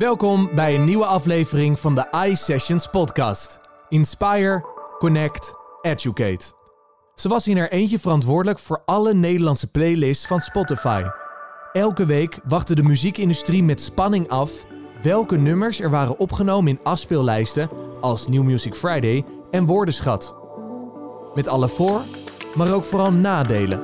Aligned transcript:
Welkom 0.00 0.50
bij 0.54 0.74
een 0.74 0.84
nieuwe 0.84 1.04
aflevering 1.04 1.78
van 1.78 1.94
de 1.94 2.26
iSessions 2.26 2.86
podcast. 2.86 3.60
Inspire, 3.88 4.64
Connect, 4.98 5.54
Educate. 5.82 6.52
Ze 7.14 7.28
was 7.28 7.48
in 7.48 7.58
haar 7.58 7.68
eentje 7.68 7.98
verantwoordelijk 7.98 8.58
voor 8.58 8.82
alle 8.84 9.14
Nederlandse 9.14 9.70
playlists 9.70 10.26
van 10.26 10.40
Spotify. 10.40 11.02
Elke 11.72 12.06
week 12.06 12.38
wachtte 12.48 12.74
de 12.74 12.82
muziekindustrie 12.82 13.62
met 13.62 13.80
spanning 13.80 14.28
af 14.28 14.66
welke 15.02 15.36
nummers 15.36 15.80
er 15.80 15.90
waren 15.90 16.18
opgenomen 16.18 16.70
in 16.70 16.80
afspeellijsten 16.82 17.70
als 18.00 18.28
New 18.28 18.42
Music 18.42 18.74
Friday 18.74 19.24
en 19.50 19.66
Woordenschat. 19.66 20.36
Met 21.34 21.48
alle 21.48 21.68
voor, 21.68 22.02
maar 22.54 22.72
ook 22.72 22.84
vooral 22.84 23.12
nadelen. 23.12 23.80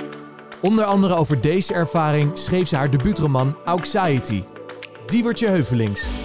Onder 0.62 0.84
andere 0.84 1.14
over 1.14 1.40
deze 1.40 1.74
ervaring 1.74 2.30
schreef 2.38 2.68
ze 2.68 2.76
haar 2.76 2.90
debuutroman 2.90 3.56
Auxiety. 3.64 4.42
Diewertje 5.07 5.48
Heuvelings. 5.48 6.25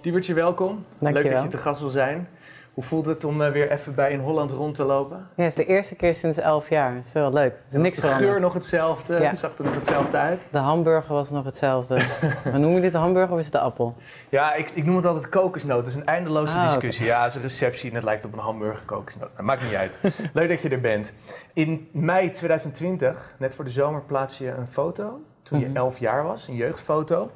Diewertje, 0.00 0.34
welkom. 0.34 0.84
Dankjewel. 0.98 1.22
Leuk 1.22 1.32
dat 1.32 1.42
je 1.42 1.48
te 1.48 1.58
gast 1.58 1.80
wil 1.80 1.90
zijn. 1.90 2.28
Hoe 2.76 2.84
voelt 2.84 3.06
het 3.06 3.24
om 3.24 3.42
eh, 3.42 3.50
weer 3.52 3.70
even 3.70 3.94
bij 3.94 4.10
in 4.10 4.20
Holland 4.20 4.50
rond 4.50 4.74
te 4.74 4.84
lopen? 4.84 5.16
Ja, 5.36 5.42
het 5.42 5.58
is 5.58 5.66
de 5.66 5.72
eerste 5.72 5.94
keer 5.96 6.14
sinds 6.14 6.38
elf 6.38 6.68
jaar. 6.68 6.94
Dat 6.94 7.04
is 7.04 7.12
wel 7.12 7.32
leuk. 7.32 7.52
Er 7.52 7.60
is 7.68 7.74
niks 7.76 7.94
de 7.94 8.00
veranderd. 8.00 8.30
geur 8.30 8.40
nog 8.40 8.54
hetzelfde? 8.54 9.20
Ja. 9.20 9.34
Zag 9.36 9.58
er 9.58 9.64
nog 9.64 9.74
hetzelfde 9.74 10.16
uit? 10.16 10.46
De 10.50 10.58
hamburger 10.58 11.14
was 11.14 11.30
nog 11.30 11.44
hetzelfde. 11.44 11.94
maar 12.50 12.60
noem 12.60 12.74
je 12.74 12.80
dit 12.80 12.92
de 12.92 12.98
hamburger 12.98 13.32
of 13.32 13.38
is 13.38 13.44
het 13.44 13.54
de 13.54 13.60
appel? 13.60 13.96
Ja, 14.28 14.54
ik, 14.54 14.70
ik 14.70 14.84
noem 14.84 14.96
het 14.96 15.04
altijd 15.04 15.28
kokosnoot. 15.28 15.78
Het 15.78 15.86
is 15.86 15.94
een 15.94 16.06
eindeloze 16.06 16.56
Ah, 16.56 16.64
discussie. 16.64 17.06
Ja, 17.06 17.20
het 17.20 17.28
is 17.28 17.34
een 17.34 17.42
receptie 17.42 17.88
en 17.90 17.94
het 17.94 18.04
lijkt 18.04 18.24
op 18.24 18.32
een 18.32 18.38
hamburger 18.38 18.82
kokosnoot. 18.84 19.30
Dat 19.36 19.44
maakt 19.44 19.62
niet 19.62 19.74
uit. 19.74 20.00
Leuk 20.32 20.48
dat 20.48 20.60
je 20.62 20.68
er 20.68 20.80
bent. 20.80 21.12
In 21.52 21.88
mei 21.92 22.30
2020, 22.30 23.34
net 23.38 23.54
voor 23.54 23.64
de 23.64 23.70
zomer, 23.70 24.02
plaats 24.02 24.38
je 24.38 24.50
een 24.50 24.68
foto. 24.68 25.20
Toen 25.46 25.58
je 25.58 25.66
Mhm. 25.66 25.76
11 25.76 25.98
jaar 25.98 26.24
was, 26.24 26.48
een 26.48 26.54
jeugdfoto. 26.56 27.30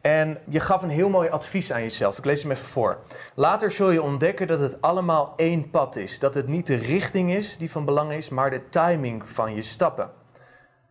En 0.00 0.38
je 0.48 0.60
gaf 0.60 0.82
een 0.82 0.88
heel 0.90 1.08
mooi 1.08 1.28
advies 1.28 1.72
aan 1.72 1.82
jezelf. 1.82 2.18
Ik 2.18 2.24
lees 2.24 2.42
hem 2.42 2.50
even 2.50 2.66
voor. 2.66 2.98
Later 3.34 3.70
zul 3.72 3.90
je 3.90 4.02
ontdekken 4.02 4.46
dat 4.46 4.60
het 4.60 4.80
allemaal 4.80 5.32
één 5.36 5.70
pad 5.70 5.96
is. 5.96 6.18
Dat 6.18 6.34
het 6.34 6.48
niet 6.48 6.66
de 6.66 6.74
richting 6.76 7.32
is 7.34 7.56
die 7.56 7.70
van 7.70 7.84
belang 7.84 8.12
is, 8.12 8.28
maar 8.28 8.50
de 8.50 8.68
timing 8.68 9.28
van 9.28 9.54
je 9.54 9.62
stappen. 9.62 10.10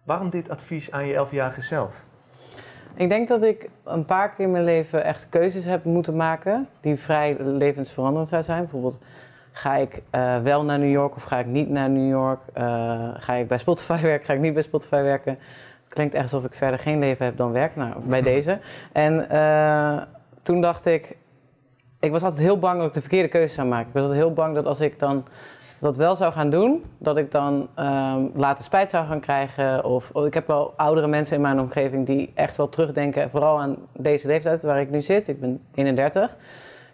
Waarom 0.04 0.30
dit 0.30 0.50
advies 0.50 0.92
aan 0.92 1.06
je 1.08 1.14
11-jarige 1.14 1.62
zelf? 1.62 2.04
Ik 2.96 3.10
denk 3.10 3.28
dat 3.28 3.44
ik 3.44 3.70
een 3.84 4.06
paar 4.06 4.30
keer 4.30 4.46
in 4.46 4.52
mijn 4.52 4.64
leven 4.64 5.04
echt 5.04 5.28
keuzes 5.30 5.66
heb 5.66 5.84
moeten 5.84 6.16
maken 6.16 6.68
die 6.82 6.96
vrij 6.96 7.36
levensveranderend 7.40 8.30
zou 8.30 8.44
zijn. 8.44 8.60
Bijvoorbeeld, 8.62 9.00
ga 9.52 9.76
ik 9.76 10.02
eh, 10.10 10.40
wel 10.40 10.64
naar 10.64 10.80
New 10.80 10.92
York 10.92 11.16
of 11.16 11.24
ga 11.24 11.40
ik 11.40 11.46
niet 11.46 11.70
naar 11.70 11.90
New 11.90 12.10
York? 12.10 12.42
Eh, 12.54 12.64
ga 13.14 13.34
ik 13.34 13.48
bij 13.48 13.58
Spotify 13.58 14.02
werken? 14.12 14.26
Ga 14.26 14.34
ik 14.34 14.40
niet 14.40 14.54
bij 14.54 14.64
Spotify 14.64 15.02
werken? 15.02 15.40
Klinkt 15.94 16.14
echt 16.14 16.24
alsof 16.24 16.46
ik 16.46 16.54
verder 16.54 16.80
geen 16.80 17.00
leven 17.00 17.26
heb 17.26 17.38
dan 17.38 17.52
werk. 17.52 17.76
Nou, 17.76 18.02
bij 18.06 18.22
deze. 18.32 18.60
En 18.92 19.30
eh, 19.30 20.02
toen 20.44 20.62
dacht 20.62 20.86
ik, 20.86 21.18
ik 22.00 22.12
was 22.12 22.24
altijd 22.24 22.42
heel 22.42 22.60
bang 22.60 22.78
dat 22.78 22.88
ik 22.88 22.94
de 22.94 23.02
verkeerde 23.02 23.28
keuze 23.28 23.54
zou 23.54 23.68
maken. 23.68 23.88
Ik 23.88 23.94
was 23.94 24.04
altijd 24.04 24.22
heel 24.22 24.34
bang 24.34 24.56
dat 24.56 24.66
als 24.66 24.82
ik 24.82 25.00
dan 25.00 25.24
dat 25.80 25.98
wel 25.98 26.16
zou 26.16 26.34
gaan 26.34 26.50
doen, 26.50 26.84
dat 26.98 27.18
ik 27.18 27.32
dan 27.32 27.68
ehm, 27.76 28.26
later 28.34 28.64
spijt 28.64 28.90
zou 28.90 29.08
gaan 29.08 29.20
krijgen. 29.20 29.86
Of 29.86 30.10
oh, 30.14 30.26
ik 30.26 30.34
heb 30.34 30.48
wel 30.48 30.74
oudere 30.78 31.08
mensen 31.08 31.36
in 31.36 31.42
mijn 31.42 31.60
omgeving 31.60 32.06
die 32.06 32.32
echt 32.34 32.58
wel 32.58 32.70
terugdenken, 32.70 33.30
vooral 33.30 33.60
aan 33.60 33.78
deze 33.98 34.28
leeftijd 34.28 34.64
waar 34.64 34.82
ik 34.82 34.90
nu 34.90 35.02
zit. 35.02 35.28
Ik 35.28 35.40
ben 35.40 35.62
31. 35.74 36.36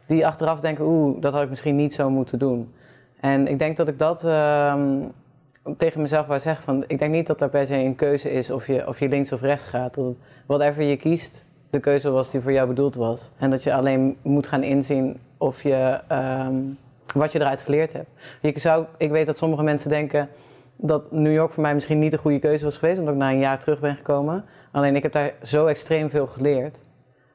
Die 0.05 0.27
achteraf 0.27 0.59
denken, 0.59 0.85
oeh, 0.85 1.21
dat 1.21 1.33
had 1.33 1.41
ik 1.41 1.49
misschien 1.49 1.75
niet 1.75 1.93
zo 1.93 2.09
moeten 2.09 2.39
doen. 2.39 2.73
En 3.19 3.47
ik 3.47 3.59
denk 3.59 3.77
dat 3.77 3.87
ik 3.87 3.99
dat 3.99 4.25
ehm, 4.25 4.99
tegen 5.77 6.01
mezelf 6.01 6.27
wou 6.27 6.39
zeggen. 6.39 6.63
Van, 6.63 6.83
ik 6.87 6.99
denk 6.99 7.11
niet 7.11 7.27
dat 7.27 7.41
er 7.41 7.49
per 7.49 7.65
se 7.65 7.75
een 7.75 7.95
keuze 7.95 8.31
is 8.31 8.51
of 8.51 8.67
je, 8.67 8.87
of 8.87 8.99
je 8.99 9.07
links 9.07 9.31
of 9.31 9.41
rechts 9.41 9.65
gaat. 9.65 9.93
Dat 9.93 10.05
het, 10.05 10.15
whatever 10.45 10.83
je 10.83 10.95
kiest, 10.95 11.45
de 11.69 11.79
keuze 11.79 12.09
was 12.09 12.31
die 12.31 12.41
voor 12.41 12.51
jou 12.51 12.67
bedoeld 12.67 12.95
was. 12.95 13.31
En 13.37 13.49
dat 13.49 13.63
je 13.63 13.73
alleen 13.73 14.17
moet 14.21 14.47
gaan 14.47 14.63
inzien 14.63 15.19
of 15.37 15.63
je, 15.63 15.99
ehm, 16.07 16.55
wat 17.13 17.31
je 17.31 17.39
eruit 17.39 17.61
geleerd 17.61 17.93
hebt. 17.93 18.09
Je 18.41 18.59
zou, 18.59 18.85
ik 18.97 19.11
weet 19.11 19.25
dat 19.25 19.37
sommige 19.37 19.63
mensen 19.63 19.89
denken 19.89 20.29
dat 20.75 21.11
New 21.11 21.33
York 21.33 21.51
voor 21.51 21.63
mij 21.63 21.73
misschien 21.73 21.99
niet 21.99 22.11
de 22.11 22.17
goede 22.17 22.39
keuze 22.39 22.63
was 22.63 22.77
geweest, 22.77 22.99
omdat 22.99 23.13
ik 23.13 23.19
na 23.19 23.31
een 23.31 23.39
jaar 23.39 23.59
terug 23.59 23.79
ben 23.79 23.95
gekomen. 23.95 24.45
Alleen 24.71 24.95
ik 24.95 25.03
heb 25.03 25.11
daar 25.11 25.33
zo 25.43 25.65
extreem 25.65 26.09
veel 26.09 26.27
geleerd. 26.27 26.79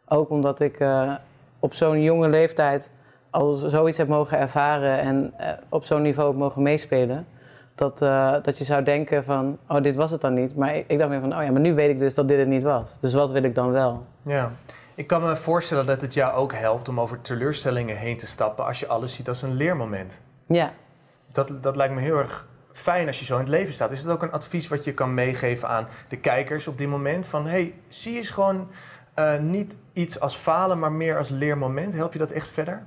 Ook 0.08 0.30
omdat 0.30 0.60
ik 0.60 0.80
eh, 0.80 1.12
op 1.58 1.74
zo'n 1.74 2.02
jonge 2.02 2.28
leeftijd 2.28 2.90
al 3.30 3.52
zoiets 3.52 3.98
heb 3.98 4.08
mogen 4.08 4.38
ervaren 4.38 4.98
en 4.98 5.32
eh, 5.36 5.48
op 5.68 5.84
zo'n 5.84 6.02
niveau 6.02 6.28
heb 6.28 6.38
mogen 6.38 6.62
meespelen. 6.62 7.26
Dat, 7.74 8.02
eh, 8.02 8.34
dat 8.42 8.58
je 8.58 8.64
zou 8.64 8.82
denken 8.82 9.24
van, 9.24 9.58
oh 9.68 9.82
dit 9.82 9.96
was 9.96 10.10
het 10.10 10.20
dan 10.20 10.34
niet. 10.34 10.56
Maar 10.56 10.76
ik, 10.76 10.84
ik 10.88 10.98
dacht 10.98 11.10
meer 11.10 11.20
van, 11.20 11.36
oh 11.36 11.42
ja, 11.44 11.50
maar 11.50 11.60
nu 11.60 11.74
weet 11.74 11.90
ik 11.90 11.98
dus 11.98 12.14
dat 12.14 12.28
dit 12.28 12.38
het 12.38 12.48
niet 12.48 12.62
was. 12.62 12.98
Dus 13.00 13.12
wat 13.14 13.30
wil 13.30 13.42
ik 13.42 13.54
dan 13.54 13.70
wel? 13.70 14.06
Ja, 14.22 14.52
ik 14.94 15.06
kan 15.06 15.22
me 15.22 15.36
voorstellen 15.36 15.86
dat 15.86 16.00
het 16.00 16.14
jou 16.14 16.34
ook 16.34 16.52
helpt 16.52 16.88
om 16.88 17.00
over 17.00 17.20
teleurstellingen 17.20 17.96
heen 17.96 18.16
te 18.16 18.26
stappen 18.26 18.64
als 18.64 18.80
je 18.80 18.86
alles 18.86 19.14
ziet 19.14 19.28
als 19.28 19.42
een 19.42 19.54
leermoment. 19.54 20.20
Ja, 20.46 20.72
Dat, 21.32 21.52
dat 21.60 21.76
lijkt 21.76 21.94
me 21.94 22.00
heel 22.00 22.18
erg 22.18 22.46
fijn 22.72 23.06
als 23.06 23.18
je 23.18 23.24
zo 23.24 23.34
in 23.34 23.40
het 23.40 23.48
leven 23.48 23.74
staat. 23.74 23.90
Is 23.90 24.02
het 24.02 24.08
ook 24.12 24.22
een 24.22 24.32
advies 24.32 24.68
wat 24.68 24.84
je 24.84 24.94
kan 24.94 25.14
meegeven 25.14 25.68
aan 25.68 25.86
de 26.08 26.16
kijkers 26.16 26.68
op 26.68 26.78
dit 26.78 26.88
moment? 26.88 27.26
Van 27.26 27.46
hey, 27.46 27.74
zie 27.88 28.16
eens 28.16 28.30
gewoon 28.30 28.68
eh, 29.14 29.38
niet 29.38 29.76
iets 29.92 30.20
als 30.20 30.34
falen, 30.36 30.78
maar 30.78 30.92
meer 30.92 31.18
als 31.18 31.28
leermoment. 31.28 31.94
Help 31.94 32.12
je 32.12 32.18
dat 32.18 32.30
echt 32.30 32.50
verder? 32.50 32.86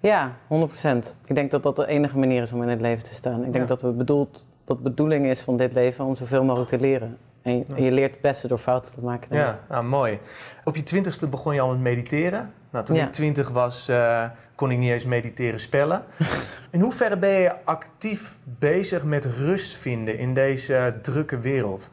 Ja, 0.00 0.36
100%. 0.48 1.16
Ik 1.24 1.34
denk 1.34 1.50
dat 1.50 1.62
dat 1.62 1.76
de 1.76 1.86
enige 1.86 2.18
manier 2.18 2.42
is 2.42 2.52
om 2.52 2.62
in 2.62 2.68
het 2.68 2.80
leven 2.80 3.04
te 3.04 3.14
staan. 3.14 3.36
Ik 3.44 3.52
denk 3.52 3.54
Ja. 3.54 3.64
dat 3.74 3.82
we 3.82 3.90
bedoeld, 3.90 4.44
dat 4.64 4.76
de 4.76 4.82
bedoeling 4.82 5.26
is 5.26 5.40
van 5.40 5.56
dit 5.56 5.72
leven 5.72 6.04
om 6.04 6.14
zoveel 6.14 6.44
mogelijk 6.44 6.70
te 6.70 6.78
leren. 6.80 7.18
En 7.42 7.56
je, 7.58 7.64
Ja. 7.68 7.74
en 7.76 7.82
je 7.82 7.92
leert 7.92 8.12
het 8.12 8.20
beste 8.20 8.48
door 8.48 8.58
fouten 8.58 8.92
te 8.92 9.00
maken. 9.00 9.36
Ja, 9.36 9.58
nou, 9.68 9.84
mooi. 9.84 10.18
Op 10.64 10.76
je 10.76 10.82
twintigste 10.82 11.26
begon 11.26 11.54
je 11.54 11.60
al 11.60 11.68
met 11.70 11.80
mediteren. 11.80 12.52
Nou, 12.70 12.84
toen 12.84 12.96
Ja. 12.96 13.06
ik 13.06 13.12
twintig 13.12 13.48
was, 13.48 13.88
eh, 13.88 14.24
kon 14.54 14.70
ik 14.70 14.78
niet 14.78 14.90
eens 14.90 15.04
mediteren 15.04 15.60
spellen. 15.60 16.02
in 16.70 16.80
hoeverre 16.80 17.16
ben 17.16 17.30
je 17.30 17.52
actief 17.64 18.38
bezig 18.44 19.04
met 19.04 19.24
rust 19.24 19.76
vinden 19.76 20.18
in 20.18 20.34
deze 20.34 20.94
drukke 21.02 21.38
wereld? 21.38 21.90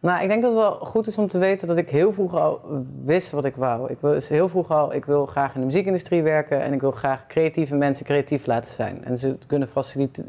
Nou, 0.00 0.22
ik 0.22 0.28
denk 0.28 0.42
dat 0.42 0.50
het 0.50 0.60
wel 0.60 0.72
goed 0.72 1.06
is 1.06 1.18
om 1.18 1.28
te 1.28 1.38
weten 1.38 1.66
dat 1.66 1.76
ik 1.76 1.90
heel 1.90 2.12
vroeg 2.12 2.34
al 2.34 2.60
wist 3.04 3.30
wat 3.30 3.44
ik 3.44 3.56
wou. 3.56 3.90
Ik 3.90 3.96
wist 4.00 4.28
heel 4.28 4.48
vroeg 4.48 4.70
al, 4.70 4.94
ik 4.94 5.04
wil 5.04 5.26
graag 5.26 5.54
in 5.54 5.60
de 5.60 5.66
muziekindustrie 5.66 6.22
werken 6.22 6.60
en 6.60 6.72
ik 6.72 6.80
wil 6.80 6.90
graag 6.90 7.26
creatieve 7.26 7.74
mensen 7.74 8.04
creatief 8.04 8.46
laten 8.46 8.72
zijn. 8.72 9.04
En 9.04 9.16
ze 9.16 9.36
kunnen 9.46 9.68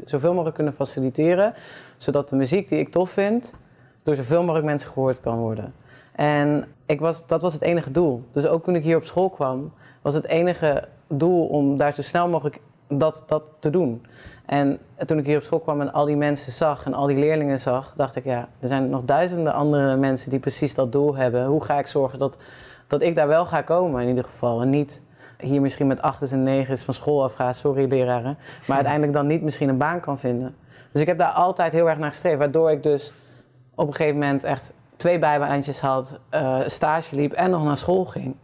zoveel 0.04 0.30
mogelijk 0.30 0.54
kunnen 0.54 0.74
faciliteren, 0.74 1.54
zodat 1.96 2.28
de 2.28 2.36
muziek 2.36 2.68
die 2.68 2.78
ik 2.78 2.88
tof 2.88 3.10
vind, 3.10 3.54
door 4.02 4.14
zoveel 4.14 4.40
mogelijk 4.40 4.64
mensen 4.64 4.90
gehoord 4.90 5.20
kan 5.20 5.38
worden. 5.38 5.74
En 6.12 6.64
ik 6.86 7.00
was, 7.00 7.26
dat 7.26 7.42
was 7.42 7.52
het 7.52 7.62
enige 7.62 7.90
doel. 7.90 8.22
Dus 8.32 8.46
ook 8.46 8.64
toen 8.64 8.74
ik 8.74 8.84
hier 8.84 8.96
op 8.96 9.04
school 9.04 9.30
kwam, 9.30 9.72
was 10.02 10.14
het 10.14 10.26
enige 10.26 10.88
doel 11.06 11.46
om 11.46 11.76
daar 11.76 11.92
zo 11.92 12.02
snel 12.02 12.28
mogelijk 12.28 12.60
dat, 12.88 13.22
dat 13.26 13.42
te 13.58 13.70
doen. 13.70 14.06
En 14.50 14.78
toen 15.06 15.18
ik 15.18 15.26
hier 15.26 15.36
op 15.36 15.42
school 15.42 15.60
kwam 15.60 15.80
en 15.80 15.92
al 15.92 16.04
die 16.04 16.16
mensen 16.16 16.52
zag 16.52 16.84
en 16.84 16.94
al 16.94 17.06
die 17.06 17.16
leerlingen 17.16 17.58
zag, 17.58 17.92
dacht 17.96 18.16
ik, 18.16 18.24
ja, 18.24 18.48
er 18.60 18.68
zijn 18.68 18.90
nog 18.90 19.04
duizenden 19.04 19.52
andere 19.52 19.96
mensen 19.96 20.30
die 20.30 20.38
precies 20.38 20.74
dat 20.74 20.92
doel 20.92 21.16
hebben. 21.16 21.46
Hoe 21.46 21.64
ga 21.64 21.78
ik 21.78 21.86
zorgen 21.86 22.18
dat, 22.18 22.36
dat 22.86 23.02
ik 23.02 23.14
daar 23.14 23.28
wel 23.28 23.46
ga 23.46 23.62
komen 23.62 24.02
in 24.02 24.08
ieder 24.08 24.24
geval? 24.24 24.60
En 24.60 24.70
niet 24.70 25.02
hier 25.38 25.60
misschien 25.60 25.86
met 25.86 26.02
achters 26.02 26.32
en 26.32 26.42
negens 26.42 26.82
van 26.82 26.94
school 26.94 27.22
afga, 27.22 27.52
sorry 27.52 27.88
leraren, 27.88 28.38
maar 28.66 28.76
uiteindelijk 28.76 29.12
dan 29.12 29.26
niet 29.26 29.42
misschien 29.42 29.68
een 29.68 29.78
baan 29.78 30.00
kan 30.00 30.18
vinden. 30.18 30.56
Dus 30.92 31.00
ik 31.00 31.06
heb 31.06 31.18
daar 31.18 31.32
altijd 31.32 31.72
heel 31.72 31.88
erg 31.88 31.98
naar 31.98 32.10
gestreefd, 32.10 32.38
waardoor 32.38 32.70
ik 32.70 32.82
dus 32.82 33.12
op 33.74 33.86
een 33.86 33.94
gegeven 33.94 34.18
moment 34.18 34.44
echt 34.44 34.72
twee 34.96 35.18
bijbaantjes 35.18 35.80
had, 35.80 36.18
eh, 36.28 36.58
stage 36.66 37.16
liep 37.16 37.32
en 37.32 37.50
nog 37.50 37.64
naar 37.64 37.76
school 37.76 38.04
ging. 38.04 38.34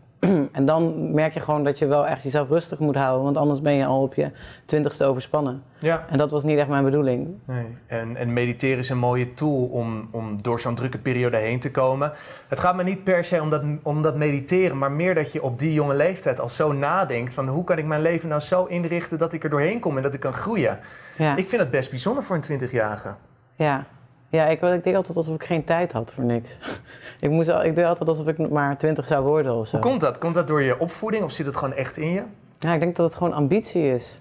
En 0.52 0.64
dan 0.64 1.12
merk 1.14 1.34
je 1.34 1.40
gewoon 1.40 1.64
dat 1.64 1.78
je 1.78 1.86
wel 1.86 2.06
echt 2.06 2.22
jezelf 2.22 2.48
rustig 2.48 2.78
moet 2.78 2.96
houden, 2.96 3.24
want 3.24 3.36
anders 3.36 3.60
ben 3.60 3.72
je 3.72 3.86
al 3.86 4.02
op 4.02 4.14
je 4.14 4.30
twintigste 4.64 5.04
overspannen. 5.04 5.62
Ja. 5.78 6.04
En 6.10 6.18
dat 6.18 6.30
was 6.30 6.44
niet 6.44 6.58
echt 6.58 6.68
mijn 6.68 6.84
bedoeling. 6.84 7.28
Nee. 7.44 7.64
En, 7.86 8.16
en 8.16 8.32
mediteren 8.32 8.78
is 8.78 8.90
een 8.90 8.98
mooie 8.98 9.34
tool 9.34 9.64
om, 9.64 10.08
om 10.10 10.42
door 10.42 10.60
zo'n 10.60 10.74
drukke 10.74 10.98
periode 10.98 11.36
heen 11.36 11.60
te 11.60 11.70
komen. 11.70 12.12
Het 12.48 12.60
gaat 12.60 12.76
me 12.76 12.82
niet 12.82 13.04
per 13.04 13.24
se 13.24 13.40
om 13.42 13.50
dat, 13.50 13.62
om 13.82 14.02
dat 14.02 14.16
mediteren, 14.16 14.78
maar 14.78 14.92
meer 14.92 15.14
dat 15.14 15.32
je 15.32 15.42
op 15.42 15.58
die 15.58 15.72
jonge 15.72 15.94
leeftijd 15.94 16.40
al 16.40 16.48
zo 16.48 16.72
nadenkt 16.72 17.34
van 17.34 17.48
hoe 17.48 17.64
kan 17.64 17.78
ik 17.78 17.84
mijn 17.86 18.02
leven 18.02 18.28
nou 18.28 18.40
zo 18.40 18.64
inrichten 18.64 19.18
dat 19.18 19.32
ik 19.32 19.44
er 19.44 19.50
doorheen 19.50 19.80
kom 19.80 19.96
en 19.96 20.02
dat 20.02 20.14
ik 20.14 20.20
kan 20.20 20.34
groeien. 20.34 20.78
Ja, 21.18 21.36
Ik 21.36 21.48
vind 21.48 21.62
dat 21.62 21.70
best 21.70 21.90
bijzonder 21.90 22.22
voor 22.22 22.38
een 22.48 22.60
20-jarige. 22.60 23.14
ja. 23.56 23.84
Ja 24.28 24.44
ik, 24.46 24.62
ik 24.62 24.84
deed 24.84 24.94
altijd 24.94 25.16
alsof 25.16 25.34
ik 25.34 25.44
geen 25.44 25.64
tijd 25.64 25.92
had 25.92 26.12
voor 26.12 26.24
niks. 26.24 26.58
ik, 27.20 27.30
moest, 27.30 27.48
ik 27.48 27.74
deed 27.74 27.84
altijd 27.84 28.08
alsof 28.08 28.26
ik 28.26 28.50
maar 28.50 28.76
twintig 28.78 29.06
zou 29.06 29.24
worden 29.24 29.54
of 29.54 29.66
zo. 29.66 29.76
Hoe 29.76 29.86
komt 29.86 30.00
dat? 30.00 30.18
Komt 30.18 30.34
dat 30.34 30.48
door 30.48 30.62
je 30.62 30.80
opvoeding 30.80 31.24
of 31.24 31.30
zit 31.30 31.46
het 31.46 31.56
gewoon 31.56 31.74
echt 31.74 31.96
in 31.96 32.12
je? 32.12 32.22
Ja, 32.58 32.72
ik 32.72 32.80
denk 32.80 32.96
dat 32.96 33.06
het 33.06 33.16
gewoon 33.16 33.32
ambitie 33.32 33.92
is. 33.92 34.20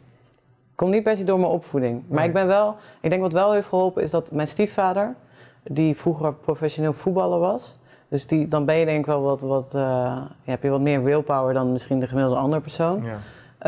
Komt 0.75 0.91
niet 0.91 1.03
per 1.03 1.15
se 1.15 1.23
door 1.23 1.39
mijn 1.39 1.51
opvoeding. 1.51 2.03
Maar 2.07 2.17
Nee. 2.17 2.27
ik 2.27 2.33
ben 2.33 2.47
wel, 2.47 2.75
ik 3.01 3.09
denk 3.09 3.21
wat 3.21 3.33
wel 3.33 3.53
heeft 3.53 3.67
geholpen 3.67 4.03
is 4.03 4.11
dat 4.11 4.31
mijn 4.31 4.47
stiefvader, 4.47 5.15
die 5.63 5.95
vroeger 5.95 6.33
professioneel 6.33 6.93
voetballer 6.93 7.39
was, 7.39 7.77
Dus 8.07 8.27
die, 8.27 8.47
dan 8.47 8.65
ben 8.65 8.75
je 8.75 8.85
denk 8.85 8.99
ik 8.99 9.05
wel 9.05 9.21
wat, 9.21 9.41
wat 9.41 9.73
uh, 9.75 10.17
heb 10.43 10.63
je 10.63 10.69
wat 10.69 10.81
meer 10.81 11.03
willpower 11.03 11.53
dan 11.53 11.71
misschien 11.71 11.99
de 11.99 12.07
gemiddelde 12.07 12.39
andere 12.39 12.61
persoon. 12.61 13.03
Ja. 13.03 13.17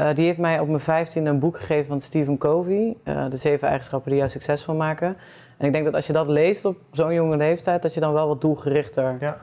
Uh, 0.09 0.15
die 0.15 0.25
heeft 0.25 0.37
mij 0.37 0.59
op 0.59 0.67
mijn 0.67 0.79
15 0.79 1.25
een 1.25 1.39
boek 1.39 1.57
gegeven 1.57 1.87
van 1.87 2.01
Stephen 2.01 2.37
Covey, 2.37 2.97
uh, 3.03 3.25
De 3.29 3.37
zeven 3.37 3.67
eigenschappen 3.67 4.09
die 4.09 4.19
jou 4.19 4.31
succesvol 4.31 4.75
maken. 4.75 5.17
En 5.57 5.65
ik 5.65 5.71
denk 5.71 5.85
dat 5.85 5.93
als 5.93 6.07
je 6.07 6.13
dat 6.13 6.27
leest 6.27 6.65
op 6.65 6.77
zo'n 6.91 7.13
jonge 7.13 7.37
leeftijd, 7.37 7.81
dat 7.81 7.93
je 7.93 7.99
dan 7.99 8.13
wel 8.13 8.27
wat 8.27 8.41
doelgerichter 8.41 9.17
ja. 9.19 9.37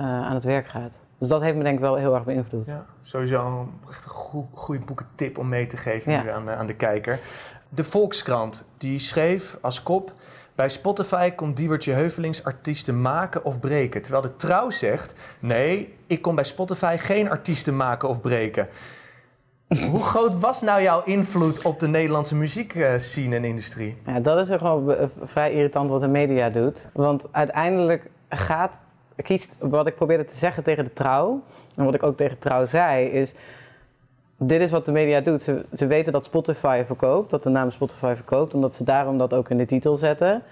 aan 0.00 0.34
het 0.34 0.44
werk 0.44 0.66
gaat. 0.66 1.00
Dus 1.18 1.28
dat 1.28 1.42
heeft 1.42 1.56
me 1.56 1.62
denk 1.62 1.74
ik 1.74 1.80
wel 1.80 1.96
heel 1.96 2.14
erg 2.14 2.24
beïnvloed. 2.24 2.66
Ja, 2.66 2.84
sowieso 3.00 3.68
echt 3.88 4.04
een 4.04 4.10
goede 4.54 4.84
boekentip 4.84 5.38
om 5.38 5.48
mee 5.48 5.66
te 5.66 5.76
geven 5.76 6.34
aan, 6.34 6.50
aan 6.50 6.66
de 6.66 6.74
kijker. 6.74 7.18
De 7.68 7.84
Volkskrant 7.84 8.64
die 8.78 8.98
schreef 8.98 9.58
als 9.60 9.82
kop... 9.82 10.12
Bij 10.54 10.68
Spotify 10.68 11.30
komt 11.30 11.56
Diewertje 11.56 11.92
Heuvelings 11.92 12.44
artiesten 12.44 13.00
maken 13.00 13.44
of 13.44 13.60
breken. 13.60 14.02
Terwijl 14.02 14.22
de 14.22 14.36
Trouw 14.36 14.70
zegt... 14.70 15.14
nee, 15.38 15.94
ik 16.06 16.22
kom 16.22 16.34
bij 16.34 16.44
Spotify 16.44 16.96
geen 16.98 17.30
artiesten 17.30 17.76
maken 17.76 18.08
of 18.08 18.20
breken. 18.20 18.68
Hoe 19.80 20.02
groot 20.02 20.40
was 20.40 20.62
nou 20.62 20.82
jouw 20.82 21.02
invloed 21.04 21.62
op 21.62 21.80
de 21.80 21.88
Nederlandse 21.88 22.36
muziekscene 22.36 23.36
en 23.36 23.44
industrie? 23.44 23.96
Ja, 24.06 24.20
dat 24.20 24.48
is 24.48 24.56
gewoon 24.56 24.94
vrij 25.22 25.52
irritant 25.52 25.90
wat 25.90 26.00
de 26.00 26.08
media 26.08 26.50
doet. 26.50 26.88
Want 26.92 27.24
uiteindelijk 27.30 28.10
gaat, 28.28 28.80
kiest 29.16 29.54
wat 29.58 29.86
ik 29.86 29.94
probeerde 29.94 30.24
te 30.24 30.36
zeggen 30.36 30.62
tegen 30.62 30.84
de 30.84 30.92
trouw, 30.92 31.42
en 31.74 31.84
wat 31.84 31.94
ik 31.94 32.02
ook 32.02 32.16
tegen 32.16 32.38
trouw 32.38 32.66
zei, 32.66 33.06
is 33.06 33.34
dit 34.38 34.60
is 34.60 34.70
wat 34.70 34.84
de 34.84 34.92
media 34.92 35.20
doet. 35.20 35.42
Ze, 35.42 35.64
ze 35.72 35.86
weten 35.86 36.12
dat 36.12 36.24
Spotify 36.24 36.82
verkoopt, 36.86 37.30
dat 37.30 37.42
de 37.42 37.48
naam 37.48 37.70
Spotify 37.70 38.14
verkoopt, 38.14 38.54
omdat 38.54 38.74
ze 38.74 38.84
daarom 38.84 39.18
dat 39.18 39.34
ook 39.34 39.50
in 39.50 39.58
de 39.58 39.66
titel 39.66 39.96
zetten. 39.96 40.42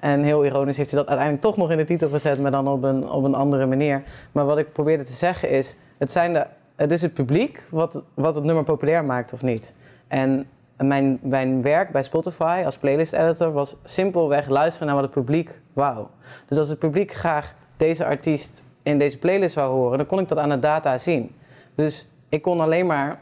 En 0.00 0.22
heel 0.22 0.44
ironisch 0.44 0.76
heeft 0.76 0.90
ze 0.90 0.96
dat 0.96 1.06
uiteindelijk 1.06 1.46
toch 1.46 1.56
nog 1.56 1.70
in 1.70 1.76
de 1.76 1.84
titel 1.84 2.08
gezet, 2.08 2.40
maar 2.40 2.50
dan 2.50 2.68
op 2.68 2.82
een, 2.82 3.08
op 3.10 3.24
een 3.24 3.34
andere 3.34 3.66
manier. 3.66 4.02
Maar 4.32 4.44
wat 4.44 4.58
ik 4.58 4.72
probeerde 4.72 5.04
te 5.04 5.12
zeggen 5.12 5.50
is, 5.50 5.76
het, 5.98 6.12
zijn 6.12 6.32
de, 6.32 6.46
het 6.78 6.90
is 6.90 7.02
het 7.02 7.14
publiek 7.14 7.64
wat, 7.70 8.02
wat 8.14 8.34
het 8.34 8.44
nummer 8.44 8.64
populair 8.64 9.04
maakt 9.04 9.32
of 9.32 9.42
niet. 9.42 9.72
En 10.08 10.46
mijn, 10.76 11.18
mijn 11.22 11.62
werk 11.62 11.90
bij 11.90 12.02
Spotify 12.02 12.62
als 12.64 12.76
playlist 12.76 13.12
editor 13.12 13.52
was 13.52 13.76
simpelweg 13.84 14.48
luisteren 14.48 14.86
naar 14.86 14.96
wat 14.96 15.04
het 15.04 15.14
publiek 15.14 15.60
wou. 15.72 16.06
Dus 16.48 16.58
als 16.58 16.68
het 16.68 16.78
publiek 16.78 17.12
graag 17.12 17.54
deze 17.76 18.04
artiest 18.04 18.64
in 18.82 18.98
deze 18.98 19.18
playlist 19.18 19.54
wou 19.54 19.72
horen, 19.72 19.98
dan 19.98 20.06
kon 20.06 20.18
ik 20.18 20.28
dat 20.28 20.38
aan 20.38 20.48
de 20.48 20.58
data 20.58 20.98
zien. 20.98 21.34
Dus 21.74 22.08
ik 22.28 22.42
kon 22.42 22.60
alleen 22.60 22.86
maar 22.86 23.18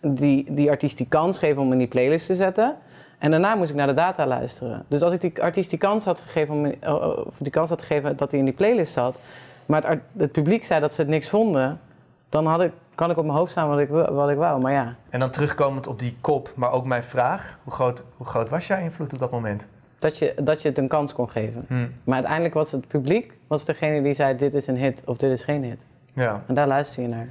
die, 0.00 0.54
die 0.54 0.70
artiest 0.70 0.96
die 0.96 1.08
kans 1.08 1.38
geven 1.38 1.62
om 1.62 1.72
in 1.72 1.78
die 1.78 1.86
playlist 1.86 2.26
te 2.26 2.34
zetten. 2.34 2.76
En 3.18 3.30
daarna 3.30 3.54
moest 3.54 3.70
ik 3.70 3.76
naar 3.76 3.86
de 3.86 3.94
data 3.94 4.26
luisteren. 4.26 4.84
Dus 4.88 5.02
als 5.02 5.12
ik 5.12 5.20
die 5.20 5.42
artiest 5.42 5.70
die 5.70 5.78
kans 5.78 6.04
had 6.04 6.20
gegeven, 6.20 6.54
om, 6.54 6.64
eh, 6.64 7.24
of 7.26 7.34
die 7.38 7.52
kans 7.52 7.68
had 7.68 7.82
gegeven 7.82 8.16
dat 8.16 8.30
hij 8.30 8.40
in 8.40 8.46
die 8.46 8.54
playlist 8.54 8.92
zat, 8.92 9.20
maar 9.66 9.86
het, 9.86 10.00
het, 10.16 10.32
publiek 10.32 10.64
zei 10.64 10.80
dat 10.80 10.94
ze 10.94 11.00
het 11.00 11.10
niks 11.10 11.28
vonden, 11.28 11.80
dan 12.28 12.46
had 12.46 12.60
ik, 12.60 12.72
kan 12.94 13.10
ik 13.10 13.16
op 13.16 13.24
mijn 13.24 13.36
hoofd 13.36 13.50
staan 13.50 13.68
wat 13.68 13.78
ik, 13.78 13.88
wat 13.88 14.30
ik 14.30 14.36
wou. 14.36 14.60
Maar 14.60 14.72
ja. 14.72 14.96
En 15.10 15.20
dan 15.20 15.30
terugkomend 15.30 15.86
op 15.86 15.98
die 15.98 16.16
kop, 16.20 16.52
maar 16.54 16.70
ook 16.70 16.84
mijn 16.84 17.04
vraag: 17.04 17.58
hoe 17.64 17.72
groot, 17.72 18.04
hoe 18.16 18.26
groot 18.26 18.48
was 18.48 18.66
jouw 18.66 18.78
invloed 18.78 19.12
op 19.12 19.18
dat 19.18 19.30
moment? 19.30 19.68
Dat 19.98 20.18
je, 20.18 20.34
dat 20.42 20.62
je 20.62 20.68
het 20.68 20.78
een 20.78 20.88
kans 20.88 21.12
kon 21.12 21.30
geven. 21.30 21.64
Hmm. 21.68 21.92
Maar 22.04 22.14
uiteindelijk 22.14 22.54
was 22.54 22.72
het 22.72 22.88
publiek 22.88 23.32
was 23.46 23.64
degene 23.64 24.02
die 24.02 24.14
zei: 24.14 24.36
dit 24.36 24.54
is 24.54 24.66
een 24.66 24.76
hit 24.76 25.02
of 25.04 25.16
dit 25.16 25.30
is 25.30 25.44
geen 25.44 25.64
hit. 25.64 25.78
Ja. 26.12 26.42
En 26.46 26.54
daar 26.54 26.66
luister 26.66 27.02
je 27.02 27.08
naar. 27.08 27.28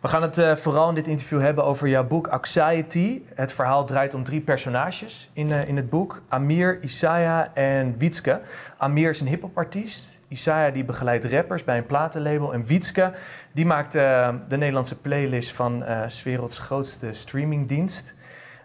We 0.00 0.10
gaan 0.10 0.22
het 0.22 0.38
uh, 0.38 0.56
vooral 0.56 0.88
in 0.88 0.94
dit 0.94 1.08
interview 1.08 1.40
hebben 1.40 1.64
over 1.64 1.88
jouw 1.88 2.06
boek 2.06 2.26
Anxiety. 2.26 3.22
Het 3.34 3.52
verhaal 3.52 3.84
draait 3.84 4.14
om 4.14 4.24
drie 4.24 4.40
personages 4.40 5.30
in, 5.32 5.48
uh, 5.48 5.68
in 5.68 5.76
het 5.76 5.90
boek. 5.90 6.22
Amir, 6.28 6.82
Isaiah 6.82 7.46
en 7.54 7.94
Wietske. 7.98 8.40
Amir 8.76 9.10
is 9.10 9.20
een 9.20 9.26
hiphopartiest. 9.26 10.13
Isaiah 10.34 10.74
die 10.74 10.84
begeleidt 10.84 11.24
rappers 11.24 11.64
bij 11.64 11.76
een 11.76 11.86
platenlabel. 11.86 12.52
En 12.52 12.64
Wietske 12.64 13.12
die 13.52 13.66
maakt 13.66 13.94
uh, 13.94 14.28
de 14.48 14.56
Nederlandse 14.56 15.00
playlist 15.00 15.52
van 15.52 15.84
s 16.06 16.22
werelds 16.22 16.58
grootste 16.58 17.12
streamingdienst. 17.12 18.14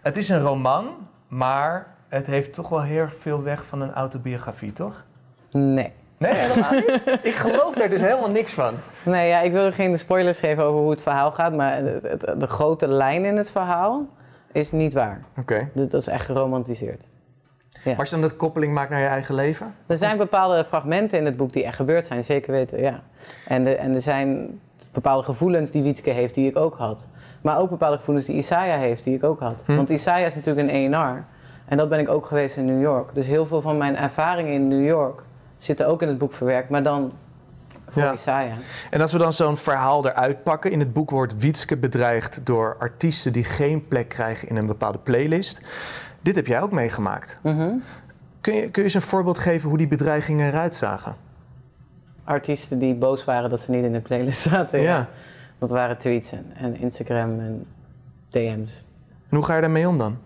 Het 0.02 0.16
is 0.16 0.28
een 0.28 0.40
roman, 0.40 1.08
maar 1.28 1.86
het 2.08 2.26
heeft 2.26 2.52
toch 2.52 2.68
wel 2.68 2.82
heel 2.82 3.08
veel 3.18 3.42
weg 3.42 3.64
van 3.64 3.80
een 3.80 3.92
autobiografie, 3.92 4.72
toch? 4.72 5.04
Nee. 5.50 5.92
Nee, 6.16 6.34
helemaal 6.34 6.72
niet. 6.72 7.18
ik 7.22 7.34
geloof 7.34 7.74
daar 7.74 7.88
dus 7.88 8.00
helemaal 8.00 8.30
niks 8.30 8.52
van. 8.52 8.74
Nee, 9.02 9.28
ja, 9.28 9.40
ik 9.40 9.52
wil 9.52 9.72
geen 9.72 9.98
spoilers 9.98 10.38
geven 10.38 10.64
over 10.64 10.80
hoe 10.80 10.90
het 10.90 11.02
verhaal 11.02 11.32
gaat, 11.32 11.52
maar 11.52 11.82
de, 11.82 12.34
de 12.38 12.46
grote 12.46 12.88
lijn 12.88 13.24
in 13.24 13.36
het 13.36 13.50
verhaal 13.50 14.06
is 14.52 14.72
niet 14.72 14.92
waar. 14.92 15.20
Oké. 15.38 15.68
Dus 15.74 15.88
dat 15.88 16.00
is 16.00 16.06
echt 16.06 16.24
geromantiseerd. 16.24 17.06
Ja. 17.70 17.80
Maar 17.84 17.98
als 17.98 18.10
je 18.10 18.18
dan 18.18 18.28
de 18.28 18.34
koppeling 18.34 18.72
maakt 18.72 18.90
naar 18.90 19.00
je 19.00 19.06
eigen 19.06 19.34
leven? 19.34 19.74
Er 19.86 19.96
zijn 19.96 20.16
bepaalde 20.16 20.64
fragmenten 20.64 21.18
in 21.18 21.24
het 21.24 21.36
boek 21.36 21.52
die 21.52 21.64
echt 21.64 21.76
gebeurd 21.76 22.06
zijn, 22.06 22.24
zeker 22.24 22.52
weten, 22.52 22.80
ja. 22.80 23.02
En, 23.46 23.64
de, 23.64 23.74
en 23.74 23.94
er 23.94 24.02
zijn 24.02 24.60
bepaalde 24.92 25.22
gevoelens 25.22 25.70
die 25.70 25.82
Wietke 25.82 26.10
heeft, 26.10 26.34
die 26.34 26.48
ik 26.48 26.56
ook 26.56 26.76
had. 26.76 27.08
Maar 27.40 27.58
ook 27.58 27.70
bepaalde 27.70 27.96
gevoelens 27.96 28.26
die 28.26 28.36
Isaiah 28.36 28.78
heeft, 28.78 29.04
die 29.04 29.14
ik 29.14 29.24
ook 29.24 29.40
had. 29.40 29.62
Hm. 29.66 29.76
Want 29.76 29.90
Isaiah 29.90 30.26
is 30.26 30.34
natuurlijk 30.34 30.68
een 30.68 30.74
ENR. 30.74 31.24
En 31.64 31.76
dat 31.76 31.88
ben 31.88 31.98
ik 31.98 32.08
ook 32.08 32.26
geweest 32.26 32.56
in 32.56 32.64
New 32.64 32.82
York. 32.82 33.14
Dus 33.14 33.26
heel 33.26 33.46
veel 33.46 33.60
van 33.60 33.78
mijn 33.78 33.96
ervaringen 33.96 34.52
in 34.52 34.68
New 34.68 34.86
York 34.86 35.22
zitten 35.58 35.86
ook 35.86 36.02
in 36.02 36.08
het 36.08 36.18
boek 36.18 36.32
verwerkt, 36.32 36.68
maar 36.68 36.82
dan 36.82 37.12
voor 37.88 38.02
ja. 38.02 38.12
Isaiah. 38.12 38.52
En 38.90 39.00
als 39.00 39.12
we 39.12 39.18
dan 39.18 39.32
zo'n 39.32 39.56
verhaal 39.56 40.06
eruit 40.06 40.42
pakken, 40.42 40.70
in 40.70 40.78
het 40.78 40.92
boek 40.92 41.10
wordt 41.10 41.36
Wietske 41.36 41.76
bedreigd 41.76 42.46
door 42.46 42.76
artiesten 42.78 43.32
die 43.32 43.44
geen 43.44 43.88
plek 43.88 44.08
krijgen 44.08 44.48
in 44.48 44.56
een 44.56 44.66
bepaalde 44.66 44.98
playlist. 44.98 45.62
Dit 46.22 46.34
heb 46.34 46.46
jij 46.46 46.62
ook 46.62 46.72
meegemaakt. 46.72 47.38
Mhm. 47.42 47.70
kun, 48.40 48.54
je, 48.54 48.60
kun 48.60 48.70
je 48.72 48.82
eens 48.82 48.94
een 48.94 49.02
voorbeeld 49.02 49.38
geven 49.38 49.68
hoe 49.68 49.78
die 49.78 49.88
bedreigingen 49.88 50.48
eruit 50.48 50.74
zagen? 50.74 51.16
Artiesten 52.24 52.78
die 52.78 52.94
boos 52.94 53.24
waren 53.24 53.50
dat 53.50 53.60
ze 53.60 53.70
niet 53.70 53.84
in 53.84 53.92
de 53.92 54.00
playlist 54.00 54.40
zaten. 54.50 54.80
Ja. 54.80 55.08
Dat 55.58 55.70
waren 55.70 55.98
tweets 55.98 56.32
en 56.54 56.76
Instagram 56.76 57.38
en 57.38 57.66
DM's. 58.30 58.84
En 59.28 59.36
hoe 59.36 59.44
ga 59.44 59.54
je 59.54 59.60
daarmee 59.60 59.88
om 59.88 59.98
dan? 59.98 60.18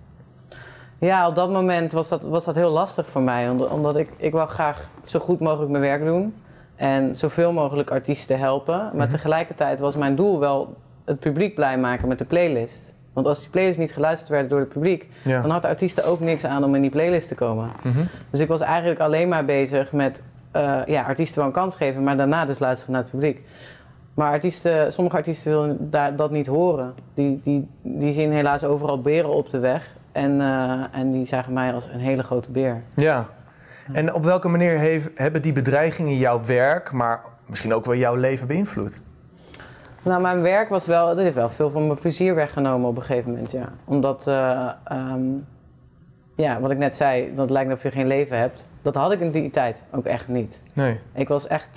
Ja, 0.99 1.29
op 1.29 1.35
dat 1.35 1.50
moment 1.50 1.93
was 1.93 2.08
dat, 2.08 2.23
was 2.23 2.44
dat 2.44 2.55
heel 2.55 2.70
lastig 2.70 3.06
voor 3.06 3.23
mij. 3.23 3.50
Omdat 3.50 3.96
ik, 3.96 4.08
ik 4.17 4.32
wou 4.32 4.49
graag 4.49 4.88
zo 5.02 5.19
goed 5.19 5.41
mogelijk 5.41 5.70
mijn 5.70 5.82
werk 5.82 6.05
doen. 6.05 6.35
En 6.76 7.17
zoveel 7.17 7.52
mogelijk 7.52 7.91
artiesten 7.91 8.38
helpen. 8.38 8.79
Maar 8.79 9.06
mhm. 9.06 9.08
tegelijkertijd 9.08 9.81
was 9.81 9.96
mijn 9.96 10.17
doel 10.17 10.38
wel 10.38 10.76
het 11.05 11.20
publiek 11.20 11.55
blij 11.55 11.79
maken 11.79 12.08
met 12.08 12.19
de 12.19 12.25
playlist. 12.25 12.94
Want 13.14 13.26
als 13.26 13.40
die 13.40 13.50
playlist 13.50 13.78
niet 13.78 13.93
geluisterd 13.93 14.31
werd 14.31 14.50
door 14.50 14.61
het 14.61 14.69
publiek, 14.69 15.08
dan 15.25 15.50
had 15.50 15.62
de 15.62 15.69
artiesten 15.69 16.05
ook 16.05 16.20
niks 16.20 16.44
aan 16.44 16.64
om 16.64 16.75
in 16.75 16.81
die 16.81 16.90
playlist 16.90 17.28
te 17.28 17.34
komen. 17.34 17.70
Mhm. 17.82 18.05
Dus 18.31 18.40
ik 18.40 18.49
was 18.49 18.61
eigenlijk 18.61 19.00
alleen 19.00 19.28
maar 19.28 19.44
bezig 19.44 19.93
met 19.93 20.22
uh, 20.56 20.81
ja, 20.87 21.02
artiesten 21.02 21.38
wel 21.38 21.46
een 21.46 21.52
kans 21.52 21.76
geven, 21.76 22.02
maar 22.02 22.16
daarna 22.16 22.44
dus 22.44 22.58
luisteren 22.58 22.93
naar 22.93 23.02
het 23.02 23.11
publiek. 23.11 23.40
Maar 24.14 24.31
artiesten, 24.31 24.93
sommige 24.93 25.16
artiesten 25.16 25.50
willen 25.50 25.90
daar, 25.90 26.16
dat 26.16 26.31
niet 26.31 26.46
horen. 26.46 26.94
Die, 27.14 27.40
die, 27.43 27.69
die 27.82 28.12
zien 28.12 28.32
helaas 28.32 28.65
overal 28.65 29.00
beren 29.00 29.31
op 29.31 29.50
de 29.50 29.58
weg. 29.58 29.96
En, 30.12 30.41
uh, 30.41 30.84
en 30.93 31.12
die 31.12 31.24
zagen 31.24 31.53
mij 31.53 31.72
als 31.72 31.89
een 31.93 32.00
hele 32.00 32.22
grote 32.22 32.50
beer. 32.50 32.82
Ja. 32.94 33.27
En 33.93 34.15
op 34.15 34.24
welke 34.24 34.48
manier 34.48 34.79
heeft, 34.79 35.10
hebben 35.15 35.43
die 35.43 35.53
bedreigingen 35.53 36.17
jouw 36.17 36.44
werk, 36.44 36.93
maar 36.93 37.20
misschien 37.46 37.74
ook 37.74 37.84
wel 37.84 37.94
jouw 37.94 38.15
leven 38.15 38.46
beïnvloed? 38.46 39.00
Nou, 40.05 40.20
mijn 40.20 40.43
werk 40.43 40.69
was 40.69 40.87
wel, 40.87 41.06
dat 41.06 41.17
heeft 41.17 41.34
wel 41.34 41.51
veel 41.51 41.70
van 41.70 41.87
mijn 41.87 41.99
plezier 41.99 42.34
weggenomen 42.34 42.89
op 42.89 42.96
een 42.96 43.03
gegeven 43.03 43.31
moment, 43.31 43.51
ja. 43.51 43.73
Omdat, 43.84 44.27
uh, 44.29 44.70
um, 44.93 45.46
ja, 46.34 46.61
wat 46.61 46.70
ik 46.70 46.79
net 46.79 46.94
zei, 46.94 47.34
dat 47.34 47.51
lijkt 47.51 47.70
alsof 47.70 47.82
je 47.84 47.91
geen 47.91 48.06
leven 48.06 48.39
hebt. 48.39 48.67
Dat 48.82 48.94
had 48.94 49.13
ik 49.13 49.20
in 49.20 49.31
die 49.31 49.51
tijd 49.51 49.84
ook 49.91 50.05
echt 50.05 50.29
niet. 50.29 50.61
Nee. 50.73 50.99
Ik 51.15 51.29
was 51.29 51.46
echt 51.46 51.69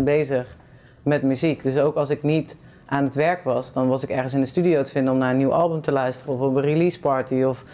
24-7 0.00 0.02
bezig 0.04 0.56
met 1.02 1.22
muziek. 1.22 1.62
Dus 1.62 1.78
ook 1.78 1.96
als 1.96 2.10
ik 2.10 2.22
niet 2.22 2.58
aan 2.86 3.04
het 3.04 3.14
werk 3.14 3.44
was, 3.44 3.72
dan 3.72 3.88
was 3.88 4.02
ik 4.02 4.10
ergens 4.10 4.34
in 4.34 4.40
de 4.40 4.46
studio 4.46 4.82
te 4.82 4.90
vinden 4.90 5.12
om 5.12 5.18
naar 5.18 5.30
een 5.30 5.36
nieuw 5.36 5.52
album 5.52 5.80
te 5.80 5.92
luisteren 5.92 6.34
of 6.34 6.40
op 6.40 6.56
een 6.56 6.62
release 6.62 7.00
party 7.00 7.42
of 7.42 7.64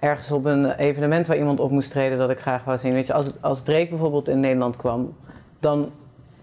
ergens 0.00 0.32
op 0.32 0.44
een 0.44 0.70
evenement 0.70 1.26
waar 1.26 1.36
iemand 1.36 1.60
op 1.60 1.70
moest 1.70 1.90
treden 1.90 2.18
dat 2.18 2.30
ik 2.30 2.38
graag 2.38 2.64
wou 2.64 2.78
zien. 2.78 2.92
Weet 2.92 3.06
je, 3.06 3.12
als, 3.12 3.42
als 3.42 3.62
Drake 3.62 3.88
bijvoorbeeld 3.88 4.28
in 4.28 4.40
Nederland 4.40 4.76
kwam, 4.76 5.14
dan 5.60 5.90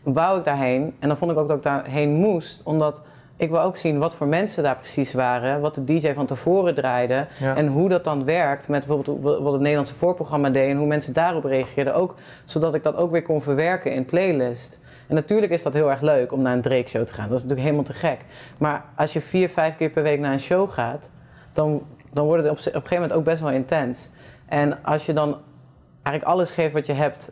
wou 0.03 0.37
ik 0.37 0.43
daarheen 0.43 0.95
en 0.99 1.07
dan 1.07 1.17
vond 1.17 1.31
ik 1.31 1.37
ook 1.37 1.47
dat 1.47 1.57
ik 1.57 1.63
daarheen 1.63 2.13
moest, 2.13 2.61
omdat 2.63 3.03
ik 3.35 3.49
wil 3.49 3.61
ook 3.61 3.77
zien 3.77 3.99
wat 3.99 4.15
voor 4.15 4.27
mensen 4.27 4.63
daar 4.63 4.77
precies 4.77 5.13
waren, 5.13 5.61
wat 5.61 5.75
de 5.75 5.83
DJ 5.83 6.13
van 6.13 6.25
tevoren 6.25 6.75
draaide 6.75 7.27
en 7.39 7.67
hoe 7.67 7.89
dat 7.89 8.03
dan 8.03 8.25
werkt 8.25 8.67
met 8.67 8.85
bijvoorbeeld 8.85 9.41
wat 9.41 9.51
het 9.51 9.61
Nederlandse 9.61 9.95
voorprogramma 9.95 10.49
deed 10.49 10.69
en 10.69 10.77
hoe 10.77 10.87
mensen 10.87 11.13
daarop 11.13 11.43
reageerden, 11.43 11.95
ook, 11.95 12.15
zodat 12.45 12.75
ik 12.75 12.83
dat 12.83 12.95
ook 12.95 13.11
weer 13.11 13.21
kon 13.21 13.41
verwerken 13.41 13.91
in 13.91 14.05
playlist. 14.05 14.79
En 15.07 15.15
natuurlijk 15.15 15.51
is 15.51 15.63
dat 15.63 15.73
heel 15.73 15.89
erg 15.89 16.01
leuk 16.01 16.31
om 16.31 16.41
naar 16.41 16.53
een 16.53 16.61
Drake 16.61 16.89
show 16.89 17.05
te 17.05 17.13
gaan. 17.13 17.29
Dat 17.29 17.37
is 17.37 17.43
natuurlijk 17.43 17.67
helemaal 17.67 17.93
te 17.93 17.93
gek. 17.93 18.19
Maar 18.57 18.85
als 18.95 19.13
je 19.13 19.21
vier, 19.21 19.49
vijf 19.49 19.75
keer 19.75 19.89
per 19.89 20.03
week 20.03 20.19
naar 20.19 20.33
een 20.33 20.39
show 20.39 20.69
gaat, 20.69 21.09
dan, 21.53 21.81
dan 22.11 22.25
wordt 22.25 22.43
het 22.43 22.51
op, 22.51 22.57
op 22.57 22.65
een 22.65 22.71
gegeven 22.71 22.95
moment 22.95 23.13
ook 23.13 23.23
best 23.23 23.41
wel 23.41 23.51
intens. 23.51 24.09
En 24.45 24.83
als 24.83 25.05
je 25.05 25.13
dan 25.13 25.37
eigenlijk 26.03 26.35
alles 26.35 26.51
geeft 26.51 26.73
wat 26.73 26.85
je 26.85 26.93
hebt 26.93 27.31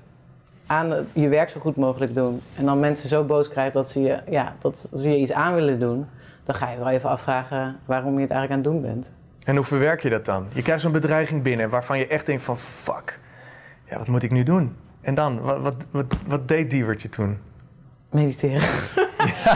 aan 0.72 1.08
je 1.14 1.28
werk 1.28 1.50
zo 1.50 1.60
goed 1.60 1.76
mogelijk 1.76 2.16
doen. 2.16 2.42
En 2.58 2.66
dan 2.66 2.80
mensen 2.80 3.10
zo 3.10 3.24
boos 3.24 3.50
krijgt 3.50 3.74
dat 3.74 3.90
ze 3.92 4.02
je, 4.02 4.20
ja, 4.30 4.56
dat 4.60 4.90
ze 4.96 5.10
je 5.10 5.18
iets 5.18 5.32
aan 5.32 5.54
willen 5.54 5.80
doen. 5.80 6.06
Dan 6.46 6.56
ga 6.56 6.70
je 6.70 6.78
wel 6.78 6.90
even 6.90 7.10
afvragen 7.10 7.80
waarom 7.86 8.16
je 8.16 8.22
het 8.22 8.32
eigenlijk 8.32 8.52
aan 8.68 8.74
het 8.74 8.82
doen 8.84 8.92
bent. 8.94 9.12
En 9.44 9.56
hoe 9.56 9.66
verwerk 9.66 10.02
je 10.02 10.10
dat 10.10 10.26
dan? 10.26 10.46
Je 10.54 10.62
krijgt 10.62 10.82
zo'n 10.82 10.92
bedreiging 10.92 11.42
binnen 11.44 11.70
waarvan 11.70 11.98
je 11.98 12.08
echt 12.08 12.26
denkt 12.26 12.44
van 12.44 12.58
fuck, 12.58 13.20
ja, 13.90 13.98
wat 13.98 14.08
moet 14.08 14.24
ik 14.24 14.32
nu 14.32 14.44
doen? 14.44 14.76
En 15.02 15.14
dan, 15.16 15.40
wat, 15.42 15.60
wat, 15.62 15.86
wat, 15.92 16.18
wat 16.28 16.48
deed 16.48 16.70
Diewertje 16.70 17.10
toen? 17.10 17.38
Mediteren. 18.10 18.62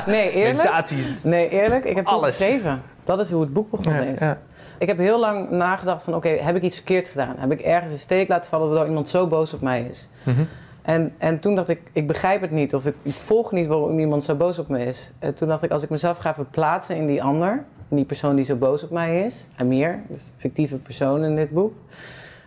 nee, 0.06 0.32
eerlijk. 0.32 0.56
Meditatie. 0.58 1.16
Nee, 1.24 1.50
eerlijk. 1.50 1.86
Ik 1.86 1.96
heb 1.96 2.06
Alles. 2.06 2.30
geschreven. 2.30 2.82
Dat 3.04 3.20
is 3.20 3.32
hoe 3.32 3.42
het 3.42 3.54
boek 3.54 3.70
begonnen 3.72 4.06
Ja, 4.06 4.12
is. 4.12 4.20
ja. 4.20 4.38
Ik 4.80 4.88
heb 4.88 4.98
heel 4.98 5.20
lang 5.20 5.50
nagedacht 5.50 6.04
van, 6.04 6.16
oké, 6.16 6.30
heb 6.30 6.56
ik 6.56 6.62
iets 6.62 6.76
verkeerd 6.76 7.08
gedaan? 7.08 7.36
Heb 7.38 7.52
ik 7.52 7.62
ergens 7.62 7.92
een 7.92 7.98
steek 7.98 8.28
laten 8.28 8.50
vallen 8.50 8.68
waardoor 8.70 8.88
iemand 8.88 9.10
zo 9.10 9.28
boos 9.28 9.54
op 9.54 9.62
mij 9.62 9.82
is? 9.90 10.10
Mhm. 10.24 10.44
En, 10.86 11.14
en 11.18 11.40
toen 11.40 11.56
dacht 11.56 11.70
ik, 11.70 11.82
ik 11.92 12.08
begrijp 12.08 12.42
het 12.42 12.52
niet 12.52 12.76
of 12.76 12.86
ik, 12.86 12.96
ik 13.02 13.14
volg 13.14 13.52
niet 13.52 13.68
waarom 13.68 14.00
iemand 14.00 14.24
zo 14.24 14.36
boos 14.36 14.60
op 14.60 14.68
me 14.68 14.86
is. 14.86 15.12
En 15.20 15.34
toen 15.34 15.48
dacht 15.48 15.64
ik, 15.64 15.72
als 15.72 15.84
ik 15.84 15.90
mezelf 15.90 16.18
ga 16.18 16.34
verplaatsen 16.34 16.96
in 16.96 17.06
die 17.06 17.24
ander, 17.24 17.64
in 17.90 17.96
die 17.96 18.06
persoon 18.06 18.36
die 18.36 18.46
zo 18.46 18.56
boos 18.56 18.84
op 18.84 18.90
mij 18.90 19.24
is, 19.24 19.48
Amir, 19.58 20.00
dus 20.08 20.28
fictieve 20.38 20.78
persoon 20.78 21.24
in 21.24 21.36
dit 21.36 21.50
boek, 21.50 21.74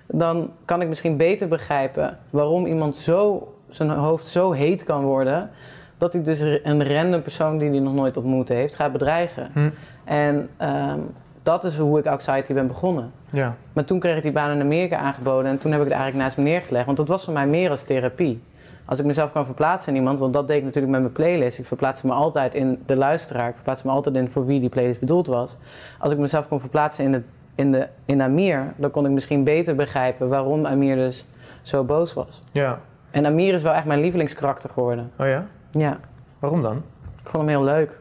dan 0.07 0.51
kan 0.65 0.81
ik 0.81 0.89
misschien 0.89 1.17
beter 1.17 1.49
begrijpen 1.49 2.19
waarom 2.31 2.67
iemand 2.67 2.97
zo, 2.97 3.53
zijn 3.69 3.91
hoofd 3.91 4.27
zo 4.27 4.53
heet 4.53 4.85
kan 4.85 5.05
worden, 5.05 5.51
dat 5.99 6.13
hij 6.13 6.23
dus 6.23 6.41
een 6.41 6.95
random 6.95 7.23
persoon 7.23 7.59
die 7.59 7.71
hij 7.71 7.79
nog 7.79 7.95
nooit 7.95 8.17
ontmoet 8.17 8.49
heeft, 8.49 8.75
gaat 8.75 8.93
bedreigen. 8.93 9.51
Hm. 9.53 9.69
En 10.05 10.49
ehm, 10.57 11.01
dat 11.49 11.65
is 11.65 11.77
hoe 11.77 11.99
ik 11.99 12.07
Anxiety 12.07 12.53
ben 12.53 12.67
begonnen. 12.67 13.13
Ja. 13.31 13.57
Maar 13.73 13.85
toen 13.85 13.99
kreeg 13.99 14.17
ik 14.17 14.23
die 14.23 14.33
baan 14.33 14.51
in 14.51 14.61
Amerika 14.61 14.97
aangeboden 14.97 15.51
en 15.51 15.59
toen 15.59 15.71
heb 15.73 15.81
ik 15.81 15.87
het 15.87 15.97
eigenlijk 15.97 16.25
naast 16.25 16.37
me 16.37 16.43
neergelegd. 16.43 16.85
Want 16.87 16.97
dat 16.97 17.09
was 17.09 17.25
voor 17.25 17.33
mij 17.33 17.47
meer 17.47 17.71
als 17.71 17.85
therapie. 17.85 18.43
Als 18.85 18.99
ik 18.99 19.05
mezelf 19.07 19.33
kan 19.33 19.45
verplaatsen 19.45 19.93
in 19.93 19.99
iemand, 19.99 20.19
want 20.19 20.33
dat 20.33 20.49
deed 20.49 20.57
ik 20.57 20.65
natuurlijk 20.65 20.93
met 20.93 21.01
mijn 21.01 21.13
playlist. 21.13 21.59
Ik 21.59 21.67
verplaatste 21.67 22.07
me 22.07 22.13
altijd 22.13 22.55
in 22.55 22.83
de 22.87 22.97
luisteraar. 22.97 23.49
Ik 23.49 23.55
verplaatste 23.55 23.87
me 23.87 23.93
altijd 23.93 24.15
in 24.17 24.31
voor 24.31 24.47
wie 24.47 24.61
die 24.61 24.69
playlist 24.69 25.01
bedoeld 25.01 25.27
was. 25.27 25.59
Als 25.99 26.13
ik 26.13 26.19
mezelf 26.19 26.49
kon 26.49 26.61
verplaatsen 26.61 27.05
in, 27.05 27.13
de, 27.13 27.23
in, 27.55 27.73
de, 27.73 27.89
in 28.05 28.23
Amir, 28.23 28.73
dan 28.77 28.91
kon 28.91 29.05
ik 29.05 29.11
misschien 29.11 29.45
beter 29.45 29.75
begrijpen 29.75 30.29
waarom 30.29 30.67
Amir 30.67 30.97
dus 30.97 31.27
zo 31.63 31.85
boos 31.85 32.15
was. 32.15 32.43
ja. 32.53 32.79
En 33.11 33.27
Amir 33.27 33.55
is 33.55 33.63
wel 33.63 33.73
echt 33.73 33.85
mijn 33.85 34.01
lievelingskarakter 34.01 34.71
geworden. 34.71 35.11
Oh 35.19 35.27
ja? 35.27 35.47
Ja, 35.71 35.99
Waarom 36.39 36.63
dan? 36.63 36.77
ik 37.23 37.29
vond 37.29 37.43
hem 37.43 37.49
heel 37.49 37.65
leuk. 37.65 37.99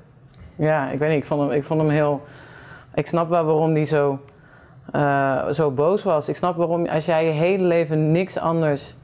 Ja, 0.56 0.90
ik 0.90 1.00
weet 1.00 1.10
niet, 1.10 1.18
ik 1.18 1.26
vond 1.26 1.42
hem, 1.42 1.52
ik 1.52 1.64
vond 1.64 1.82
hem 1.82 1.90
heel... 1.90 2.22
Ik 2.98 3.08
snap 3.08 3.30
wel 3.30 3.44
waarom 3.44 3.74
hij 3.74 3.84
zo, 3.84 4.20
eh, 4.92 5.50
zo 5.50 5.72
boos 5.72 6.04
was. 6.04 6.30
Ik 6.30 6.36
snap 6.36 6.56
waarom, 6.56 6.86
als 6.86 7.06
jij 7.06 7.26
je 7.26 7.32
hele 7.32 7.64
leven 7.64 8.12
niks 8.12 8.38
anders 8.38 8.96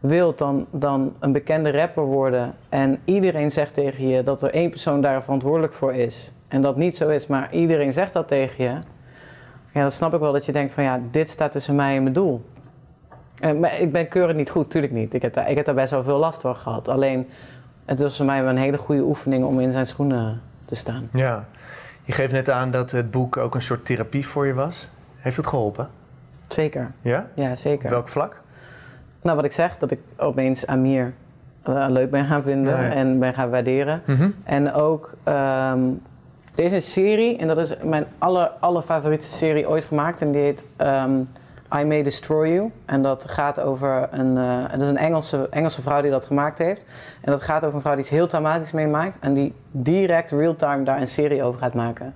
wilt 0.00 0.38
dan, 0.38 0.66
dan 0.70 1.12
een 1.18 1.32
bekende 1.32 1.70
rapper 1.70 2.04
worden... 2.04 2.54
en 2.68 3.00
iedereen 3.04 3.50
zegt 3.50 3.74
tegen 3.74 4.08
je 4.08 4.22
dat 4.22 4.42
er 4.42 4.50
één 4.50 4.70
persoon 4.70 5.00
daar 5.00 5.22
verantwoordelijk 5.22 5.72
voor 5.72 5.94
is... 5.94 6.32
en 6.48 6.60
dat 6.60 6.76
niet 6.76 6.96
zo 6.96 7.08
is, 7.08 7.26
maar 7.26 7.52
iedereen 7.52 7.92
zegt 7.92 8.12
dat 8.12 8.28
tegen 8.28 8.64
je... 8.64 8.70
ja, 9.72 9.80
dan 9.80 9.90
snap 9.90 10.14
ik 10.14 10.20
wel 10.20 10.32
dat 10.32 10.46
je 10.46 10.52
denkt 10.52 10.72
van 10.72 10.84
ja, 10.84 11.00
dit 11.10 11.30
staat 11.30 11.52
tussen 11.52 11.74
mij 11.74 11.96
en 11.96 12.02
mijn 12.02 12.14
doel. 12.14 12.44
Eh, 13.40 13.52
maar 13.52 13.80
ik 13.80 13.92
ben 13.92 14.08
keurig 14.08 14.36
niet 14.36 14.50
goed, 14.50 14.70
tuurlijk 14.70 14.92
niet. 14.92 15.14
Ik 15.14 15.22
heb, 15.22 15.34
daar, 15.34 15.50
ik 15.50 15.56
heb 15.56 15.64
daar 15.64 15.74
best 15.74 15.90
wel 15.90 16.02
veel 16.02 16.18
last 16.18 16.40
van 16.40 16.56
gehad. 16.56 16.88
Alleen, 16.88 17.28
het 17.84 18.00
was 18.00 18.16
voor 18.16 18.26
mij 18.26 18.42
wel 18.42 18.50
een 18.50 18.56
hele 18.56 18.78
goede 18.78 19.02
oefening 19.02 19.44
om 19.44 19.60
in 19.60 19.72
zijn 19.72 19.86
schoenen 19.86 20.42
te 20.64 20.74
staan. 20.74 21.08
Ja. 21.12 21.44
Je 22.04 22.12
geeft 22.12 22.32
net 22.32 22.50
aan 22.50 22.70
dat 22.70 22.90
het 22.90 23.10
boek 23.10 23.36
ook 23.36 23.54
een 23.54 23.62
soort 23.62 23.86
therapie 23.86 24.26
voor 24.26 24.46
je 24.46 24.54
was. 24.54 24.88
Heeft 25.16 25.36
het 25.36 25.46
geholpen? 25.46 25.88
Zeker, 26.48 26.90
Ja? 27.02 27.26
ja 27.34 27.54
zeker. 27.54 27.90
Welk 27.90 28.08
vlak? 28.08 28.40
Nou, 29.22 29.36
wat 29.36 29.44
ik 29.44 29.52
zeg, 29.52 29.78
dat 29.78 29.90
ik 29.90 29.98
opeens 30.16 30.66
Amir 30.66 31.12
eh, 31.62 31.86
leuk 31.88 32.10
ben 32.10 32.24
gaan 32.24 32.42
vinden 32.42 32.76
Ja, 32.76 32.82
ja. 32.82 32.92
en 32.92 33.18
ben 33.18 33.34
gaan 33.34 33.50
waarderen. 33.50 34.02
Mhm. 34.06 34.30
En 34.44 34.72
ook, 34.72 35.12
ehm, 35.22 35.80
er 36.54 36.64
is 36.64 36.72
een 36.72 36.82
serie, 36.82 37.38
en 37.38 37.46
dat 37.46 37.58
is 37.58 37.74
mijn 37.82 38.04
aller, 38.18 38.50
allerfavoriete 38.60 39.26
serie 39.26 39.68
ooit 39.68 39.84
gemaakt. 39.84 40.20
En 40.20 40.32
die 40.32 40.40
heet 40.42 40.64
ehm, 40.76 41.10
I 41.80 41.84
May 41.84 42.02
Destroy 42.02 42.48
You. 42.48 42.70
En 42.84 43.02
dat 43.02 43.24
gaat 43.28 43.60
over 43.60 44.08
een, 44.10 44.36
eh, 44.36 44.70
dat 44.70 44.80
is 44.80 44.88
een 44.88 44.96
Engelse, 44.96 45.48
Engelse 45.50 45.82
vrouw 45.82 46.02
die 46.02 46.10
dat 46.10 46.24
gemaakt 46.24 46.58
heeft. 46.58 46.84
En 47.20 47.32
dat 47.32 47.42
gaat 47.42 47.64
over 47.64 47.74
een 47.74 47.80
vrouw 47.80 47.94
die 47.94 48.02
iets 48.02 48.12
heel 48.12 48.26
traumatisch 48.26 48.72
meemaakt. 48.72 49.18
En 49.20 49.34
die 49.34 49.54
direct 49.70 50.30
real-time 50.30 50.84
daar 50.84 51.00
een 51.00 51.08
serie 51.08 51.42
over 51.42 51.60
gaat 51.60 51.74
maken. 51.74 52.14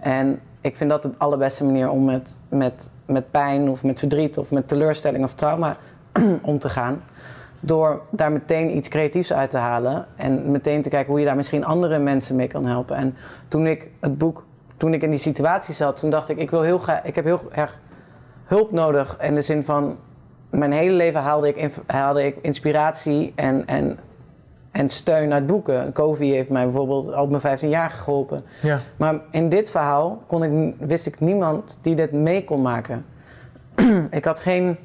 En 0.00 0.40
ik 0.60 0.76
vind 0.76 0.90
dat 0.90 1.02
de 1.02 1.10
allerbeste 1.16 1.64
manier 1.64 1.90
om 1.90 2.04
met, 2.04 2.38
met, 2.48 2.90
met 3.06 3.30
pijn 3.30 3.68
of 3.68 3.82
met 3.82 3.98
verdriet 3.98 4.38
of 4.38 4.50
met 4.50 4.68
teleurstelling 4.68 5.24
of 5.24 5.34
trauma 5.34 5.76
om 6.42 6.58
te 6.58 6.68
gaan. 6.68 7.02
Door 7.60 8.00
daar 8.10 8.32
meteen 8.32 8.76
iets 8.76 8.88
creatiefs 8.88 9.32
uit 9.32 9.50
te 9.50 9.56
halen 9.56 10.06
en 10.16 10.50
meteen 10.50 10.82
te 10.82 10.88
kijken 10.88 11.10
hoe 11.10 11.20
je 11.20 11.26
daar 11.26 11.36
misschien 11.36 11.64
andere 11.64 11.98
mensen 11.98 12.36
mee 12.36 12.46
kan 12.46 12.66
helpen. 12.66 12.96
En 12.96 13.16
toen 13.48 13.66
ik 13.66 13.90
het 14.00 14.18
boek, 14.18 14.44
toen 14.76 14.94
ik 14.94 15.02
in 15.02 15.10
die 15.10 15.18
situatie 15.18 15.74
zat, 15.74 15.96
toen 15.96 16.10
dacht 16.10 16.28
ik, 16.28 16.36
ik 16.36 16.50
wil 16.50 16.62
heel 16.62 16.78
graag, 16.78 17.04
ik 17.04 17.14
heb 17.14 17.24
heel 17.24 17.40
erg 17.52 17.78
hulp 18.52 18.72
nodig. 18.72 19.16
In 19.20 19.34
de 19.34 19.40
zin 19.40 19.62
van, 19.62 19.98
mijn 20.50 20.72
hele 20.72 20.94
leven 20.94 21.20
haalde 21.20 21.48
ik, 21.48 21.74
haalde 21.86 22.24
ik 22.24 22.36
inspiratie 22.40 23.32
en, 23.34 23.66
en, 23.66 23.98
en 24.70 24.88
steun 24.88 25.32
uit 25.32 25.46
boeken. 25.46 25.92
Covey 25.92 26.26
heeft 26.26 26.50
mij 26.50 26.64
bijvoorbeeld 26.64 27.12
al 27.12 27.22
op 27.22 27.28
mijn 27.28 27.40
15 27.40 27.68
jaar 27.68 27.90
geholpen. 27.90 28.44
Ja. 28.62 28.80
Maar 28.96 29.20
in 29.30 29.48
dit 29.48 29.70
verhaal 29.70 30.22
kon 30.26 30.44
ik, 30.44 30.74
wist 30.78 31.06
ik 31.06 31.20
niemand 31.20 31.78
die 31.82 31.94
dit 31.94 32.12
mee 32.12 32.44
kon 32.44 32.62
maken. 32.62 33.04
ik, 34.10 34.24
had 34.24 34.40
geen, 34.40 34.76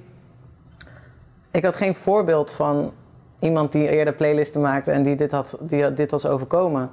ik 1.52 1.64
had 1.64 1.76
geen 1.76 1.96
voorbeeld 1.96 2.52
van 2.52 2.92
iemand 3.40 3.72
die 3.72 3.90
eerder 3.90 4.14
playlisten 4.14 4.62
maakte 4.62 4.92
en 4.92 5.04
die 5.04 5.16
dit, 5.16 5.32
had, 5.32 5.58
die 5.62 5.94
dit 5.94 6.12
was 6.12 6.26
overkomen. 6.26 6.90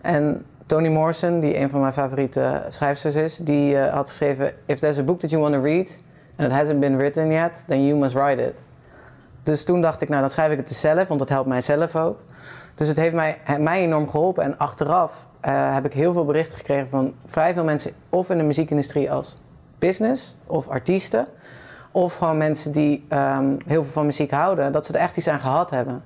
En 0.00 0.44
Toni 0.66 0.88
Morrison, 0.88 1.40
die 1.40 1.60
een 1.60 1.70
van 1.70 1.80
mijn 1.80 1.92
favoriete 1.92 2.62
schrijfsters 2.68 3.14
is, 3.14 3.36
die 3.36 3.78
eh, 3.78 3.94
had 3.94 4.08
geschreven: 4.08 4.52
If 4.66 4.78
there's 4.78 4.98
a 4.98 5.02
book 5.02 5.20
that 5.20 5.30
you 5.30 5.42
want 5.42 5.54
to 5.54 5.60
read 5.60 6.04
and 6.36 6.50
it 6.50 6.56
hasn't 6.56 6.80
been 6.80 6.96
written 6.96 7.30
yet, 7.32 7.64
then 7.66 7.86
you 7.86 7.98
must 7.98 8.14
write 8.14 8.42
it. 8.42 8.60
Dus 9.42 9.64
toen 9.64 9.80
dacht 9.80 10.00
ik, 10.00 10.08
nou 10.08 10.20
dan 10.20 10.30
schrijf 10.30 10.50
ik 10.50 10.56
het 10.56 10.68
dus 10.68 10.80
zelf, 10.80 11.08
want 11.08 11.20
dat 11.20 11.28
helpt 11.28 11.48
mij 11.48 11.60
zelf 11.60 11.96
ook. 11.96 12.18
Dus 12.74 12.88
het 12.88 12.96
heeft 12.96 13.14
mij, 13.14 13.38
mij 13.58 13.80
enorm 13.80 14.08
geholpen. 14.08 14.44
En 14.44 14.58
achteraf 14.58 15.26
eh, 15.40 15.74
heb 15.74 15.84
ik 15.84 15.92
heel 15.92 16.12
veel 16.12 16.24
berichten 16.24 16.56
gekregen 16.56 16.90
van 16.90 17.14
vrij 17.26 17.54
veel 17.54 17.64
mensen, 17.64 17.92
of 18.08 18.30
in 18.30 18.38
de 18.38 18.44
muziekindustrie 18.44 19.10
als 19.10 19.38
business 19.78 20.36
of 20.46 20.68
artiesten, 20.68 21.26
of 21.90 22.16
gewoon 22.16 22.36
mensen 22.36 22.72
die 22.72 23.04
ehm, 23.08 23.56
heel 23.66 23.82
veel 23.82 23.92
van 23.92 24.06
muziek 24.06 24.30
houden, 24.30 24.72
dat 24.72 24.86
ze 24.86 24.92
er 24.92 25.00
echt 25.00 25.16
iets 25.16 25.28
aan 25.28 25.40
gehad 25.40 25.70
hebben. 25.70 26.02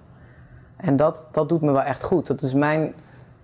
En 0.76 0.96
dat, 0.96 1.28
dat 1.32 1.48
doet 1.48 1.60
me 1.60 1.72
wel 1.72 1.82
echt 1.82 2.02
goed. 2.02 2.26
Dat 2.26 2.42
is 2.42 2.54
mijn 2.54 2.94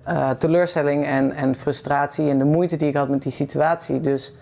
eh, 0.02 0.31
teleurstelling 0.31 1.05
en, 1.05 1.33
en 1.33 1.55
frustratie 1.55 2.31
en 2.31 2.38
de 2.38 2.45
moeite 2.45 2.76
die 2.76 2.88
ik 2.88 2.97
had 2.97 3.09
met 3.09 3.23
die 3.23 3.33
situatie. 3.33 4.00
Dus 4.00 4.35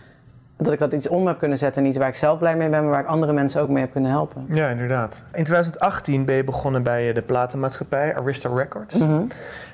dat 0.56 0.73
ik 0.73 0.78
dat 0.78 0.92
iets 0.92 1.08
om 1.08 1.26
heb 1.26 1.38
kunnen 1.38 1.58
zetten 1.58 1.82
en 1.82 1.88
iets 1.88 1.99
waar 1.99 2.08
ik 2.08 2.14
zelf 2.14 2.38
blij 2.38 2.56
mee 2.56 2.68
ben, 2.68 2.82
maar 2.82 2.90
waar 2.90 3.00
ik 3.00 3.06
andere 3.06 3.32
mensen 3.32 3.62
ook 3.62 3.68
mee 3.68 3.82
heb 3.82 3.92
kunnen 3.92 4.11
helpen. 4.11 4.46
Ja, 4.49 4.68
inderdaad. 4.68 5.25
In 5.32 5.44
2018 5.44 6.25
ben 6.25 6.34
je 6.34 6.44
begonnen 6.44 6.82
bij 6.82 7.08
eh, 7.08 7.14
de 7.14 7.23
platenmaatschappij 7.23 8.16
Arista 8.16 8.49
Records. 8.54 8.94
Mhm. 8.94 9.23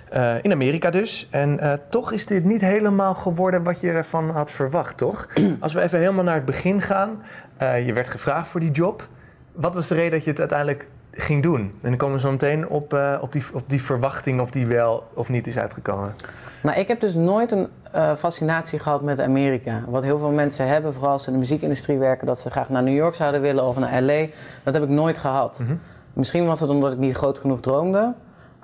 Eh, 0.09 0.35
in 0.43 0.53
Amerika 0.53 0.91
dus. 0.91 1.29
En 1.31 1.59
eh, 1.59 1.73
toch 1.89 2.13
is 2.13 2.27
dit 2.27 2.45
niet 2.45 2.61
helemaal 2.61 3.15
geworden 3.15 3.63
wat 3.63 3.81
je 3.81 3.91
ervan 3.91 4.31
had 4.31 4.53
verwacht, 4.53 4.97
toch? 4.97 5.27
Als 5.61 5.73
we 5.73 5.81
even 5.81 5.99
helemaal 5.99 6.25
naar 6.25 6.35
het 6.35 6.45
begin 6.45 6.83
gaan. 6.83 7.23
je 7.59 7.93
werd 7.93 8.09
gevraagd 8.09 8.49
voor 8.49 8.61
die 8.61 8.71
job. 8.71 9.09
Wat 9.53 9.75
was 9.75 9.89
de 9.89 9.95
reden 9.95 10.11
dat 10.11 10.25
je 10.25 10.31
het 10.31 10.39
uiteindelijk 10.39 10.87
ging 11.13 11.43
doen? 11.43 11.61
En 11.61 11.89
dan 11.89 11.97
komen 11.97 12.15
we 12.15 12.21
zo 12.21 12.31
meteen 12.31 12.69
op, 12.69 12.95
eh, 12.95 13.19
op, 13.21 13.33
die, 13.33 13.45
op 13.53 13.63
die 13.67 13.83
verwachting 13.83 14.41
of 14.41 14.51
die 14.51 14.67
wel 14.67 15.09
of 15.15 15.29
niet 15.29 15.47
is 15.47 15.59
uitgekomen. 15.59 16.15
Nou, 16.63 16.79
ik 16.79 16.89
heb 16.89 17.01
dus 17.01 17.15
nooit 17.15 17.51
een 17.51 17.69
eh, 17.93 18.15
fascinatie 18.15 18.79
gehad 18.79 19.03
met 19.03 19.21
Amerika. 19.21 19.85
Wat 19.89 20.03
heel 20.03 20.19
veel 20.19 20.31
mensen 20.31 20.67
hebben, 20.67 20.93
vooral 20.93 21.13
als 21.13 21.23
ze 21.23 21.29
in 21.29 21.35
de 21.35 21.41
muziekindustrie 21.41 21.99
werken, 21.99 22.27
dat 22.27 22.39
ze 22.39 22.51
graag 22.51 22.69
naar 22.69 22.83
New 22.83 22.97
York 22.97 23.15
zouden 23.15 23.41
willen 23.41 23.65
of 23.65 23.79
naar 23.79 24.03
LA. 24.03 24.27
Dat 24.63 24.75
heb 24.75 24.83
ik 24.83 24.89
nooit 24.89 25.19
gehad. 25.19 25.61
Mhm. 25.63 25.75
Misschien 26.13 26.47
was 26.47 26.61
het 26.61 26.71
omdat 26.71 26.93
ik 26.93 26.99
niet 26.99 27.17
groot 27.17 27.39
genoeg 27.39 27.61
droomde. 27.61 28.15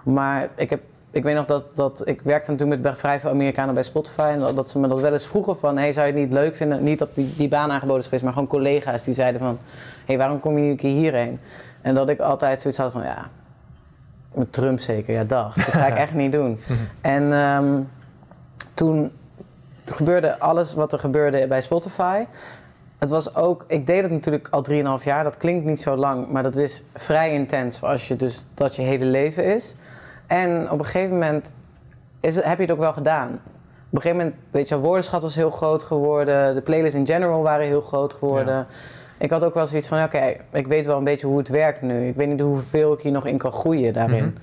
Maar 0.03 0.49
ik, 0.55 0.71
heb, 0.71 0.81
ik 1.11 1.23
weet 1.23 1.35
nog 1.35 1.47
dat, 1.47 1.73
dat 1.75 2.09
ik 2.09 2.21
werkte 2.23 2.55
toen 2.55 2.69
met 2.69 2.99
vrij 2.99 3.21
veel 3.21 3.31
Amerikanen 3.31 3.75
bij 3.75 3.83
Spotify. 3.83 4.31
En 4.33 4.39
dat, 4.39 4.57
dat 4.57 4.71
ze 4.71 4.79
me 4.79 4.89
dat 4.89 5.01
wel 5.01 5.13
eens 5.13 5.27
vroegen 5.27 5.59
van, 5.59 5.79
hey, 5.79 5.93
zou 5.93 6.07
je 6.07 6.13
het 6.13 6.23
niet 6.23 6.33
leuk 6.33 6.55
vinden? 6.55 6.83
Niet 6.83 6.99
dat 6.99 7.15
die, 7.15 7.35
die 7.37 7.49
baan 7.49 7.71
aangeboden 7.71 7.99
is 7.99 8.05
geweest, 8.05 8.25
maar 8.25 8.33
gewoon 8.33 8.49
collega's 8.49 9.05
die 9.05 9.15
zeiden 9.15 9.41
van, 9.41 9.59
hey, 10.05 10.19
waarom 10.19 10.41
kom 10.41 10.55
je 10.55 10.61
niet 10.61 10.71
een 10.71 10.77
keer 10.77 10.95
hierheen? 10.95 11.41
En 11.87 11.95
dat 11.95 12.09
ik 12.09 12.21
altijd 12.21 12.61
zoiets 12.61 12.81
had 12.81 12.93
van, 12.93 13.03
ja, 13.03 13.29
met 14.35 14.53
Trump 14.53 14.81
zeker, 14.81 15.15
ja 15.15 15.25
dag. 15.25 15.55
Dat 15.55 15.65
ga 15.65 15.87
ik 15.87 15.95
echt 16.05 16.15
niet 16.15 16.33
doen. 16.33 16.61
En 17.01 17.33
ehm, 17.33 17.83
toen 18.75 19.13
gebeurde 19.85 20.39
alles 20.39 20.75
wat 20.75 20.93
er 20.93 20.99
gebeurde 20.99 21.47
bij 21.47 21.61
Spotify. 21.61 22.25
Het 22.99 23.11
was 23.11 23.35
ook, 23.35 23.65
ik 23.69 23.87
deed 23.87 24.03
het 24.03 24.11
natuurlijk 24.11 24.49
al 24.51 24.65
3,5 24.99 25.05
jaar. 25.05 25.25
Dat 25.25 25.37
klinkt 25.37 25.65
niet 25.65 25.81
zo 25.81 25.97
lang, 25.97 26.31
maar 26.31 26.43
dat 26.43 26.57
is 26.57 26.85
vrij 26.95 27.33
intens 27.33 27.83
als 27.83 28.09
je 28.09 28.17
dus 28.17 28.45
dat 28.55 28.77
je 28.77 28.83
hele 28.83 29.05
leven 29.05 29.45
is. 29.45 29.77
En 30.27 30.71
op 30.71 30.79
een 30.79 30.85
gegeven 30.85 31.13
moment 31.13 31.53
is 32.21 32.35
heb 32.37 32.57
je 32.57 32.63
het 32.63 32.73
ook 32.73 32.79
wel 32.79 32.93
gedaan. 32.93 33.29
Op 33.29 33.95
een 33.95 34.01
gegeven 34.01 34.17
moment, 34.17 34.37
weet 34.51 34.69
je, 34.69 34.79
woordenschat 34.79 35.23
was 35.23 35.35
heel 35.35 35.51
groot 35.51 35.83
geworden. 35.83 36.55
De 36.55 36.61
playlists 36.61 36.99
in 36.99 37.07
general 37.07 37.43
waren 37.43 37.67
heel 37.67 37.81
groot 37.81 38.13
geworden. 38.13 38.67
Ik 39.19 39.31
had 39.31 39.45
ook 39.45 39.55
wel 39.55 39.67
zoiets 39.67 39.89
van, 39.89 40.03
oké, 40.03 40.37
ik 40.53 40.67
weet 40.67 40.87
wel 40.87 40.99
een 40.99 41.05
beetje 41.05 41.27
hoe 41.27 41.39
het 41.39 41.49
werkt 41.49 41.83
nu. 41.83 42.09
Ik 42.09 42.17
weet 42.17 42.29
niet 42.29 42.41
hoeveel 42.41 42.93
ik 42.93 43.01
hier 43.01 43.13
nog 43.13 43.27
in 43.27 43.39
kan 43.39 43.53
groeien 43.53 43.93
daarin. 43.93 44.25
Mhm. 44.25 44.37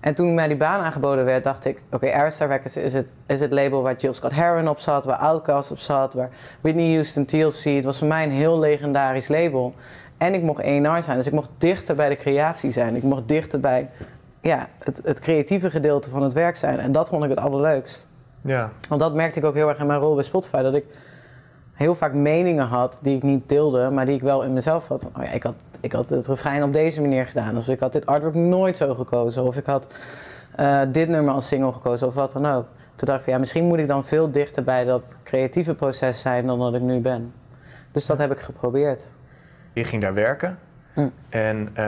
En 0.00 0.14
toen 0.14 0.34
mij 0.34 0.48
die 0.48 0.56
baan 0.56 0.80
aangeboden 0.80 1.24
werd, 1.24 1.44
dacht 1.44 1.64
ik... 1.64 1.80
Oké, 1.90 2.12
Arista 2.12 2.44
Records 2.44 2.76
is 2.76 2.92
het, 2.92 3.12
is 3.26 3.40
het 3.40 3.52
label 3.52 3.82
waar 3.82 3.96
Jill 3.96 4.12
Scott 4.12 4.34
Heron 4.34 4.68
op 4.68 4.80
zat... 4.80 5.04
waar 5.04 5.16
Outkast 5.16 5.70
op 5.70 5.78
zat, 5.78 6.14
waar 6.14 6.30
Whitney 6.60 6.92
Houston, 6.92 7.24
TLC... 7.24 7.62
Het 7.62 7.84
was 7.84 7.98
voor 7.98 8.08
mij 8.08 8.24
een 8.24 8.30
heel 8.30 8.58
legendarisch 8.58 9.28
label. 9.28 9.74
En 10.18 10.34
ik 10.34 10.42
mocht 10.42 10.64
A&R 10.64 11.02
zijn, 11.02 11.16
dus 11.16 11.26
ik 11.26 11.32
mocht 11.32 11.48
dichter 11.58 11.94
bij 11.94 12.08
de 12.08 12.16
creatie 12.16 12.72
zijn. 12.72 12.96
Ik 12.96 13.02
mocht 13.02 13.28
dichter 13.28 13.60
bij 13.60 13.88
ja, 14.40 14.68
het, 14.78 15.00
het 15.04 15.20
creatieve 15.20 15.70
gedeelte 15.70 16.10
van 16.10 16.22
het 16.22 16.32
werk 16.32 16.56
zijn. 16.56 16.78
En 16.78 16.92
dat 16.92 17.08
vond 17.08 17.24
ik 17.24 17.30
het 17.30 17.38
allerleukst. 17.38 18.08
Ja. 18.40 18.70
Want 18.88 19.00
dat 19.00 19.14
merkte 19.14 19.38
ik 19.38 19.44
ook 19.44 19.54
heel 19.54 19.68
erg 19.68 19.78
in 19.78 19.86
mijn 19.86 20.00
rol 20.00 20.14
bij 20.14 20.24
Spotify. 20.24 20.62
Dat 20.62 20.74
ik 20.74 20.84
heel 21.80 21.94
vaak 21.94 22.14
meningen 22.14 22.66
had 22.66 22.98
die 23.02 23.16
ik 23.16 23.22
niet 23.22 23.48
deelde, 23.48 23.90
maar 23.90 24.06
die 24.06 24.14
ik 24.14 24.22
wel 24.22 24.42
in 24.42 24.52
mezelf 24.52 24.88
had. 24.88 25.04
Oh 25.04 25.24
ja, 25.24 25.30
ik 25.30 25.42
had, 25.42 25.54
ik 25.80 25.92
had 25.92 26.08
het 26.08 26.26
refrein 26.26 26.62
op 26.62 26.72
deze 26.72 27.00
manier 27.00 27.26
gedaan. 27.26 27.56
Of 27.56 27.68
ik 27.68 27.80
had 27.80 27.92
dit 27.92 28.06
artwork 28.06 28.34
nooit 28.34 28.76
zo 28.76 28.94
gekozen. 28.94 29.42
Of 29.42 29.56
ik 29.56 29.66
had 29.66 29.86
eh, 30.56 30.80
dit 30.92 31.08
nummer 31.08 31.34
als 31.34 31.48
single 31.48 31.72
gekozen 31.72 32.06
of 32.06 32.14
wat 32.14 32.32
dan 32.32 32.46
ook. 32.46 32.66
Toen 32.96 33.08
dacht 33.08 33.18
ik 33.18 33.24
van 33.24 33.32
ja, 33.32 33.38
misschien 33.38 33.64
moet 33.64 33.78
ik 33.78 33.88
dan 33.88 34.04
veel 34.04 34.30
dichter 34.30 34.64
bij 34.64 34.84
dat 34.84 35.14
creatieve 35.22 35.74
proces 35.74 36.20
zijn 36.20 36.46
dan 36.46 36.58
dat 36.58 36.74
ik 36.74 36.80
nu 36.80 37.00
ben. 37.00 37.32
Dus 37.92 38.06
dat 38.06 38.18
heb 38.18 38.32
ik 38.32 38.40
geprobeerd. 38.40 39.08
Je 39.72 39.84
ging 39.84 40.02
daar 40.02 40.14
werken. 40.14 40.58
Mm. 40.94 41.12
En 41.28 41.68
eh, 41.74 41.84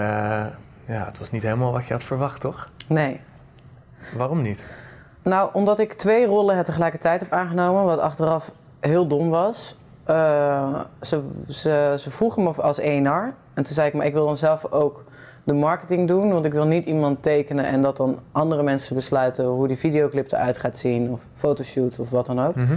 ja, 0.86 1.04
het 1.04 1.18
was 1.18 1.30
niet 1.30 1.42
helemaal 1.42 1.72
wat 1.72 1.86
je 1.86 1.92
had 1.92 2.04
verwacht, 2.04 2.40
toch? 2.40 2.70
Nee. 2.86 3.20
Waarom 4.16 4.42
niet? 4.42 4.64
Nou, 5.22 5.50
omdat 5.52 5.78
ik 5.78 5.92
twee 5.92 6.26
rollen 6.26 6.64
tegelijkertijd 6.64 7.20
heb 7.20 7.32
aangenomen, 7.32 7.84
wat 7.84 7.98
achteraf 7.98 8.52
heel 8.80 9.06
dom 9.06 9.30
was. 9.30 9.80
Uh, 10.10 10.80
ze, 11.00 11.22
ze, 11.48 11.94
ze 11.98 12.10
vroegen 12.10 12.42
me 12.42 12.50
als 12.50 12.78
ENR. 12.78 13.34
En 13.54 13.62
toen 13.62 13.74
zei 13.74 13.88
ik, 13.88 13.94
maar 13.94 14.06
ik 14.06 14.12
wil 14.12 14.26
dan 14.26 14.36
zelf 14.36 14.72
ook 14.72 15.04
de 15.44 15.54
marketing 15.54 16.08
doen. 16.08 16.32
Want 16.32 16.44
ik 16.44 16.52
wil 16.52 16.66
niet 16.66 16.84
iemand 16.84 17.22
tekenen 17.22 17.64
en 17.64 17.82
dat 17.82 17.96
dan 17.96 18.18
andere 18.32 18.62
mensen 18.62 18.94
besluiten 18.96 19.44
hoe 19.44 19.68
die 19.68 19.76
videoclip 19.76 20.32
eruit 20.32 20.58
gaat 20.58 20.78
zien. 20.78 21.10
Of 21.10 21.20
fotoshoot 21.36 21.98
of 21.98 22.10
wat 22.10 22.26
dan 22.26 22.40
ook. 22.40 22.54
Mhm. 22.54 22.76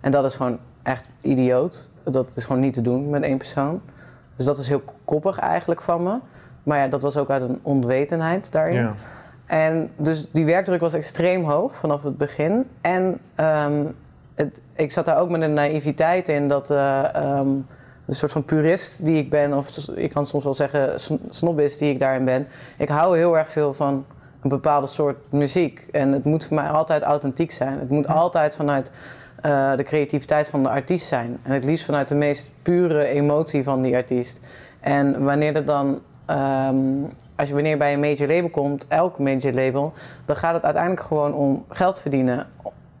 En 0.00 0.10
dat 0.10 0.24
is 0.24 0.34
gewoon 0.34 0.58
echt 0.82 1.06
idioot. 1.20 1.90
Dat 2.04 2.32
is 2.34 2.44
gewoon 2.44 2.60
niet 2.60 2.74
te 2.74 2.82
doen 2.82 3.10
met 3.10 3.22
één 3.22 3.38
persoon. 3.38 3.80
Dus 4.36 4.46
dat 4.46 4.58
is 4.58 4.68
heel 4.68 4.82
koppig 5.04 5.38
eigenlijk 5.38 5.82
van 5.82 6.02
me. 6.02 6.18
Maar 6.62 6.78
ja, 6.78 6.88
dat 6.88 7.02
was 7.02 7.16
ook 7.16 7.30
uit 7.30 7.42
een 7.42 7.58
onwetendheid 7.62 8.52
daarin. 8.52 8.74
Ja. 8.74 8.94
En 9.46 9.90
dus 9.96 10.30
die 10.30 10.44
werkdruk 10.44 10.80
was 10.80 10.94
extreem 10.94 11.44
hoog 11.44 11.76
vanaf 11.76 12.02
het 12.02 12.18
begin. 12.18 12.68
En 12.80 13.18
ehm, 13.34 13.84
het, 14.34 14.60
ik 14.76 14.92
zat 14.92 15.04
daar 15.04 15.18
ook 15.18 15.30
met 15.30 15.42
een 15.42 15.52
naïviteit 15.52 16.28
in 16.28 16.48
dat 16.48 16.70
uh, 16.70 17.14
ehm, 17.14 17.48
een 18.06 18.14
soort 18.14 18.32
van 18.32 18.44
purist 18.44 19.04
die 19.04 19.18
ik 19.18 19.30
ben, 19.30 19.56
of 19.56 19.76
ik 19.94 20.10
kan 20.10 20.26
soms 20.26 20.44
wel 20.44 20.54
zeggen 20.54 21.00
snobist 21.30 21.78
die 21.78 21.92
ik 21.92 21.98
daarin 21.98 22.24
ben. 22.24 22.46
Ik 22.78 22.88
hou 22.88 23.16
heel 23.16 23.38
erg 23.38 23.50
veel 23.50 23.72
van 23.72 24.04
een 24.42 24.48
bepaalde 24.48 24.86
soort 24.86 25.16
muziek. 25.28 25.88
En 25.92 26.12
het 26.12 26.24
moet 26.24 26.44
voor 26.44 26.56
mij 26.56 26.68
altijd 26.68 27.02
authentiek 27.02 27.50
zijn. 27.50 27.78
Het 27.78 27.90
moet 27.90 28.06
altijd 28.06 28.56
vanuit 28.56 28.90
uh, 29.46 29.76
de 29.76 29.82
creativiteit 29.82 30.48
van 30.48 30.62
de 30.62 30.68
artiest 30.68 31.06
zijn. 31.06 31.38
En 31.42 31.52
het 31.52 31.64
liefst 31.64 31.84
vanuit 31.84 32.08
de 32.08 32.14
meest 32.14 32.50
pure 32.62 33.06
emotie 33.06 33.62
van 33.62 33.82
die 33.82 33.96
artiest. 33.96 34.40
En 34.80 35.24
wanneer 35.24 35.56
er 35.56 35.64
dan 35.64 36.00
um, 36.30 37.08
als 37.36 37.48
je 37.48 37.54
wanneer 37.54 37.78
bij 37.78 37.92
een 37.92 38.00
major 38.00 38.28
label 38.28 38.50
komt, 38.50 38.86
elk 38.88 39.18
major 39.18 39.52
label, 39.52 39.92
dan 40.24 40.36
gaat 40.36 40.54
het 40.54 40.64
uiteindelijk 40.64 41.02
gewoon 41.02 41.34
om 41.34 41.64
geld 41.68 42.00
verdienen. 42.00 42.46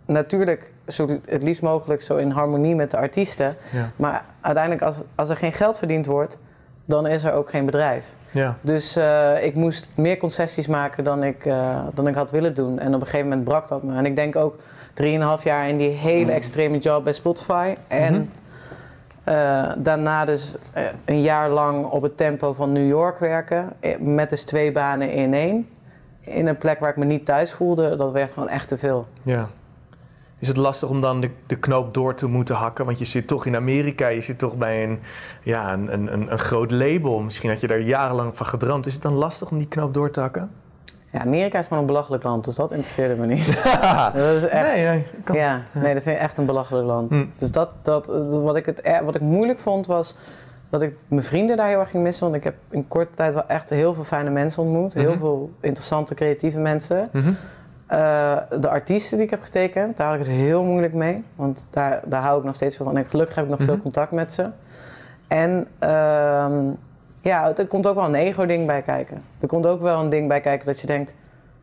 Natuurlijk 0.06 0.71
zo, 0.88 1.18
het 1.26 1.42
liefst 1.42 1.62
mogelijk 1.62 2.02
zo 2.02 2.16
in 2.16 2.30
harmonie 2.30 2.74
met 2.74 2.90
de 2.90 2.96
artiesten. 2.96 3.56
Ja. 3.70 3.90
Maar 3.96 4.24
uiteindelijk 4.40 4.84
als, 4.84 5.02
als 5.14 5.28
er 5.28 5.36
geen 5.36 5.52
geld 5.52 5.78
verdiend 5.78 6.06
wordt, 6.06 6.38
dan 6.84 7.06
is 7.06 7.24
er 7.24 7.32
ook 7.32 7.50
geen 7.50 7.64
bedrijf. 7.64 8.14
Ja. 8.30 8.56
Dus 8.60 8.96
uh, 8.96 9.44
ik 9.44 9.54
moest 9.54 9.88
meer 9.94 10.16
concessies 10.16 10.66
maken 10.66 11.04
dan 11.04 11.22
ik, 11.22 11.44
uh, 11.44 11.78
dan 11.94 12.06
ik 12.08 12.14
had 12.14 12.30
willen 12.30 12.54
doen. 12.54 12.78
En 12.78 12.94
op 12.94 13.00
een 13.00 13.06
gegeven 13.06 13.28
moment 13.28 13.44
brak 13.44 13.68
dat 13.68 13.82
me. 13.82 13.96
En 13.96 14.06
ik 14.06 14.16
denk 14.16 14.36
ook 14.36 14.54
3,5 14.94 15.42
jaar 15.42 15.68
in 15.68 15.76
die 15.76 15.90
hele 15.90 16.32
extreme 16.32 16.78
job 16.78 17.04
bij 17.04 17.12
Spotify. 17.12 17.74
En 17.88 18.12
Mhm. 19.24 19.34
uh, 19.36 19.72
daarna 19.76 20.24
dus 20.24 20.56
een 21.04 21.20
jaar 21.22 21.50
lang 21.50 21.84
op 21.86 22.02
het 22.02 22.16
tempo 22.16 22.52
van 22.52 22.72
New 22.72 22.88
York 22.88 23.18
werken. 23.18 23.68
eh, 23.80 23.98
Met 23.98 24.30
dus 24.30 24.42
twee 24.44 24.72
banen 24.72 25.10
in 25.12 25.34
één. 25.34 25.68
In 26.20 26.46
een 26.46 26.58
plek 26.58 26.78
waar 26.80 26.90
ik 26.90 26.96
me 26.96 27.04
niet 27.04 27.24
thuis 27.26 27.52
voelde. 27.52 27.96
Dat 27.96 28.12
werd 28.12 28.32
gewoon 28.32 28.48
echt 28.48 28.68
te 28.68 28.78
veel. 28.78 29.06
ja. 29.22 29.48
Is 30.42 30.48
het 30.48 30.56
lastig 30.56 30.88
om 30.88 31.00
dan 31.00 31.20
de, 31.20 31.30
de 31.46 31.56
knoop 31.56 31.94
door 31.94 32.14
te 32.14 32.26
moeten 32.26 32.54
hakken? 32.54 32.84
Want 32.84 32.98
je 32.98 33.04
zit 33.04 33.26
toch 33.26 33.46
in 33.46 33.56
Amerika, 33.56 34.08
je 34.08 34.20
zit 34.20 34.38
toch 34.38 34.56
bij 34.56 34.84
een, 34.84 34.98
ja, 35.42 35.72
een, 35.72 35.92
een, 35.92 36.32
een 36.32 36.38
groot 36.38 36.70
label. 36.70 37.18
Misschien 37.20 37.50
had 37.50 37.60
je 37.60 37.66
daar 37.66 37.80
jarenlang 37.80 38.36
van 38.36 38.46
gedroomd. 38.46 38.86
Is 38.86 38.92
het 38.92 39.02
dan 39.02 39.12
lastig 39.12 39.50
om 39.50 39.58
die 39.58 39.68
knoop 39.68 39.94
door 39.94 40.10
te 40.10 40.20
hakken? 40.20 40.50
Ja, 41.12 41.20
Amerika 41.20 41.58
is 41.58 41.64
gewoon 41.64 41.78
een 41.78 41.86
belachelijk 41.86 42.22
land, 42.22 42.44
dus 42.44 42.56
dat 42.56 42.70
interesseerde 42.70 43.14
me 43.20 43.26
niet. 43.26 43.46
dat 44.14 44.36
is 44.36 44.44
echt, 44.46 44.74
Nee, 44.74 44.84
nee. 44.86 45.06
Kan. 45.24 45.36
ja, 45.36 45.62
nee, 45.72 45.94
dat 45.94 46.02
vind 46.02 46.16
ik 46.16 46.22
echt 46.22 46.38
een 46.38 46.46
belachelijk 46.46 46.86
land. 46.86 47.10
Hm. 47.10 47.24
Dus 47.38 47.52
dat, 47.52 47.68
dat, 47.82 48.06
wat, 48.28 48.56
ik 48.56 48.66
het, 48.66 49.00
wat 49.04 49.14
ik 49.14 49.20
moeilijk 49.20 49.58
vond 49.58 49.86
was 49.86 50.16
dat 50.70 50.82
ik 50.82 50.94
mijn 51.08 51.22
vrienden 51.22 51.56
daar 51.56 51.68
heel 51.68 51.80
erg 51.80 51.90
ging 51.90 52.02
missen. 52.02 52.24
Want 52.24 52.36
ik 52.36 52.44
heb 52.44 52.54
in 52.70 52.88
korte 52.88 53.14
tijd 53.14 53.34
wel 53.34 53.46
echt 53.46 53.70
heel 53.70 53.94
veel 53.94 54.04
fijne 54.04 54.30
mensen 54.30 54.62
ontmoet. 54.62 54.92
Heel 54.94 55.10
Mhm. 55.10 55.18
veel 55.18 55.50
interessante, 55.60 56.14
creatieve 56.14 56.58
mensen. 56.58 57.08
Mhm. 57.12 57.32
Eh, 57.92 58.36
de 58.60 58.68
artiesten 58.68 59.16
die 59.16 59.26
ik 59.26 59.30
heb 59.30 59.42
getekend, 59.42 59.96
daar 59.96 60.06
had 60.06 60.20
ik 60.20 60.26
het 60.26 60.34
heel 60.36 60.64
moeilijk 60.64 60.92
mee. 60.94 61.24
Want 61.36 61.66
daar, 61.70 62.00
daar 62.04 62.22
hou 62.22 62.38
ik 62.38 62.44
nog 62.44 62.54
steeds 62.54 62.76
veel 62.76 62.86
van. 62.86 62.96
En 62.96 63.04
gelukkig 63.04 63.34
heb 63.34 63.44
ik 63.44 63.50
nog 63.50 63.62
veel 63.62 63.72
Mhm. 63.74 63.82
contact 63.82 64.10
met 64.10 64.32
ze. 64.32 64.48
En 65.28 65.66
ehm, 65.78 66.70
ja, 67.20 67.56
er 67.56 67.66
komt 67.66 67.86
ook 67.86 67.94
wel 67.94 68.04
een 68.04 68.14
ego-ding 68.14 68.66
bij 68.66 68.82
kijken. 68.82 69.22
Er 69.40 69.48
komt 69.48 69.66
ook 69.66 69.80
wel 69.80 70.00
een 70.00 70.08
ding 70.08 70.28
bij 70.28 70.40
kijken 70.40 70.66
dat 70.66 70.80
je 70.80 70.86
denkt... 70.86 71.14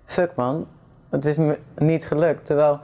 Fuck 0.05 0.31
man, 0.35 0.67
het 1.09 1.25
is 1.25 1.35
me 1.35 1.57
niet 1.77 2.05
gelukt. 2.05 2.45
Terwijl, 2.45 2.79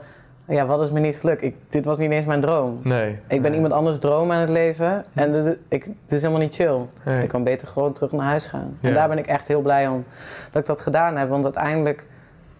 ja, 0.46 0.66
wat 0.66 0.80
is 0.80 0.90
me 0.90 1.00
niet 1.00 1.16
gelukt? 1.16 1.42
Ik, 1.42 1.54
dit 1.68 1.84
was 1.84 1.98
niet 1.98 2.10
eens 2.10 2.26
mijn 2.26 2.40
droom. 2.40 2.80
Nee. 2.82 3.10
Ik 3.10 3.18
ben 3.28 3.40
nee. 3.42 3.54
iemand 3.54 3.72
anders 3.72 3.98
droom 3.98 4.32
aan 4.32 4.40
het 4.40 4.48
leven. 4.48 5.04
En 5.14 5.32
dit, 5.32 5.58
ik, 5.68 5.84
het 5.84 6.12
is 6.12 6.20
helemaal 6.20 6.42
niet 6.42 6.54
chill. 6.54 6.86
Nee. 7.04 7.22
Ik 7.22 7.28
kan 7.28 7.44
beter 7.44 7.68
gewoon 7.68 7.92
terug 7.92 8.12
naar 8.12 8.26
huis 8.26 8.46
gaan. 8.46 8.78
Ja. 8.80 8.88
En 8.88 8.94
daar 8.94 9.08
ben 9.08 9.18
ik 9.18 9.26
echt 9.26 9.48
heel 9.48 9.62
blij 9.62 9.88
om 9.88 10.04
dat 10.50 10.62
ik 10.62 10.68
dat 10.68 10.80
gedaan 10.80 11.16
heb. 11.16 11.28
Want 11.28 11.44
uiteindelijk 11.44 12.06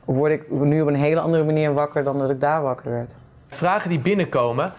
word 0.06 0.32
ik 0.32 0.50
nu 0.50 0.80
op 0.80 0.88
een 0.88 0.94
hele 0.94 1.20
andere 1.20 1.44
manier 1.44 1.74
wakker 1.74 2.04
dan 2.04 2.18
dat 2.18 2.30
ik 2.30 2.40
daar 2.40 2.62
wakker 2.62 2.90
werd. 2.90 3.10
Vragen 3.48 3.90
die 3.90 3.98
binnenkomen. 3.98 4.72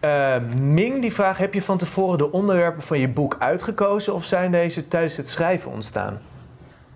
Eh, 0.00 0.34
Ming 0.60 1.00
die 1.00 1.12
vraagt, 1.12 1.38
heb 1.38 1.54
je 1.54 1.62
van 1.62 1.78
tevoren 1.78 2.18
de 2.18 2.32
onderwerpen 2.32 2.82
van 2.82 2.98
je 2.98 3.08
boek 3.08 3.36
uitgekozen... 3.38 4.14
of 4.14 4.24
zijn 4.24 4.50
deze 4.50 4.88
tijdens 4.88 5.16
het 5.16 5.28
schrijven 5.28 5.70
ontstaan? 5.70 6.18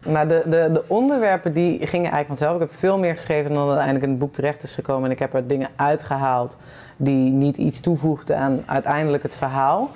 Nou, 0.07 0.29
de, 0.29 0.42
de, 0.44 0.70
de 0.72 0.85
onderwerpen 0.87 1.53
die 1.53 1.72
gingen 1.72 2.11
eigenlijk 2.11 2.27
vanzelf. 2.27 2.55
Ik 2.55 2.61
heb 2.61 2.79
veel 2.79 2.99
meer 2.99 3.11
geschreven 3.11 3.55
dan 3.55 3.66
uiteindelijk 3.66 4.05
in 4.05 4.11
het 4.11 4.18
boek 4.18 4.33
terecht 4.33 4.62
is 4.62 4.75
gekomen. 4.75 5.05
En 5.05 5.11
ik 5.11 5.18
heb 5.18 5.35
er 5.35 5.46
dingen 5.46 5.68
uitgehaald 5.77 6.57
die 6.96 7.31
niet 7.31 7.57
iets 7.57 7.81
toevoegden 7.81 8.38
aan 8.38 8.62
uiteindelijk 8.66 9.22
het 9.22 9.35
verhaal. 9.35 9.90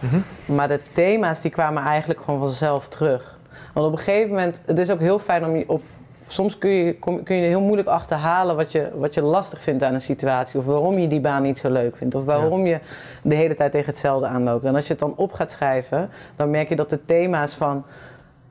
Maar 0.46 0.68
de 0.68 0.80
thema's 0.92 1.40
die 1.40 1.50
kwamen 1.50 1.82
eigenlijk 1.82 2.20
gewoon 2.20 2.40
vanzelf 2.40 2.88
terug. 2.88 3.38
Want 3.74 3.86
op 3.86 3.92
een 3.92 3.98
gegeven 3.98 4.28
moment, 4.28 4.60
het 4.66 4.78
is 4.78 4.90
ook 4.90 5.00
heel 5.00 5.18
fijn 5.18 5.44
om 5.44 5.56
je 5.56 5.64
op. 5.66 5.82
Soms 6.32 6.58
kun 6.58 6.70
je, 6.70 6.98
kom- 6.98 7.22
kun 7.22 7.36
je 7.36 7.46
heel 7.46 7.60
moeilijk 7.60 7.88
achterhalen 7.88 8.56
wat 8.56 8.72
je, 8.72 8.90
wat 8.94 9.14
je 9.14 9.22
lastig 9.22 9.62
vindt 9.62 9.82
aan 9.82 9.94
een 9.94 10.00
situatie. 10.00 10.58
Of 10.58 10.64
waarom 10.64 10.98
je 10.98 11.08
die 11.08 11.20
baan 11.20 11.42
niet 11.42 11.58
zo 11.58 11.70
leuk 11.70 11.96
vindt. 11.96 12.14
Of 12.14 12.24
waarom 12.24 12.66
je 12.66 12.80
de 13.22 13.34
hele 13.34 13.54
tijd 13.54 13.72
tegen 13.72 13.86
hetzelfde 13.86 14.26
aanloopt. 14.26 14.64
En 14.64 14.74
als 14.74 14.84
je 14.86 14.90
het 14.90 15.00
dan 15.00 15.16
op 15.16 15.32
gaat 15.32 15.50
schrijven, 15.50 16.10
dan 16.36 16.50
merk 16.50 16.68
je 16.68 16.76
dat 16.76 16.90
de 16.90 17.04
thema's 17.04 17.54
van 17.54 17.84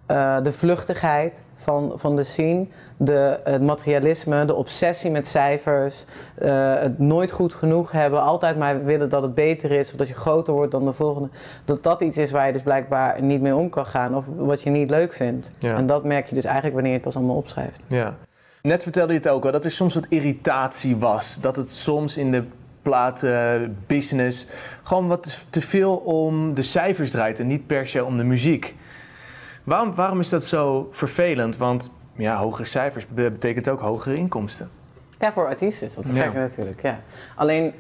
eh, 0.05 0.37
de 0.43 0.51
vluchtigheid 0.51 1.43
van, 1.55 1.93
van 1.95 2.15
de 2.15 2.23
scene, 2.23 2.65
de, 3.01 3.39
het 3.43 3.61
materialisme, 3.61 4.45
de 4.45 4.55
obsessie 4.55 5.11
met 5.11 5.27
cijfers, 5.27 6.05
eh, 6.35 6.73
het 6.79 6.99
nooit 6.99 7.31
goed 7.31 7.53
genoeg 7.53 7.91
hebben, 7.91 8.21
altijd 8.21 8.57
maar 8.57 8.83
willen 8.83 9.09
dat 9.09 9.23
het 9.23 9.33
beter 9.33 9.71
is 9.71 9.91
of 9.91 9.97
dat 9.97 10.07
je 10.07 10.13
groter 10.13 10.53
wordt 10.53 10.71
dan 10.71 10.85
de 10.85 10.93
volgende, 10.93 11.29
dat 11.65 11.83
dat 11.83 12.01
iets 12.01 12.17
is 12.17 12.31
waar 12.31 12.45
je 12.45 12.53
dus 12.53 12.61
blijkbaar 12.61 13.21
niet 13.21 13.41
mee 13.41 13.55
om 13.55 13.69
kan 13.69 13.85
gaan 13.85 14.15
of 14.15 14.25
wat 14.37 14.61
je 14.61 14.69
niet 14.69 14.89
leuk 14.89 15.13
vindt. 15.13 15.51
Ja. 15.57 15.75
En 15.75 15.85
dat 15.85 16.03
merk 16.03 16.27
je 16.27 16.35
dus 16.35 16.43
eigenlijk 16.43 16.73
wanneer 16.73 16.91
je 16.91 16.97
het 16.97 17.07
pas 17.07 17.15
allemaal 17.15 17.35
opschrijft. 17.35 17.83
Ja. 17.87 18.15
Net 18.61 18.83
vertelde 18.83 19.13
je 19.13 19.19
het 19.19 19.29
ook 19.29 19.45
al, 19.45 19.51
dat 19.51 19.65
er 19.65 19.71
soms 19.71 19.93
wat 19.93 20.05
irritatie 20.09 20.97
was. 20.97 21.41
Dat 21.41 21.55
het 21.55 21.69
soms 21.69 22.17
in 22.17 22.31
de 22.31 22.43
platenbusiness 22.81 24.47
gewoon 24.83 25.07
wat 25.07 25.45
te 25.49 25.61
veel 25.61 25.95
om 25.95 26.53
de 26.53 26.61
cijfers 26.61 27.11
draait 27.11 27.39
en 27.39 27.47
niet 27.47 27.67
per 27.67 27.87
se 27.87 28.05
om 28.05 28.17
de 28.17 28.23
muziek. 28.23 28.75
Waarom, 29.63 29.95
waarom 29.95 30.19
is 30.19 30.29
dat 30.29 30.43
zo 30.43 30.89
vervelend? 30.91 31.57
Want 31.57 31.89
ja, 32.19 32.35
hogere 32.37 32.65
cijfers 32.67 33.07
be- 33.07 33.31
betekent 33.31 33.69
ook 33.69 33.79
hogere 33.81 34.15
inkomsten. 34.15 34.69
Ja, 35.19 35.31
voor 35.31 35.47
artiesten 35.47 35.87
is 35.87 35.93
dat 35.95 36.05
te 36.05 36.13
Ja. 36.13 36.23
gek 36.23 36.33
natuurlijk, 36.33 36.81
ja. 36.81 36.99
Alleen 37.35 37.73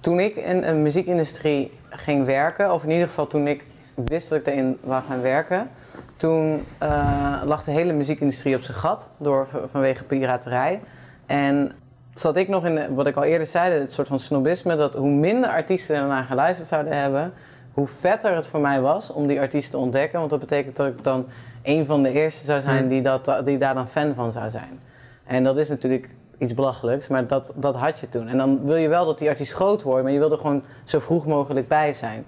toen 0.00 0.20
ik 0.20 0.36
in 0.36 0.60
de 0.60 0.72
muziekindustrie 0.72 1.78
ging 1.90 2.24
werken, 2.24 2.72
of 2.72 2.82
in 2.84 2.90
ieder 2.90 3.08
geval 3.08 3.26
toen 3.26 3.46
ik 3.46 3.64
wist 3.94 4.28
dat 4.28 4.38
ik 4.38 4.46
erin 4.46 4.78
wou 4.80 5.02
gaan 5.08 5.20
werken, 5.20 5.68
toen 6.16 6.64
eh, 6.78 7.40
lag 7.44 7.64
de 7.64 7.70
hele 7.70 7.92
muziekindustrie 7.92 8.56
op 8.56 8.62
zijn 8.62 8.76
gat 8.76 9.08
door, 9.16 9.48
vanwege 9.70 10.04
piraterij. 10.04 10.80
En 11.26 11.72
zat 12.14 12.36
ik 12.36 12.48
nog 12.48 12.66
in, 12.66 12.74
de- 12.74 12.94
wat 12.94 13.06
ik 13.06 13.16
al 13.16 13.24
eerder 13.24 13.46
zei, 13.46 13.72
het 13.80 13.92
soort 13.92 14.08
van 14.08 14.18
snobisme, 14.18 14.76
dat 14.76 14.94
hoe 14.94 15.10
minder 15.10 15.50
artiesten 15.50 15.96
er 15.96 16.06
naar 16.06 16.24
geluisterd 16.24 16.68
zouden 16.68 16.96
hebben, 17.00 17.32
hoe 17.72 17.86
vetter 17.86 18.34
het 18.34 18.46
voor 18.46 18.60
mij 18.60 18.80
was 18.80 19.12
om 19.12 19.26
die 19.26 19.40
artiest 19.40 19.70
te 19.70 19.76
ontdekken. 19.76 20.18
Want 20.18 20.30
dat 20.30 20.40
betekent 20.40 20.76
dat 20.76 20.86
ik 20.86 21.04
dan 21.04 21.26
een 21.62 21.86
van 21.86 22.02
de 22.02 22.12
eerste 22.12 22.44
zou 22.44 22.60
zijn 22.60 22.78
Hmm. 22.78 22.88
die, 22.88 23.02
dat, 23.02 23.30
die 23.44 23.58
daar 23.58 23.74
dan 23.74 23.88
fan 23.88 24.14
van 24.14 24.32
zou 24.32 24.50
zijn. 24.50 24.80
En 25.24 25.44
dat 25.44 25.58
is 25.58 25.68
natuurlijk 25.68 26.08
iets 26.38 26.54
belachelijks, 26.54 27.08
maar 27.08 27.26
dat, 27.26 27.52
dat 27.54 27.76
had 27.76 27.98
je 27.98 28.08
toen. 28.08 28.28
En 28.28 28.36
dan 28.36 28.64
wil 28.64 28.76
je 28.76 28.88
wel 28.88 29.04
dat 29.04 29.18
die 29.18 29.28
artiest 29.28 29.52
groot 29.52 29.82
wordt, 29.82 30.02
maar 30.02 30.12
je 30.12 30.18
wil 30.18 30.32
er 30.32 30.38
gewoon 30.38 30.62
zo 30.84 30.98
vroeg 30.98 31.26
mogelijk 31.26 31.68
bij 31.68 31.92
zijn. 31.92 32.24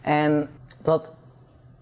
En 0.00 0.48
dat 0.82 1.14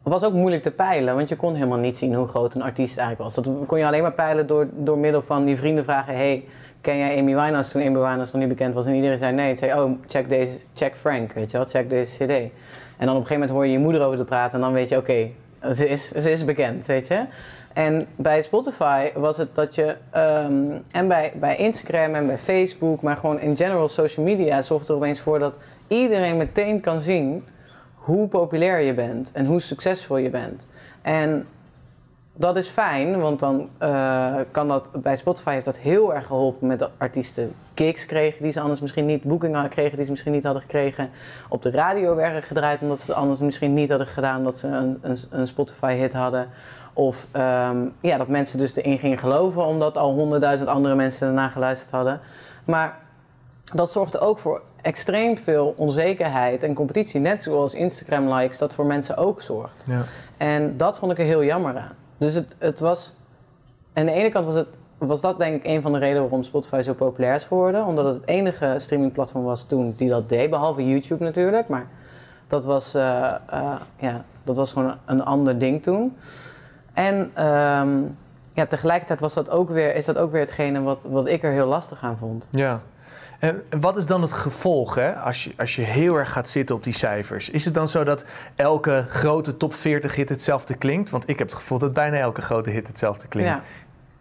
was 0.02 0.24
ook 0.24 0.32
moeilijk 0.32 0.62
te 0.62 0.70
peilen, 0.70 1.14
want 1.14 1.28
je 1.28 1.36
kon 1.36 1.54
helemaal 1.54 1.78
niet 1.78 1.96
zien 1.96 2.14
hoe 2.14 2.26
groot 2.26 2.54
een 2.54 2.62
artiest 2.62 2.98
eigenlijk 2.98 3.34
was. 3.34 3.44
Dat 3.44 3.66
kon 3.66 3.78
je 3.78 3.86
alleen 3.86 4.02
maar 4.02 4.12
peilen 4.12 4.46
door, 4.46 4.68
door 4.72 4.98
middel 4.98 5.22
van 5.22 5.44
die 5.44 5.56
vrienden 5.56 5.84
vragen: 5.84 6.14
hey, 6.14 6.44
ken 6.80 6.98
jij 6.98 7.18
Amy 7.18 7.34
Winehouse 7.34 7.70
toen 7.70 7.82
Amy 7.82 7.98
Winehouse 7.98 8.36
nog 8.36 8.46
niet 8.46 8.56
bekend 8.56 8.74
was? 8.74 8.86
En 8.86 8.94
iedereen 8.94 9.18
zei 9.18 9.32
nee. 9.32 9.48
Het 9.48 9.58
zei: 9.58 9.80
oh, 9.80 9.90
check 10.06 10.28
deze, 10.28 10.66
check 10.74 10.96
Frank, 10.96 11.32
weet 11.32 11.50
je 11.50 11.56
wel, 11.56 11.66
check 11.66 11.90
deze 11.90 12.24
CD. 12.24 12.30
En 12.30 13.06
dan 13.06 13.08
op 13.08 13.20
een 13.20 13.26
gegeven 13.26 13.34
moment 13.34 13.50
hoor 13.50 13.66
je 13.66 13.72
je 13.72 13.78
moeder 13.78 14.00
over 14.02 14.16
te 14.16 14.24
praten 14.24 14.54
en 14.54 14.60
dan 14.60 14.72
weet 14.72 14.88
je: 14.88 14.96
oké, 14.96 15.30
ze, 15.74 15.88
is, 15.88 16.10
ze 16.10 16.30
is 16.30 16.44
bekend, 16.44 16.86
weet 16.86 17.06
je. 17.06 17.26
En 17.72 18.06
bij 18.16 18.42
Spotify 18.42 19.10
was 19.14 19.36
het 19.36 19.54
dat 19.54 19.74
je, 19.74 19.96
ehm, 20.10 20.78
en 20.90 21.08
bij, 21.08 21.32
bij 21.34 21.56
Instagram 21.56 22.14
en 22.14 22.26
bij 22.26 22.38
Facebook, 22.38 23.02
maar 23.02 23.16
gewoon 23.16 23.40
in 23.40 23.56
general 23.56 23.88
social 23.88 24.24
media, 24.26 24.62
zorgt 24.62 24.88
er 24.88 24.94
opeens 24.94 25.20
voor 25.20 25.38
dat 25.38 25.58
iedereen 25.88 26.36
meteen 26.36 26.80
kan 26.80 27.00
zien 27.00 27.44
hoe 27.94 28.28
populair 28.28 28.80
je 28.80 28.94
bent 28.94 29.32
en 29.32 29.46
hoe 29.46 29.60
succesvol 29.60 30.16
je 30.16 30.30
bent. 30.30 30.66
En 31.02 31.46
dat 32.38 32.56
is 32.56 32.68
fijn, 32.68 33.20
want 33.20 33.40
dan 33.40 33.68
uh, 33.82 34.34
kan 34.50 34.68
dat 34.68 34.90
bij 34.92 35.16
Spotify 35.16 35.52
heeft 35.52 35.64
dat 35.64 35.78
heel 35.78 36.14
erg 36.14 36.26
geholpen 36.26 36.66
met 36.66 36.78
de 36.78 36.88
artiesten 36.98 37.54
gigs 37.74 38.06
kregen 38.06 38.42
die 38.42 38.52
ze 38.52 38.60
anders 38.60 38.80
misschien 38.80 39.06
niet, 39.06 39.22
boekingen 39.22 39.68
kregen 39.68 39.96
die 39.96 40.04
ze 40.04 40.10
misschien 40.10 40.32
niet 40.32 40.44
hadden 40.44 40.62
gekregen, 40.62 41.10
op 41.48 41.62
de 41.62 41.70
radio 41.70 42.14
werden 42.14 42.42
gedraaid 42.42 42.80
omdat 42.80 43.00
ze 43.00 43.10
het 43.10 43.20
anders 43.20 43.40
misschien 43.40 43.72
niet 43.72 43.88
hadden 43.88 44.06
gedaan 44.06 44.38
omdat 44.38 44.58
ze 44.58 44.66
een, 44.66 44.98
een, 45.02 45.16
een 45.30 45.46
Spotify-hit 45.46 46.12
hadden. 46.12 46.48
Of 46.92 47.26
um, 47.36 47.92
ja, 48.00 48.16
dat 48.16 48.28
mensen 48.28 48.58
dus 48.58 48.76
erin 48.76 48.98
gingen 48.98 49.18
geloven 49.18 49.66
omdat 49.66 49.96
al 49.96 50.12
honderdduizend 50.12 50.68
andere 50.68 50.94
mensen 50.94 51.28
ernaar 51.28 51.50
geluisterd 51.50 51.90
hadden. 51.90 52.20
Maar 52.64 52.98
dat 53.74 53.92
zorgde 53.92 54.18
ook 54.18 54.38
voor 54.38 54.62
extreem 54.82 55.38
veel 55.38 55.74
onzekerheid 55.76 56.62
en 56.62 56.74
competitie. 56.74 57.20
Net 57.20 57.42
zoals 57.42 57.74
Instagram 57.74 58.32
likes 58.32 58.58
dat 58.58 58.74
voor 58.74 58.86
mensen 58.86 59.16
ook 59.16 59.42
zorgt. 59.42 59.84
Ja. 59.86 60.02
En 60.36 60.76
dat 60.76 60.98
vond 60.98 61.12
ik 61.12 61.18
er 61.18 61.24
heel 61.24 61.44
jammer 61.44 61.76
aan. 61.76 62.05
Dus 62.18 62.34
het, 62.34 62.56
het 62.58 62.80
was... 62.80 63.14
Aan 63.92 64.06
de 64.06 64.12
ene 64.12 64.30
kant 64.30 64.44
was, 64.44 64.54
het, 64.54 64.68
was 64.98 65.20
dat 65.20 65.38
denk 65.38 65.54
ik 65.54 65.70
een 65.70 65.82
van 65.82 65.92
de 65.92 65.98
redenen 65.98 66.22
waarom 66.22 66.42
Spotify 66.42 66.82
zo 66.82 66.94
populair 66.94 67.34
is 67.34 67.44
geworden. 67.44 67.86
Omdat 67.86 68.04
het 68.04 68.14
het 68.14 68.28
enige 68.28 68.74
streamingplatform 68.78 69.44
was 69.44 69.64
toen 69.64 69.94
die 69.96 70.08
dat 70.08 70.28
deed. 70.28 70.50
Behalve 70.50 70.86
YouTube 70.86 71.24
natuurlijk. 71.24 71.68
Maar 71.68 71.86
dat 72.48 72.64
was, 72.64 72.94
uh, 72.94 73.34
uh, 73.52 73.74
ja, 73.98 74.24
dat 74.44 74.56
was 74.56 74.72
gewoon 74.72 74.94
een 75.04 75.24
ander 75.24 75.58
ding 75.58 75.82
toen. 75.82 76.16
En 76.92 77.44
um, 77.44 78.16
ja, 78.52 78.66
tegelijkertijd 78.66 79.20
was 79.20 79.34
dat 79.34 79.50
ook 79.50 79.70
weer, 79.70 79.94
is 79.94 80.04
dat 80.04 80.18
ook 80.18 80.32
weer 80.32 80.40
hetgene 80.40 80.80
wat, 80.80 81.02
wat 81.02 81.26
ik 81.26 81.42
er 81.42 81.50
heel 81.50 81.66
lastig 81.66 82.02
aan 82.02 82.18
vond. 82.18 82.46
Ja. 82.50 82.80
En 83.38 83.62
wat 83.80 83.96
is 83.96 84.06
dan 84.06 84.22
het 84.22 84.32
gevolg 84.32 84.94
hè, 84.94 85.14
als, 85.14 85.44
je, 85.44 85.52
als 85.56 85.76
je 85.76 85.82
heel 85.82 86.14
erg 86.14 86.32
gaat 86.32 86.48
zitten 86.48 86.74
op 86.74 86.84
die 86.84 86.92
cijfers? 86.92 87.50
Is 87.50 87.64
het 87.64 87.74
dan 87.74 87.88
zo 87.88 88.04
dat 88.04 88.24
elke 88.54 89.04
grote 89.08 89.56
top 89.56 89.74
40 89.74 90.14
hit 90.14 90.28
hetzelfde 90.28 90.74
klinkt? 90.74 91.10
Want 91.10 91.28
ik 91.28 91.38
heb 91.38 91.48
het 91.48 91.56
gevoel 91.56 91.78
dat 91.78 91.92
bijna 91.92 92.16
elke 92.16 92.42
grote 92.42 92.70
hit 92.70 92.86
hetzelfde 92.86 93.28
klinkt. 93.28 93.50
Ja. 93.50 93.62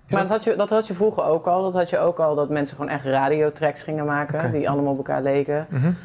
maar 0.09 0.21
dat... 0.21 0.29
had, 0.29 0.43
je, 0.43 0.55
dat 0.55 0.69
had 0.69 0.87
je 0.87 0.93
vroeger 0.93 1.23
ook 1.23 1.45
al. 1.45 1.63
Dat 1.63 1.73
had 1.73 1.89
je 1.89 1.97
ook 1.97 2.19
al 2.19 2.35
dat 2.35 2.49
mensen 2.49 2.75
gewoon 2.77 2.91
echt 2.91 3.05
radiotracks 3.05 3.83
gingen 3.83 4.05
maken 4.05 4.51
die 4.51 4.69
allemaal 4.69 4.91
op 4.91 4.97
elkaar 4.97 5.21
leken. 5.21 5.67
Mm 5.69 5.95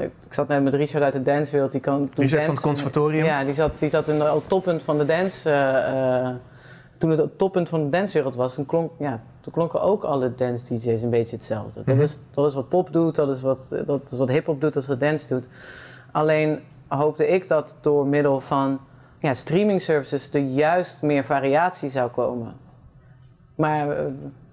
ik 0.00 0.34
zat 0.34 0.48
net 0.48 0.62
met 0.62 0.74
Richard 0.74 1.04
uit 1.04 1.12
de 1.12 1.22
dancewereld. 1.22 1.72
Die 1.72 1.80
kan 1.80 2.10
dance, 2.14 2.40
van 2.40 2.54
het 2.54 2.60
conservatorium? 2.60 3.24
Ja, 3.24 3.44
die 3.44 3.54
zat, 3.54 3.72
die 3.78 3.88
zat 3.88 4.08
in 4.08 4.20
het 4.20 4.48
toppunt 4.48 4.82
van 4.82 4.98
de 4.98 5.04
dance. 5.04 5.50
Uh, 5.50 6.28
toen 6.98 7.10
het 7.10 7.38
toppunt 7.38 7.68
van 7.68 7.84
de 7.84 7.88
dancewereld 7.88 8.34
was, 8.34 8.54
toen, 8.54 8.66
klonk, 8.66 8.90
ja, 8.98 9.20
toen 9.40 9.52
klonken 9.52 9.80
ook 9.80 10.02
alle 10.02 10.34
dance 10.34 10.64
DJ's 10.64 11.02
een 11.02 11.10
beetje 11.10 11.36
hetzelfde. 11.36 11.82
dat, 11.84 11.94
mhm. 11.94 12.04
is, 12.04 12.18
dat 12.30 12.46
is 12.46 12.54
wat 12.54 12.68
pop 12.68 12.92
doet, 12.92 13.14
dat 13.14 13.28
is 13.28 13.40
wat, 13.40 13.68
dat 13.86 14.10
is 14.12 14.18
wat 14.18 14.28
hip-hop 14.28 14.60
doet, 14.60 14.72
dat 14.72 14.82
is 14.82 14.88
wat 14.88 15.00
dance 15.00 15.28
doet. 15.28 15.46
Alleen 16.12 16.60
hoopte 16.88 17.26
ik 17.28 17.48
dat 17.48 17.74
door 17.80 18.06
middel 18.06 18.40
van 18.40 18.80
ja, 19.18 19.34
streaming 19.34 19.82
services 19.82 20.34
er 20.34 20.40
juist 20.40 21.02
meer 21.02 21.24
variatie 21.24 21.90
zou 21.90 22.10
komen. 22.10 22.54
Maar 23.54 23.96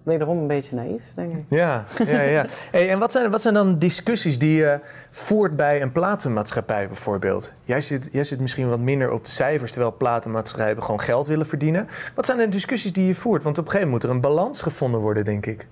wederom 0.07 0.37
een 0.37 0.47
beetje 0.47 0.75
naïef, 0.75 1.03
denk 1.15 1.33
ik. 1.33 1.45
Ja, 1.49 1.83
ja, 2.05 2.21
ja. 2.21 2.45
Hey, 2.71 2.89
en 2.89 2.99
wat 2.99 3.11
zijn, 3.11 3.31
wat 3.31 3.41
zijn 3.41 3.53
dan 3.53 3.79
discussies 3.79 4.39
die 4.39 4.57
je 4.57 4.79
voert 5.09 5.55
bij 5.55 5.81
een 5.81 5.91
platenmaatschappij 5.91 6.87
bijvoorbeeld? 6.87 7.53
Jij 7.63 7.81
zit, 7.81 8.09
jij 8.11 8.23
zit 8.23 8.39
misschien 8.39 8.69
wat 8.69 8.79
minder 8.79 9.11
op 9.11 9.25
de 9.25 9.31
cijfers, 9.31 9.71
terwijl 9.71 9.95
platenmaatschappijen 9.97 10.83
gewoon 10.83 10.99
geld 10.99 11.27
willen 11.27 11.45
verdienen. 11.45 11.87
Wat 12.15 12.25
zijn 12.25 12.37
de 12.37 12.49
discussies 12.49 12.93
die 12.93 13.07
je 13.07 13.15
voert? 13.15 13.43
Want 13.43 13.57
op 13.57 13.65
een 13.65 13.71
gegeven 13.71 13.91
moment 13.91 14.11
moet 14.11 14.23
er 14.23 14.29
een 14.29 14.35
balans 14.35 14.61
gevonden 14.61 14.99
worden, 15.01 15.25
denk 15.25 15.45
ik. 15.45 15.67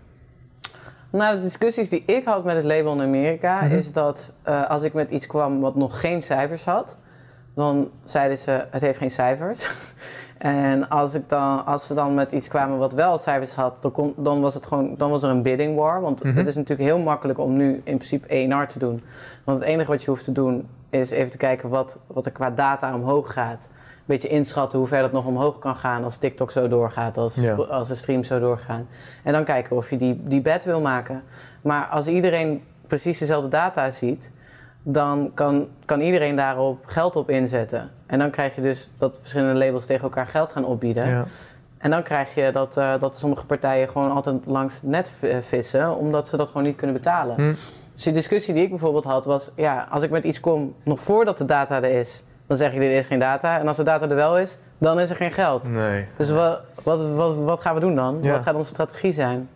Nou, 1.09 1.35
de 1.35 1.41
discussies 1.41 1.89
die 1.89 2.03
ik 2.05 2.25
had 2.25 2.43
met 2.43 2.55
het 2.55 2.65
label 2.65 2.93
in 2.93 3.01
Amerika, 3.01 3.61
mhm. 3.61 3.75
is 3.75 3.91
dat 3.91 4.31
uh, 4.47 4.69
als 4.69 4.81
ik 4.81 4.93
met 4.93 5.09
iets 5.09 5.27
kwam 5.27 5.59
wat 5.59 5.75
nog 5.75 5.99
geen 5.99 6.21
cijfers 6.21 6.65
had, 6.65 6.97
dan 7.55 7.91
zeiden 8.01 8.37
ze: 8.37 8.65
het 8.71 8.81
heeft 8.81 8.97
geen 8.97 9.09
cijfers. 9.09 9.69
En 10.45 10.89
als, 10.89 11.13
ik 11.13 11.29
dan, 11.29 11.65
als 11.65 11.87
ze 11.87 11.93
dan 11.93 12.13
met 12.13 12.31
iets 12.31 12.47
kwamen 12.47 12.77
wat 12.77 12.93
wel 12.93 13.17
cijfers 13.17 13.55
had, 13.55 13.81
dan, 13.81 13.91
kon, 13.91 14.13
dan, 14.17 14.41
was, 14.41 14.53
het 14.53 14.65
gewoon, 14.65 14.95
dan 14.97 15.09
was 15.09 15.23
er 15.23 15.29
een 15.29 15.41
bidding 15.41 15.75
war. 15.75 16.01
Want 16.01 16.23
mhm. 16.23 16.37
het 16.37 16.47
is 16.47 16.55
natuurlijk 16.55 16.89
heel 16.89 16.99
makkelijk 16.99 17.39
om 17.39 17.55
nu 17.55 17.81
in 17.83 17.97
principe 17.97 18.27
ENR 18.27 18.67
te 18.67 18.79
doen. 18.79 19.03
Want 19.43 19.59
het 19.59 19.67
enige 19.67 19.91
wat 19.91 20.03
je 20.03 20.09
hoeft 20.09 20.23
te 20.23 20.31
doen 20.31 20.67
is 20.89 21.11
even 21.11 21.31
te 21.31 21.37
kijken 21.37 21.69
wat, 21.69 21.99
wat 22.07 22.25
er 22.25 22.31
qua 22.31 22.49
data 22.49 22.95
omhoog 22.95 23.33
gaat. 23.33 23.67
Een 23.71 24.03
beetje 24.05 24.27
inschatten 24.27 24.79
hoe 24.79 24.87
ver 24.87 25.01
dat 25.01 25.11
nog 25.11 25.25
omhoog 25.25 25.59
kan 25.59 25.75
gaan 25.75 26.03
als 26.03 26.17
TikTok 26.17 26.51
zo 26.51 26.67
doorgaat, 26.67 27.17
als, 27.17 27.49
als 27.69 27.87
de 27.87 27.95
streams 27.95 28.27
zo 28.27 28.39
doorgaan. 28.39 28.87
En 29.23 29.33
dan 29.33 29.43
kijken 29.43 29.75
of 29.75 29.89
je 29.89 29.97
die, 29.97 30.21
die 30.23 30.41
bet 30.41 30.63
wil 30.63 30.81
maken. 30.81 31.23
Maar 31.61 31.85
als 31.85 32.07
iedereen 32.07 32.63
precies 32.87 33.17
dezelfde 33.17 33.49
data 33.49 33.91
ziet, 33.91 34.31
dan 34.87 35.31
kan, 35.33 35.67
kan 35.85 36.01
iedereen 36.01 36.35
daarop 36.35 36.85
geld 36.85 37.15
op 37.15 37.29
inzetten. 37.29 37.89
En 38.05 38.19
dan 38.19 38.29
krijg 38.29 38.55
je 38.55 38.61
dus 38.61 38.91
dat 38.97 39.15
verschillende 39.19 39.65
labels 39.65 39.85
tegen 39.85 40.03
elkaar 40.03 40.27
geld 40.27 40.51
gaan 40.51 40.65
opbieden. 40.65 41.09
Ja. 41.09 41.25
En 41.77 41.91
dan 41.91 42.03
krijg 42.03 42.35
je 42.35 42.51
dat, 42.51 42.77
uh, 42.77 42.93
dat 42.99 43.17
sommige 43.17 43.45
partijen 43.45 43.89
gewoon 43.89 44.11
altijd 44.11 44.35
langs 44.45 44.75
het 44.75 44.89
net 44.89 45.13
vissen, 45.41 45.97
omdat 45.97 46.27
ze 46.27 46.37
dat 46.37 46.47
gewoon 46.47 46.63
niet 46.63 46.75
kunnen 46.75 46.95
betalen. 46.95 47.35
Hm. 47.35 47.53
Dus 47.93 48.03
die 48.03 48.13
discussie 48.13 48.53
die 48.53 48.63
ik 48.63 48.69
bijvoorbeeld 48.69 49.03
had 49.03 49.25
was, 49.25 49.51
ja, 49.55 49.87
als 49.89 50.03
ik 50.03 50.09
met 50.09 50.23
iets 50.23 50.39
kom 50.39 50.75
nog 50.83 50.99
voordat 50.99 51.37
de 51.37 51.45
data 51.45 51.75
er 51.75 51.99
is, 51.99 52.23
dan 52.47 52.57
zeg 52.57 52.73
je 52.73 52.79
er 52.79 52.97
is 52.97 53.07
geen 53.07 53.19
data. 53.19 53.59
En 53.59 53.67
als 53.67 53.77
de 53.77 53.83
data 53.83 54.09
er 54.09 54.15
wel 54.15 54.37
is, 54.37 54.57
dan 54.77 54.99
is 54.99 55.09
er 55.09 55.15
geen 55.15 55.31
geld. 55.31 55.69
Nee. 55.69 56.07
Dus 56.17 56.29
wat, 56.29 56.59
wat, 56.83 57.11
wat, 57.11 57.35
wat 57.35 57.61
gaan 57.61 57.73
we 57.73 57.79
doen 57.79 57.95
dan? 57.95 58.21
Wat 58.21 58.43
gaat 58.43 58.55
onze 58.55 58.69
strategie 58.69 59.11
zijn? 59.11 59.49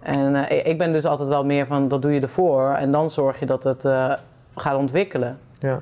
En 0.00 0.34
uh, 0.34 0.66
ik 0.66 0.78
ben 0.78 0.92
dus 0.92 1.04
altijd 1.04 1.28
wel 1.28 1.44
meer 1.44 1.66
van, 1.66 1.88
dat 1.88 2.02
doe 2.02 2.12
je 2.12 2.20
ervoor. 2.20 2.70
En 2.70 2.90
dan 2.92 3.10
zorg 3.10 3.38
je 3.40 3.46
dat 3.46 3.64
het 3.64 3.84
uh, 3.84 4.12
gaat 4.60 4.76
ontwikkelen. 4.76 5.38
Ja. 5.58 5.80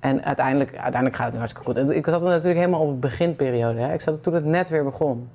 En 0.00 0.24
uiteindelijk, 0.24 0.70
uiteindelijk 0.70 1.16
gaat 1.16 1.26
het 1.26 1.36
hartstikke 1.36 1.66
goed. 1.66 1.90
Ik 1.90 2.06
zat 2.08 2.22
er 2.22 2.28
natuurlijk 2.28 2.58
helemaal 2.58 2.80
op 2.80 2.88
de 2.88 3.08
beginperiode. 3.08 3.80
Hè. 3.80 3.92
Ik 3.92 4.00
zat 4.00 4.22
toen 4.22 4.34
het 4.34 4.44
net 4.44 4.68
weer 4.68 4.84
begon. 4.84 5.28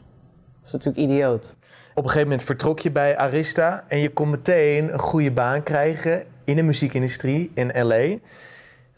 Dat 0.61 0.65
is 0.65 0.71
natuurlijk 0.71 1.11
idioot. 1.11 1.55
Op 1.93 2.03
een 2.03 2.09
gegeven 2.09 2.27
moment 2.27 2.43
vertrok 2.43 2.79
je 2.79 2.91
bij 2.91 3.17
Arista 3.17 3.83
en 3.87 3.99
je 3.99 4.09
kon 4.09 4.29
meteen 4.29 4.93
een 4.93 4.99
goede 4.99 5.31
baan 5.31 5.63
krijgen 5.63 6.23
in 6.43 6.55
de 6.55 6.63
muziekindustrie 6.63 7.51
in 7.53 7.67
LA. 7.67 8.17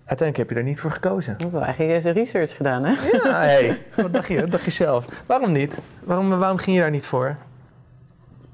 Uiteindelijk 0.05 0.37
heb 0.37 0.49
je 0.49 0.55
er 0.55 0.63
niet 0.63 0.79
voor 0.79 0.91
gekozen. 0.91 1.33
Ik 1.37 1.47
heb 1.51 1.61
eigenlijk 1.61 1.91
eerst 1.91 2.05
research 2.05 2.55
gedaan, 2.55 2.83
hè? 2.83 2.91
Ja, 3.11 3.39
hey, 3.41 3.81
wat 3.95 4.13
dacht 4.13 4.27
je? 4.27 4.41
Wat 4.41 4.51
dacht 4.51 4.65
je 4.65 4.71
zelf? 4.71 5.05
Waarom 5.25 5.51
niet? 5.51 5.81
Waarom, 6.03 6.29
waarom 6.29 6.57
ging 6.57 6.75
je 6.75 6.81
daar 6.81 6.91
niet 6.91 7.07
voor? 7.07 7.35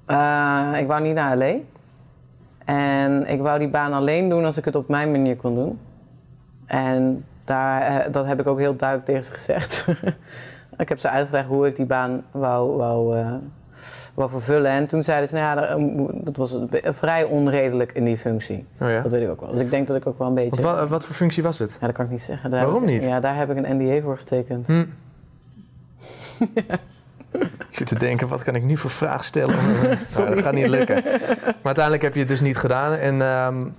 Uh, 0.08 0.74
ik 0.78 0.88
wou 0.88 1.02
niet 1.02 1.14
naar 1.14 1.38
LA. 1.38 1.56
En 2.66 3.28
ik 3.28 3.42
wou 3.42 3.60
die 3.60 3.70
baan 3.70 3.94
alleen 3.94 4.30
doen 4.30 4.46
als 4.46 4.58
ik 4.58 4.66
het 4.66 4.76
op 4.76 4.88
mijn 4.88 5.12
manier 5.12 5.36
kon 5.36 5.56
doen. 5.56 5.80
En 6.66 7.26
daar, 7.44 7.82
eh, 7.82 8.12
dat 8.12 8.26
heb 8.26 8.40
ik 8.40 8.48
ook 8.48 8.60
heel 8.60 8.76
duidelijk 8.76 9.08
tegen 9.08 9.24
ze 9.24 9.32
gezegd. 9.32 9.86
ik 10.78 10.90
heb 10.90 11.00
ze 11.00 11.10
uitgelegd 11.10 11.48
hoe 11.48 11.68
ik 11.68 11.76
die 11.76 11.86
baan 11.86 12.24
wou, 12.32 12.78
wou, 12.78 13.18
uh, 13.18 13.34
wou 14.14 14.30
vervullen. 14.30 14.72
En 14.72 14.88
toen 14.88 15.04
zeiden 15.04 15.30
ze, 15.30 15.36
nou 15.36 15.60
ja, 15.60 15.68
eh, 15.68 16.24
dat 16.24 16.38
was 16.38 16.58
vrij 16.84 17.24
onredelijk 17.24 17.92
in 17.92 18.04
die 18.04 18.18
functie. 18.18 18.66
Oh 18.82 18.90
ja? 18.90 19.02
Dat 19.02 19.12
weet 19.12 19.24
ik 19.24 19.30
ook 19.30 19.42
wel. 19.42 19.52
Dus 19.52 19.60
ik 19.60 19.70
denk 19.70 19.88
dat 19.88 19.96
ik 19.96 20.08
ook 20.08 20.18
wel 20.18 20.28
een 20.28 20.34
beetje... 20.34 20.62
Wat, 20.62 20.90
wat, 20.90 21.06
voor 21.06 21.16
functie 21.16 21.44
was 21.44 21.60
het? 21.60 21.78
Ja, 21.80 21.86
dat 21.86 21.96
kan 21.96 22.06
ik 22.06 22.12
niet 22.12 22.22
zeggen. 22.22 22.50
Waarom 22.50 22.86
niet? 22.86 23.04
Ja, 23.04 23.20
daar 23.20 23.36
heb 23.36 23.50
ik 23.50 23.58
een 23.58 23.78
NDA 23.78 24.02
voor 24.02 24.18
getekend. 24.18 24.68
Hm. 24.68 24.86
Ik 27.70 27.78
zit 27.78 27.88
te 27.88 28.00
denken, 28.00 28.28
wat 28.28 28.44
kan 28.44 28.56
ik 28.56 28.64
nu 28.64 28.78
voor 28.78 28.90
vraag 28.90 29.24
stellen? 29.24 29.56
nou, 30.16 30.30
dat 30.30 30.40
gaat 30.44 30.54
niet 30.54 30.68
lukken. 30.68 31.04
Maar 31.04 31.64
uiteindelijk 31.64 32.04
heb 32.04 32.14
je 32.14 32.20
het 32.20 32.30
dus 32.30 32.42
niet 32.42 32.58
gedaan 32.58 32.94
en 32.94 33.22
um, 33.22 33.76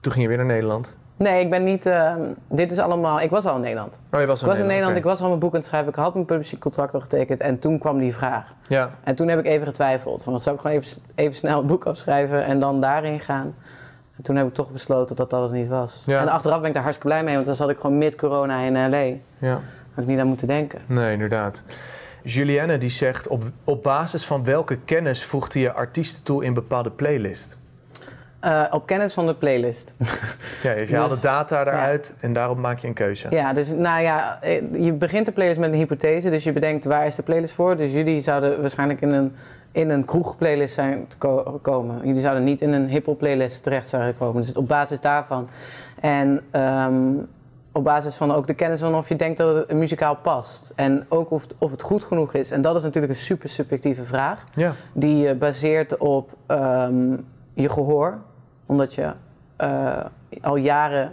toen 0.00 0.12
ging 0.12 0.24
je 0.24 0.28
weer 0.28 0.36
naar 0.36 0.46
Nederland. 0.46 0.96
Nee, 1.16 1.40
ik 1.40 1.50
ben 1.50 1.62
niet. 1.62 1.86
Uh, 1.86 2.14
dit 2.48 2.70
is 2.70 2.78
allemaal. 2.78 3.20
Ik 3.20 3.30
was 3.30 3.46
al 3.46 3.54
in 3.54 3.60
Nederland. 3.60 3.98
Oh, 4.12 4.20
je 4.20 4.26
was 4.26 4.42
al 4.42 4.46
ik 4.46 4.52
was 4.52 4.62
in 4.62 4.68
Nederland. 4.68 4.96
Ik 4.96 5.02
was 5.02 5.20
al 5.20 5.28
mijn 5.28 5.38
boek 5.38 5.52
aan 5.52 5.58
het 5.58 5.68
schrijven. 5.68 5.88
Ik 5.88 5.94
had 5.94 6.14
mijn 6.14 6.26
publishingcontract 6.26 6.94
al 6.94 7.00
getekend. 7.00 7.40
En 7.40 7.58
toen 7.58 7.78
kwam 7.78 7.98
die 7.98 8.14
vraag. 8.14 8.44
Ja. 8.68 8.90
En 9.04 9.14
toen 9.14 9.28
heb 9.28 9.38
ik 9.38 9.46
even 9.46 9.66
getwijfeld. 9.66 10.22
Van, 10.22 10.40
zou 10.40 10.54
ik 10.54 10.60
gewoon 10.60 10.76
even, 10.76 11.02
even 11.14 11.34
snel 11.34 11.58
het 11.58 11.66
boek 11.66 11.84
afschrijven 11.84 12.44
en 12.44 12.60
dan 12.60 12.80
daarin 12.80 13.20
gaan? 13.20 13.54
En 14.16 14.22
toen 14.22 14.36
heb 14.36 14.46
ik 14.46 14.54
toch 14.54 14.72
besloten 14.72 15.16
dat 15.16 15.30
dat 15.30 15.42
het 15.42 15.52
niet 15.52 15.68
was. 15.68 16.02
Ja. 16.06 16.20
En 16.20 16.28
achteraf 16.28 16.58
ben 16.58 16.68
ik 16.68 16.74
daar 16.74 16.82
hartstikke 16.82 17.14
blij 17.14 17.24
mee, 17.24 17.34
want 17.34 17.46
dan 17.46 17.54
zat 17.54 17.70
ik 17.70 17.78
gewoon 17.80 17.98
mid-corona 17.98 18.60
in 18.60 18.90
LA. 18.90 19.16
Ja. 19.38 19.60
Had 19.94 20.04
ik 20.04 20.06
niet 20.06 20.18
aan 20.18 20.26
moeten 20.26 20.46
denken. 20.46 20.80
Nee, 20.86 21.12
inderdaad. 21.12 21.64
Julienne 22.22 22.78
die 22.78 22.90
zegt: 22.90 23.28
op, 23.28 23.42
op 23.64 23.82
basis 23.82 24.24
van 24.24 24.44
welke 24.44 24.78
kennis 24.84 25.24
voegde 25.24 25.58
je 25.60 25.72
artiesten 25.72 26.24
toe 26.24 26.44
in 26.44 26.54
bepaalde 26.54 26.90
playlist? 26.90 27.56
Uh, 28.44 28.64
op 28.70 28.86
kennis 28.86 29.12
van 29.12 29.26
de 29.26 29.34
playlist. 29.34 29.94
Ja, 30.62 30.74
dus 30.74 30.88
je 30.88 30.96
haalt 30.96 31.10
Dus- 31.10 31.20
de 31.20 31.26
data 31.26 31.60
eruit 31.60 32.14
en 32.20 32.32
daarop 32.32 32.58
maak 32.58 32.78
je 32.78 32.86
een 32.88 32.94
keuze. 32.94 33.26
Ja, 33.30 33.52
dus 33.52 33.68
nou 33.70 34.02
ja, 34.02 34.38
eh, 34.42 34.62
je 34.84 34.92
begint 34.92 35.26
de 35.26 35.32
playlist 35.32 35.58
met 35.60 35.70
een 35.70 35.76
hypothese. 35.76 36.30
Dus 36.30 36.44
je 36.44 36.52
bedenkt 36.52 36.84
waar 36.84 37.06
is 37.06 37.14
de 37.14 37.22
playlist 37.22 37.52
voor. 37.52 37.76
Dus 37.76 37.92
jullie 37.92 38.20
zouden 38.20 38.60
waarschijnlijk 38.60 39.00
in 39.00 39.10
een, 39.12 39.32
in 39.72 39.90
een 39.90 40.04
kroegplaylist 40.04 40.74
zijn 40.74 41.06
te 41.08 41.16
ko- 41.16 41.58
komen. 41.62 42.00
Jullie 42.06 42.20
zouden 42.20 42.44
niet 42.44 42.60
in 42.60 42.72
een 42.72 42.88
hiphop 42.88 43.18
playlist 43.18 43.62
terecht 43.62 43.88
zijn 43.88 44.12
gekomen. 44.12 44.40
Dus 44.42 44.52
op 44.52 44.68
basis 44.68 45.00
daarvan. 45.00 45.48
En 46.00 46.40
ehm, 46.50 46.94
op 47.72 47.84
basis 47.84 48.14
van 48.14 48.32
ook 48.32 48.46
de 48.46 48.54
kennis 48.54 48.80
van 48.80 48.94
of 48.94 49.08
je 49.08 49.16
denkt 49.16 49.38
dat 49.38 49.56
het 49.56 49.76
muzikaal 49.76 50.16
past. 50.16 50.72
En 50.76 51.06
ook 51.08 51.30
of, 51.30 51.46
of 51.58 51.70
het 51.70 51.82
goed 51.82 52.04
genoeg 52.04 52.34
is. 52.34 52.50
En 52.50 52.62
dat 52.62 52.76
is 52.76 52.82
natuurlijk 52.82 53.12
een 53.12 53.18
super 53.18 53.48
subjectieve 53.48 54.04
vraag. 54.04 54.44
Ja. 54.54 54.72
Die 54.92 55.16
je 55.16 55.34
baseert 55.34 55.96
op 55.96 56.36
ehm, 56.46 57.16
je 57.54 57.68
gehoor. 57.68 58.18
Omdat 58.66 58.94
je 58.94 59.12
eh, 59.56 60.04
al 60.40 60.56
jaren 60.56 61.12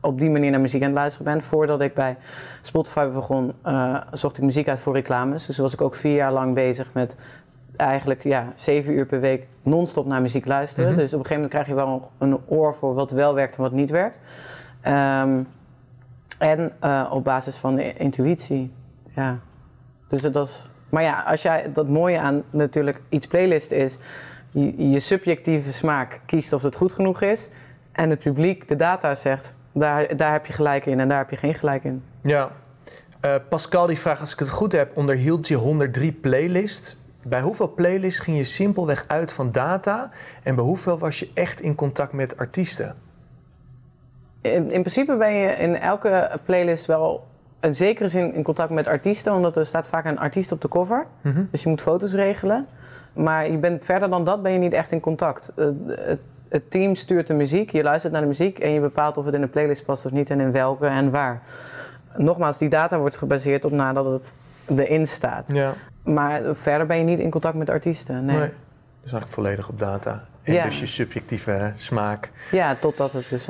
op 0.00 0.18
die 0.18 0.30
manier 0.30 0.50
naar 0.50 0.60
muziek 0.60 0.82
aan 0.82 0.88
het 0.88 0.96
luisteren 0.96 1.32
bent. 1.32 1.44
Voordat 1.44 1.80
ik 1.80 1.94
bij 1.94 2.16
Spotify 2.62 3.08
begon, 3.08 3.52
eh, 3.62 4.00
zocht 4.12 4.36
ik 4.36 4.44
muziek 4.44 4.68
uit 4.68 4.78
voor 4.78 4.94
reclames. 4.94 5.46
Dus 5.46 5.58
was 5.58 5.72
ik 5.72 5.80
ook 5.80 5.94
vier 5.94 6.14
jaar 6.14 6.32
lang 6.32 6.54
bezig 6.54 6.92
met 6.92 7.16
eigenlijk 7.76 8.22
ja, 8.22 8.46
zeven 8.54 8.92
uur 8.92 9.06
per 9.06 9.20
week 9.20 9.46
non-stop 9.62 10.06
naar 10.06 10.22
muziek 10.22 10.46
luisteren. 10.46 10.90
Mhm. 10.90 10.98
Dus 10.98 11.14
op 11.14 11.18
een 11.18 11.26
gegeven 11.26 11.42
moment 11.42 11.52
krijg 11.52 11.66
je 11.66 11.74
wel 11.74 12.10
een 12.18 12.38
oor 12.46 12.74
voor 12.74 12.94
wat 12.94 13.10
wel 13.10 13.34
werkt 13.34 13.56
en 13.56 13.62
wat 13.62 13.72
niet 13.72 13.90
werkt. 13.90 14.18
Ehm, 14.80 15.42
en 16.38 16.72
eh, 16.80 17.10
op 17.10 17.24
basis 17.24 17.56
van 17.56 17.74
de 17.74 17.94
intuïtie. 17.94 18.72
Ja. 19.14 19.38
Dus 20.08 20.22
dat. 20.22 20.70
Maar 20.88 21.02
ja, 21.02 21.22
als 21.26 21.42
jij 21.42 21.72
dat 21.72 21.88
mooie 21.88 22.18
aan 22.18 22.42
natuurlijk 22.50 23.00
iets 23.08 23.26
playlist 23.26 23.70
is, 23.70 23.98
je, 24.50 24.90
je 24.90 25.00
subjectieve 25.00 25.72
smaak 25.72 26.20
kiest 26.26 26.52
of 26.52 26.62
het 26.62 26.76
goed 26.76 26.92
genoeg 26.92 27.22
is. 27.22 27.50
En 27.92 28.10
het 28.10 28.18
publiek, 28.18 28.68
de 28.68 28.76
data 28.76 29.14
zegt, 29.14 29.54
daar, 29.72 30.16
daar 30.16 30.32
heb 30.32 30.46
je 30.46 30.52
gelijk 30.52 30.86
in 30.86 31.00
en 31.00 31.08
daar 31.08 31.18
heb 31.18 31.30
je 31.30 31.36
geen 31.36 31.54
gelijk 31.54 31.84
in. 31.84 32.02
Ja. 32.22 32.50
Eh, 33.20 33.34
Pascal 33.48 33.86
die 33.86 33.98
vraagt, 33.98 34.20
als 34.20 34.32
ik 34.32 34.38
het 34.38 34.50
goed 34.50 34.72
heb, 34.72 34.96
onderhield 34.96 35.48
je 35.48 35.56
103 35.56 36.12
playlists. 36.12 36.96
Bij 37.22 37.40
hoeveel 37.40 37.74
playlists 37.74 38.20
ging 38.20 38.36
je 38.36 38.44
simpelweg 38.44 39.04
uit 39.06 39.32
van 39.32 39.52
data? 39.52 40.10
En 40.42 40.54
bij 40.54 40.64
hoeveel 40.64 40.98
was 40.98 41.18
je 41.18 41.30
echt 41.34 41.60
in 41.60 41.74
contact 41.74 42.12
met 42.12 42.36
artiesten? 42.36 42.94
In, 44.40 44.52
in 44.72 44.80
principe 44.80 45.16
ben 45.16 45.34
je 45.34 45.48
in 45.48 45.76
elke 45.76 46.38
playlist 46.44 46.86
wel 46.86 47.26
in 47.60 47.74
zekere 47.74 48.08
zin 48.08 48.34
in 48.34 48.42
contact 48.42 48.70
met 48.70 48.86
artiesten, 48.86 49.32
omdat 49.32 49.56
er 49.56 49.66
staat 49.66 49.88
vaak 49.88 50.04
een 50.04 50.18
artiest 50.18 50.52
op 50.52 50.60
de 50.60 50.68
cover. 50.68 51.06
Mhm. 51.20 51.44
Dus 51.50 51.62
je 51.62 51.68
moet 51.68 51.82
foto's 51.82 52.12
regelen. 52.14 52.66
Maar 53.12 53.50
je 53.50 53.58
bent, 53.58 53.84
verder 53.84 54.10
dan 54.10 54.24
dat 54.24 54.42
ben 54.42 54.52
je 54.52 54.58
niet 54.58 54.72
echt 54.72 54.90
in 54.92 55.00
contact. 55.00 55.52
Eh, 55.56 55.66
het, 55.88 56.20
het 56.48 56.70
team 56.70 56.94
stuurt 56.94 57.26
de 57.26 57.34
muziek, 57.34 57.70
je 57.70 57.82
luistert 57.82 58.12
naar 58.12 58.22
de 58.22 58.28
muziek 58.28 58.58
en 58.58 58.70
je 58.70 58.80
bepaalt 58.80 59.16
of 59.16 59.24
het 59.24 59.34
in 59.34 59.42
een 59.42 59.50
playlist 59.50 59.84
past 59.84 60.06
of 60.06 60.12
niet 60.12 60.30
en 60.30 60.40
in 60.40 60.52
welke 60.52 60.86
en 60.86 61.10
waar. 61.10 61.42
Nogmaals, 62.16 62.58
die 62.58 62.68
data 62.68 62.98
wordt 62.98 63.16
gebaseerd 63.16 63.64
op 63.64 63.72
nadat 63.72 64.04
het 64.06 64.32
erin 64.78 65.06
staat. 65.06 65.44
Ja. 65.52 65.74
Maar 66.02 66.40
verder 66.52 66.86
ben 66.86 66.96
je 66.96 67.04
niet 67.04 67.18
in 67.18 67.30
contact 67.30 67.54
met 67.54 67.70
artiesten. 67.70 68.24
Nee. 68.24 68.36
Dus 68.36 69.12
eigenlijk 69.12 69.28
volledig 69.32 69.68
op 69.68 69.78
data. 69.78 70.24
En 70.42 70.52
Ja. 70.52 70.64
dus 70.64 70.80
je 70.80 70.86
subjectieve 70.86 71.72
smaak. 71.76 72.30
Ja, 72.50 72.74
totdat 72.80 73.12
het 73.12 73.28
dus 73.28 73.48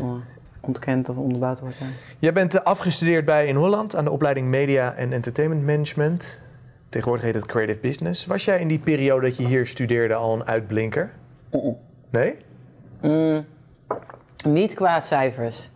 ontkend 0.60 1.08
of 1.08 1.16
onderbouwd 1.16 1.60
wordt. 1.60 1.78
ja. 1.78 1.86
Jij 2.18 2.32
bent 2.32 2.54
eh, 2.54 2.64
afgestudeerd 2.64 3.24
bij 3.24 3.46
in 3.46 3.56
Holland 3.56 3.96
aan 3.96 4.04
de 4.04 4.10
opleiding 4.10 4.48
Media 4.48 4.94
en 4.94 5.12
Entertainment 5.12 5.64
Management. 5.64 6.40
Tegenwoordig 6.88 7.24
heet 7.24 7.34
het 7.34 7.46
Creative 7.46 7.80
Business. 7.80 8.26
Was 8.26 8.44
jij 8.44 8.60
in 8.60 8.68
die 8.68 8.78
periode 8.78 9.26
dat 9.26 9.36
je 9.36 9.46
hier 9.46 9.66
studeerde 9.66 10.14
al 10.14 10.34
een 10.34 10.44
uitblinker? 10.44 11.10
Nee? 12.10 12.36
Mm, 13.02 13.44
niet 14.46 14.74
qua 14.74 15.00
cijfers. 15.00 15.70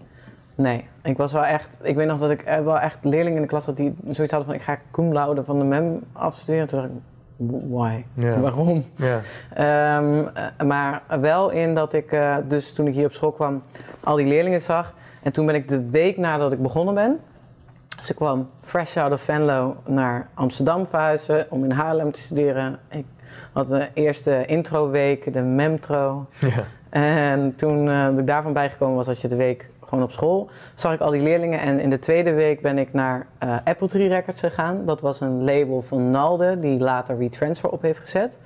Nee, 0.54 0.84
ik 1.02 1.16
was 1.16 1.32
wel 1.32 1.44
echt. 1.44 1.78
Ik 1.82 1.94
weet 1.94 2.06
nog 2.06 2.18
dat 2.18 2.30
ik 2.30 2.42
er 2.44 2.64
wel 2.64 2.78
echt 2.78 3.04
leerlingen 3.04 3.36
in 3.36 3.42
de 3.42 3.48
klas 3.48 3.66
had 3.66 3.76
die 3.76 3.94
zoiets 4.08 4.32
hadden 4.32 4.44
van: 4.44 4.54
ik 4.54 4.62
ga 4.62 4.78
cum 4.90 5.12
laude 5.12 5.44
van 5.44 5.58
de 5.58 5.64
mem 5.64 6.00
afstuderen. 6.12 6.66
Toen 6.66 6.80
dacht 6.80 6.90
ik: 6.90 6.96
why? 7.48 8.04
Ja. 8.14 8.40
Waarom? 8.40 8.84
Ja. 8.96 9.20
Ehm, 9.54 10.26
eh, 10.34 10.66
maar 10.66 11.02
wel 11.20 11.50
in 11.50 11.74
dat 11.74 11.92
ik, 11.92 12.12
eh, 12.12 12.36
dus 12.48 12.72
toen 12.72 12.86
ik 12.86 12.94
hier 12.94 13.06
op 13.06 13.12
school 13.12 13.32
kwam, 13.32 13.62
al 14.00 14.16
die 14.16 14.26
leerlingen 14.26 14.60
zag. 14.60 14.94
En 15.22 15.32
toen 15.32 15.46
ben 15.46 15.54
ik 15.54 15.68
de 15.68 15.88
week 15.90 16.16
nadat 16.16 16.52
ik 16.52 16.62
begonnen 16.62 16.94
ben. 16.94 17.20
Dus 17.96 18.10
ik 18.10 18.16
kwam 18.16 18.50
fresh 18.62 18.96
out 18.96 19.12
of 19.12 19.20
Venlo 19.20 19.76
naar 19.86 20.28
Amsterdam 20.34 20.86
verhuizen 20.86 21.46
om 21.50 21.64
in 21.64 21.70
Haarlem 21.70 22.12
te 22.12 22.20
studeren. 22.20 22.78
Ik 22.88 23.06
had 23.52 23.68
de 23.68 23.88
eerste 23.94 24.44
introweek, 24.46 25.32
de 25.32 25.40
memtro. 25.40 26.26
ja. 26.38 26.64
En 26.90 27.54
toen 27.56 27.86
dat 27.86 28.18
ik 28.18 28.26
daarvan 28.26 28.52
bijgekomen 28.52 28.96
was, 28.96 29.08
als 29.08 29.20
je 29.20 29.28
de 29.28 29.36
week 29.36 29.70
gewoon 29.92 30.06
op 30.06 30.12
school, 30.12 30.50
zag 30.74 30.92
ik 30.92 31.00
al 31.00 31.10
die 31.10 31.20
leerlingen. 31.20 31.60
En 31.60 31.80
in 31.80 31.90
de 31.90 31.98
tweede 31.98 32.32
week 32.32 32.60
ben 32.60 32.78
ik 32.78 32.92
naar 32.92 33.26
eh, 33.38 33.56
Apple 33.64 33.88
Tree 33.88 34.08
Records 34.08 34.40
gegaan. 34.40 34.84
Dat 34.84 35.00
was 35.00 35.20
een 35.20 35.44
label 35.44 35.82
van 35.82 36.10
Nalde, 36.10 36.58
die 36.58 36.78
later 36.78 37.18
WeTransfer 37.18 37.70
op 37.70 37.82
heeft 37.82 37.98
gezet. 37.98 38.38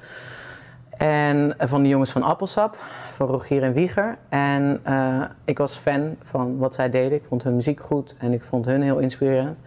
En 0.97 1.59
eh, 1.59 1.69
van 1.69 1.83
de 1.83 1.89
jongens 1.89 2.11
van 2.11 2.23
Appelsap, 2.23 2.77
van 3.11 3.27
Rogier 3.27 3.63
en 3.63 3.73
Wieger. 3.73 4.17
En 4.29 4.81
eh, 4.83 5.23
ik 5.45 5.59
was 5.59 5.77
fan 5.77 6.17
van 6.23 6.59
wat 6.59 6.75
zij 6.75 6.91
deden. 6.91 7.19
Ik 7.19 7.25
vond 7.29 7.43
hun 7.43 7.55
muziek 7.55 7.81
goed 7.81 8.17
en 8.19 8.33
ik 8.33 8.43
vond 8.43 8.67
hun 8.67 8.83
heel 8.83 8.99
inspirerend. 8.99 9.59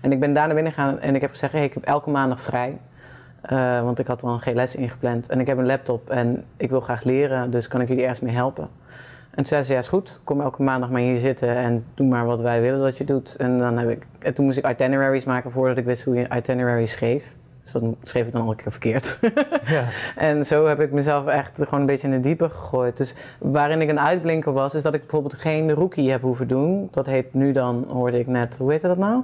En 0.00 0.12
ik 0.12 0.20
ben 0.20 0.32
daar 0.32 0.46
naar 0.46 0.54
binnen 0.54 0.72
gegaan 0.72 1.00
en 1.00 1.14
ik 1.14 1.20
heb 1.20 1.30
gezegd, 1.30 1.54
ik 1.54 1.74
heb 1.74 1.84
elke 1.84 2.10
maandag 2.10 2.40
vrij. 2.40 2.78
Want 3.82 3.98
ik 3.98 4.06
had 4.06 4.20
dan 4.20 4.40
geen 4.40 4.54
les 4.54 4.74
ingepland. 4.74 5.28
En 5.28 5.40
ik 5.40 5.46
heb 5.46 5.58
een 5.58 5.66
laptop 5.66 6.10
en 6.10 6.44
ik 6.56 6.70
wil 6.70 6.80
graag 6.80 7.02
leren, 7.02 7.50
dus 7.50 7.68
kan 7.68 7.80
ik 7.80 7.88
jullie 7.88 8.02
ergens 8.02 8.20
mee 8.20 8.34
helpen? 8.34 8.68
En 9.34 9.42
toen 9.42 9.46
zei 9.46 9.62
ze, 9.62 9.72
ja 9.72 9.78
is 9.78 9.88
goed, 9.88 10.20
kom 10.24 10.40
elke 10.40 10.62
maandag 10.62 10.90
maar 10.90 11.00
hier 11.00 11.16
zitten 11.16 11.48
en 11.56 11.80
doe 11.94 12.06
maar 12.06 12.26
wat 12.26 12.40
wij 12.40 12.60
willen 12.60 12.80
dat 12.80 12.98
je 12.98 13.04
doet. 13.04 13.36
En, 13.36 13.58
dan 13.58 13.78
heb 13.78 13.88
ik, 13.88 14.06
en 14.18 14.34
toen 14.34 14.44
moest 14.44 14.58
ik 14.58 14.68
itineraries 14.68 15.24
maken 15.24 15.50
voordat 15.50 15.76
ik 15.76 15.84
wist 15.84 16.02
hoe 16.02 16.14
je 16.14 16.26
itineraries 16.36 16.92
schreef. 16.92 17.34
Dus 17.62 17.72
dat 17.72 17.82
schreef 18.02 18.26
ik 18.26 18.32
dan 18.32 18.42
al 18.42 18.50
een 18.50 18.56
keer 18.56 18.70
verkeerd. 18.70 19.18
ja. 19.66 19.84
En 20.16 20.46
zo 20.46 20.66
heb 20.66 20.80
ik 20.80 20.92
mezelf 20.92 21.26
echt 21.26 21.58
gewoon 21.58 21.80
een 21.80 21.86
beetje 21.86 22.08
in 22.08 22.14
de 22.14 22.28
diepe 22.28 22.48
gegooid. 22.48 22.96
Dus 22.96 23.14
waarin 23.38 23.80
ik 23.80 23.88
een 23.88 24.00
uitblinker 24.00 24.52
was, 24.52 24.74
is 24.74 24.82
dat 24.82 24.94
ik 24.94 25.00
bijvoorbeeld 25.00 25.34
geen 25.34 25.72
rookie 25.72 26.10
heb 26.10 26.22
hoeven 26.22 26.48
doen. 26.48 26.88
Dat 26.90 27.06
heet 27.06 27.34
nu 27.34 27.52
dan, 27.52 27.84
hoorde 27.88 28.18
ik 28.18 28.26
net, 28.26 28.56
hoe 28.56 28.70
heette 28.70 28.86
dat 28.86 28.98
nou? 28.98 29.22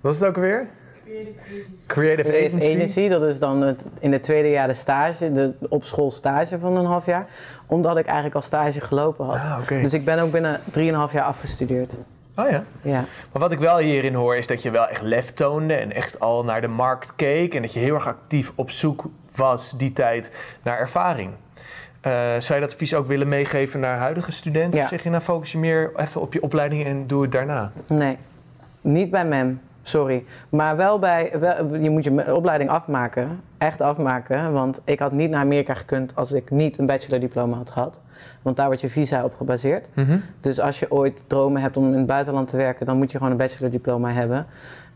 Wat 0.00 0.12
is 0.12 0.20
het 0.20 0.28
ook 0.28 0.36
weer? 0.36 0.66
Creative 1.06 1.86
Creative 1.86 2.28
Agency. 2.28 2.74
Agency. 2.74 3.08
Dat 3.08 3.22
is 3.22 3.38
dan 3.38 3.62
het, 3.62 3.88
in 4.00 4.12
het 4.12 4.22
tweede 4.22 4.50
jaar 4.50 4.66
de 4.66 4.74
stage, 4.74 5.30
de 5.30 5.52
op 5.68 5.84
school 5.84 6.10
stage 6.10 6.58
van 6.58 6.76
een 6.76 6.84
half 6.84 7.06
jaar. 7.06 7.26
Omdat 7.66 7.98
ik 7.98 8.04
eigenlijk 8.04 8.34
al 8.34 8.42
stage 8.42 8.80
gelopen 8.80 9.24
had. 9.26 9.34
Ah. 9.34 9.68
Dus 9.68 9.94
ik 9.94 10.04
ben 10.04 10.18
ook 10.18 10.32
binnen 10.32 10.60
3,5 10.60 10.72
jaar 11.12 11.22
afgestudeerd. 11.22 11.92
Oh 12.36 12.50
ja. 12.50 12.64
Ja. 12.82 13.04
Maar 13.32 13.42
wat 13.42 13.52
ik 13.52 13.58
wel 13.58 13.78
hierin 13.78 14.14
hoor 14.14 14.36
is 14.36 14.46
dat 14.46 14.62
je 14.62 14.70
wel 14.70 14.88
echt 14.88 15.02
lef 15.02 15.32
toonde 15.32 15.74
en 15.74 15.92
echt 15.92 16.20
al 16.20 16.44
naar 16.44 16.60
de 16.60 16.68
markt 16.68 17.12
keek 17.16 17.54
en 17.54 17.62
dat 17.62 17.72
je 17.72 17.78
heel 17.78 17.94
erg 17.94 18.06
actief 18.06 18.52
op 18.54 18.70
zoek 18.70 19.04
was 19.34 19.78
die 19.78 19.92
tijd 19.92 20.32
naar 20.62 20.78
ervaring. 20.78 21.30
Eh, 22.00 22.12
zou 22.38 22.54
je 22.54 22.60
dat 22.60 22.72
advies 22.72 22.94
ook 22.94 23.06
willen 23.06 23.28
meegeven 23.28 23.80
naar 23.80 23.98
huidige 23.98 24.32
studenten? 24.32 24.78
Ja. 24.78 24.84
Of 24.84 24.90
zeg 24.90 25.02
je 25.02 25.10
nou 25.10 25.22
focus 25.22 25.52
je 25.52 25.58
meer 25.58 25.92
even 25.96 26.20
op 26.20 26.32
je 26.32 26.42
opleiding 26.42 26.84
en 26.84 27.06
doe 27.06 27.22
het 27.22 27.32
daarna? 27.32 27.72
Nee, 27.86 28.16
niet 28.80 29.10
bij 29.10 29.24
MEM. 29.24 29.60
Sorry. 29.88 30.24
Maar 30.48 30.76
wel 30.76 30.98
bij, 30.98 31.32
wel, 31.40 31.74
je 31.74 31.90
moet 31.90 32.04
je 32.04 32.34
opleiding 32.34 32.70
afmaken. 32.70 33.40
Echt 33.58 33.80
afmaken. 33.80 34.52
Want 34.52 34.80
ik 34.84 34.98
had 34.98 35.12
niet 35.12 35.30
naar 35.30 35.40
Amerika 35.40 35.74
gekund 35.74 36.16
als 36.16 36.32
ik 36.32 36.50
niet 36.50 36.78
een 36.78 36.86
bachelordiploma 36.86 37.56
had 37.56 37.70
gehad. 37.70 38.00
Want 38.42 38.56
daar 38.56 38.66
wordt 38.66 38.80
je 38.80 38.90
visa 38.90 39.24
op 39.24 39.34
gebaseerd. 39.34 39.88
Dus 40.40 40.60
als 40.60 40.78
je 40.78 40.90
ooit 40.90 41.24
dromen 41.26 41.62
hebt 41.62 41.76
om 41.76 41.86
in 41.92 41.98
het 41.98 42.06
buitenland 42.06 42.48
te 42.48 42.56
werken, 42.56 42.86
dan 42.86 42.96
moet 42.96 43.10
je 43.10 43.16
gewoon 43.16 43.32
een 43.32 43.38
bachelordiploma 43.38 44.12
hebben. 44.12 44.46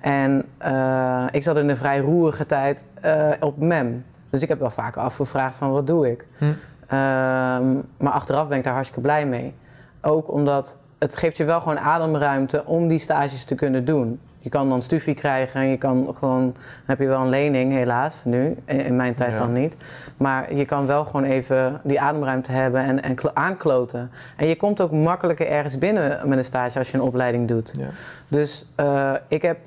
En 0.01 0.45
eh, 0.59 1.25
ik 1.31 1.43
zat 1.43 1.57
in 1.57 1.69
een 1.69 1.77
vrij 1.77 1.99
roerige 1.99 2.47
tijd 2.47 2.87
eh, 3.01 3.29
op 3.41 3.59
MEM. 3.59 4.05
Dus 4.31 4.43
ik 4.43 4.49
heb 4.49 4.59
wel 4.59 4.71
vaker 4.71 5.03
afgevraagd 5.03 5.57
van 5.57 5.71
wat 5.71 5.87
doe 5.87 6.11
ik? 6.11 6.27
Hm. 6.39 6.45
Ehm, 6.45 7.75
maar 7.97 8.13
achteraf 8.13 8.49
ben 8.49 8.59
ik 8.59 8.65
daar 8.65 8.73
hartstikke 8.73 9.03
blij 9.03 9.27
mee. 9.27 9.55
Ook 10.01 10.33
omdat 10.33 10.77
het 10.99 11.17
geeft 11.17 11.37
je 11.37 11.45
wel 11.45 11.61
gewoon 11.61 11.79
ademruimte 11.79 12.65
om 12.65 12.89
die 12.89 12.99
stages 12.99 13.45
te 13.45 13.55
kunnen 13.55 13.85
doen. 13.85 14.21
Je 14.43 14.49
kan 14.49 14.69
dan 14.69 14.83
stufie 14.83 15.15
krijgen 15.15 15.61
en 15.61 15.67
je 15.69 15.77
kan 15.77 16.15
gewoon, 16.19 16.43
dan 16.45 16.55
heb 16.87 16.99
je 16.99 17.07
wel 17.07 17.21
een 17.21 17.29
lening 17.29 17.73
helaas 17.73 18.25
nu, 18.25 18.57
in 18.65 18.97
mijn 18.97 19.15
tijd 19.15 19.33
Ja. 19.33 19.39
dan 19.39 19.53
niet. 19.53 19.77
Maar 20.17 20.55
je 20.55 20.65
kan 20.65 20.87
wel 20.87 21.05
gewoon 21.05 21.25
even 21.25 21.81
die 21.85 22.01
ademruimte 22.01 22.53
hebben 22.53 22.81
en, 22.85 23.03
en 23.03 23.15
klo- 23.15 23.31
aankloten. 23.35 24.11
En 24.37 24.47
je 24.47 24.57
komt 24.57 24.81
ook 24.81 24.93
makkelijker 24.93 25.47
ergens 25.47 25.79
binnen 25.79 26.29
met 26.29 26.39
een 26.39 26.45
stage 26.45 26.79
als 26.79 26.91
je 26.91 26.97
een 26.97 27.03
opleiding 27.03 27.49
doet. 27.49 27.75
Ja. 27.77 27.89
Dus 28.29 28.67
eh, 28.75 29.13
ik 29.29 29.43
heb 29.43 29.59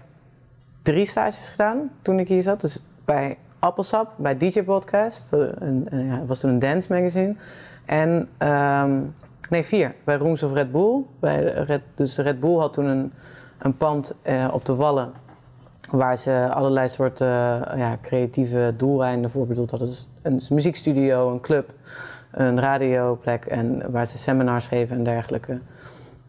drie 0.84 1.06
stages 1.06 1.50
gedaan 1.50 1.90
toen 2.02 2.20
ik 2.20 2.28
hier 2.28 2.42
zat. 2.44 2.62
Dus 2.62 2.84
bij 3.06 3.38
Appelsap, 3.60 4.12
bij 4.18 4.38
DJ 4.38 4.64
Podcast. 4.64 5.34
eh, 5.34 5.40
een- 5.40 5.88
een- 5.90 6.06
ja, 6.08 6.18
het 6.18 6.28
was 6.28 6.40
toen 6.40 6.50
een 6.50 6.60
dance 6.60 6.94
magazine. 6.94 7.36
En, 7.86 8.30
ehm, 8.38 8.92
nee 9.50 9.64
vier, 9.64 9.94
bij 10.04 10.16
Rooms 10.18 10.44
of 10.44 10.54
Red 10.54 10.72
Bull. 10.72 11.02
Bij 11.20 11.44
Red, 11.44 11.82
dus 11.96 12.18
Red 12.18 12.40
Bull 12.40 12.58
had 12.58 12.74
toen 12.74 12.86
een, 12.86 13.14
een 13.64 13.78
pand 13.78 14.14
eh, 14.22 14.48
op 14.54 14.66
de 14.66 14.76
Wallen. 14.76 15.12
Waar 15.92 16.18
ze 16.18 16.50
allerlei 16.54 16.88
soorten 16.90 17.28
eh, 17.28 17.78
ja, 17.78 17.98
creatieve 18.02 18.74
doeleinden 18.78 19.32
voor 19.32 19.48
bedoeld 19.48 19.70
hadden. 19.70 19.88
Dus 19.90 20.08
een 20.22 20.42
muziekstudio, 20.50 21.32
een 21.32 21.42
club, 21.42 21.74
een 22.32 22.60
radioplek. 22.60 23.46
En 23.46 23.92
waar 23.92 24.06
ze 24.06 24.18
seminars 24.18 24.68
geven 24.68 24.98
en 24.98 25.04
dergelijke. 25.04 25.60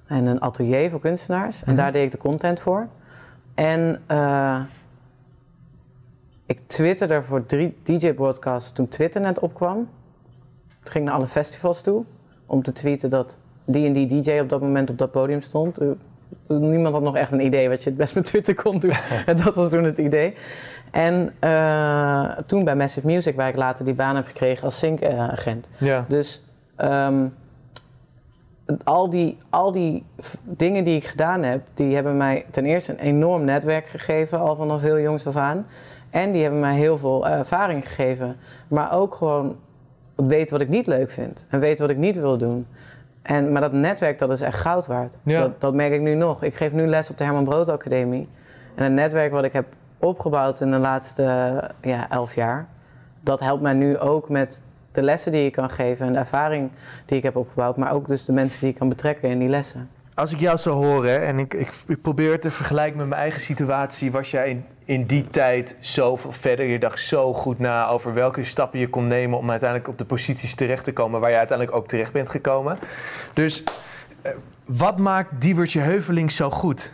en 0.07 0.27
een 0.27 0.41
atelier 0.41 0.91
voor 0.91 1.01
kunstenaars. 1.01 1.63
En 1.65 1.73
Mhm. 1.73 1.77
daar 1.83 1.93
deed 1.93 2.05
ik 2.05 2.11
de 2.11 2.19
content 2.19 2.61
voor. 2.61 2.89
En 3.55 4.03
eh, 4.07 4.61
ik 6.47 6.61
twitterde 6.67 7.23
voor 7.23 7.47
drie 7.47 7.77
DJ-broadcasts 7.83 8.73
toen 8.73 8.89
Twitter 8.89 9.21
net 9.21 9.39
opkwam. 9.39 9.75
Toen 10.67 10.93
ging 10.93 10.95
ik 10.95 11.03
naar 11.11 11.15
alle 11.19 11.27
festivals 11.27 11.83
toe 11.83 12.05
om 12.47 12.63
te 12.63 12.73
tweeten 12.73 13.11
dat 13.11 13.39
die 13.65 13.87
en 13.87 13.93
die 13.93 14.07
DJ 14.23 14.39
op 14.39 14.49
dat 14.49 14.61
moment 14.61 14.91
op 14.91 14.99
dat 14.99 15.11
podium 15.11 15.41
stond. 15.41 15.81
Niemand 16.49 16.95
had 16.95 17.03
nog 17.03 17.17
echt 17.17 17.33
een 17.33 17.45
idee 17.45 17.69
wat 17.69 17.83
je 17.83 17.89
het 17.89 17.99
best 17.99 18.15
met 18.15 18.25
Twitter 18.25 18.55
kon 18.55 18.79
doen. 18.79 18.93
en 19.27 19.37
dat 19.37 19.55
was 19.55 19.69
toen 19.69 19.85
het 19.85 19.99
idee. 19.99 20.35
En 20.91 21.35
eh, 21.39 22.31
toen 22.47 22.65
bij 22.65 22.77
Massive 22.77 23.07
Music, 23.07 23.37
waar 23.37 23.49
ik 23.49 23.57
later 23.57 23.85
die 23.85 23.95
baan 23.95 24.17
heb 24.17 24.27
gekregen 24.27 24.65
als 24.65 24.79
sync-agent. 24.79 25.69
Ja. 25.79 26.05
Dus 26.09 26.43
ehm, 26.77 27.27
al, 28.85 29.11
die, 29.11 29.39
al 29.51 29.73
die 29.73 30.05
dingen 30.43 30.85
die 30.85 30.97
ik 30.97 31.05
gedaan 31.05 31.43
heb, 31.43 31.61
die 31.75 31.95
hebben 31.95 32.17
mij 32.17 32.47
ten 32.51 32.65
eerste 32.65 32.93
een 32.93 32.99
enorm 32.99 33.45
netwerk 33.45 33.87
gegeven, 33.87 34.41
al 34.41 34.57
vanaf 34.57 34.81
heel 34.81 35.01
jongs 35.01 35.27
af 35.27 35.37
aan. 35.37 35.67
En 36.11 36.33
die 36.33 36.43
hebben 36.43 36.61
mij 36.61 36.75
heel 36.75 36.99
veel 36.99 37.29
ervaring 37.29 37.89
gegeven. 37.89 38.37
Maar 38.69 38.93
ook 38.93 39.15
gewoon 39.15 39.57
weten 40.15 40.51
wat 40.51 40.61
ik 40.61 40.69
niet 40.69 40.87
leuk 40.87 41.11
vind. 41.11 41.47
En 41.49 41.61
weten 41.61 41.87
wat 41.87 41.97
ik 41.97 42.01
niet 42.03 42.17
wil 42.17 42.39
doen. 42.39 42.67
En, 43.25 43.53
maar 43.53 43.61
dat 43.61 43.73
netwerk, 43.73 44.19
dat 44.19 44.31
is 44.31 44.41
echt 44.41 44.59
goud 44.59 44.87
waard. 44.87 45.17
Ja. 45.23 45.41
Dat, 45.41 45.61
dat 45.61 45.75
merk 45.75 45.93
ik 45.93 46.01
nu 46.01 46.15
nog. 46.15 46.43
Ik 46.43 46.55
geef 46.55 46.73
nu 46.73 46.87
les 46.87 47.11
op 47.11 47.19
de 47.19 47.25
Herman 47.25 47.45
Brood 47.45 47.69
Academie. 47.69 48.29
En 48.75 48.85
het 48.85 48.93
netwerk 48.93 49.33
wat 49.33 49.45
ik 49.45 49.53
heb 49.53 49.67
opgebouwd 49.99 50.61
in 50.61 50.71
de 50.71 50.77
laatste 50.77 51.23
ja, 51.81 52.11
elf 52.11 52.35
jaar... 52.35 52.67
dat 53.21 53.41
helpt 53.41 53.63
mij 53.63 53.73
nu 53.73 53.99
ook 53.99 54.29
met 54.29 54.63
de 54.93 55.03
lessen 55.03 55.33
die 55.33 55.47
ik 55.47 55.53
kan 55.53 55.71
geven... 55.71 56.07
en 56.07 56.13
de 56.13 56.19
ervaring 56.19 56.71
die 57.07 57.17
ik 57.17 57.23
heb 57.23 57.37
opgebouwd... 57.37 57.77
maar 57.77 57.93
ook 57.93 58.07
dus 58.07 58.25
de 58.25 58.33
mensen 58.33 58.61
die 58.61 58.69
ik 58.69 58.77
kan 58.77 58.89
betrekken 58.89 59.29
in 59.29 59.39
die 59.39 59.49
lessen. 59.49 59.89
Als 60.15 60.33
ik 60.33 60.41
jou 60.41 60.57
zo 60.57 60.73
hoor 60.73 61.07
hè, 61.07 61.17
en 61.17 61.39
ik, 61.39 61.55
ik, 61.55 61.83
ik 61.87 62.03
probeer 62.03 62.33
het 62.33 62.43
te 62.43 62.51
vergelijken 62.51 62.97
met 62.97 63.09
mijn 63.09 63.21
eigen 63.21 63.41
situatie, 63.41 64.13
was 64.13 64.31
jij 64.31 64.65
in, 64.85 65.05
die 65.05 65.31
tijd 65.31 65.77
zoveel 65.81 66.33
verder? 66.33 66.67
Je 66.67 66.79
dacht 66.79 67.01
zo 67.01 67.35
goed 67.35 67.59
na 67.59 67.89
over 67.89 68.15
welke 68.15 68.45
stappen 68.45 68.79
je 68.79 68.89
kon 68.89 69.07
nemen 69.07 69.39
om 69.39 69.51
uiteindelijk 69.51 69.91
op 69.91 69.99
de 69.99 70.05
posities 70.05 70.55
terecht 70.55 70.85
te 70.85 70.93
komen 70.93 71.21
waar 71.21 71.31
je 71.31 71.39
uiteindelijk 71.39 71.77
ook 71.77 71.89
terecht 71.89 72.13
bent 72.13 72.31
gekomen. 72.31 72.79
Dus 73.33 73.65
eh, 74.23 74.33
wat 74.65 74.99
maakt 74.99 75.41
Diewertje 75.41 75.81
Heuveling 75.81 76.33
zo 76.33 76.51
goed? 76.51 76.93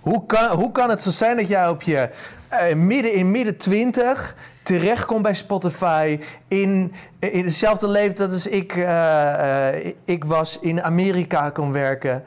Hoe 0.00 0.26
kan, 0.26 0.50
hoe 0.50 0.72
kan 0.72 0.90
het 0.90 1.02
zo 1.02 1.10
zijn 1.10 1.36
dat 1.36 1.48
jij 1.48 1.68
op 1.68 1.82
je 1.82 2.10
eh, 2.48 2.74
midden 2.74 3.12
in 3.12 3.30
midden 3.30 3.56
twintig 3.56 4.36
terechtkomt 4.62 5.22
bij 5.22 5.34
Spotify 5.34 6.20
in, 6.48 6.92
in 7.18 7.44
hetzelfde 7.44 7.88
leeftijd 7.88 8.32
als 8.32 8.46
ik, 8.46 8.76
eh, 8.76 9.68
ik 10.04 10.24
was 10.24 10.58
in 10.60 10.82
Amerika 10.82 11.50
kon 11.50 11.72
werken? 11.72 12.24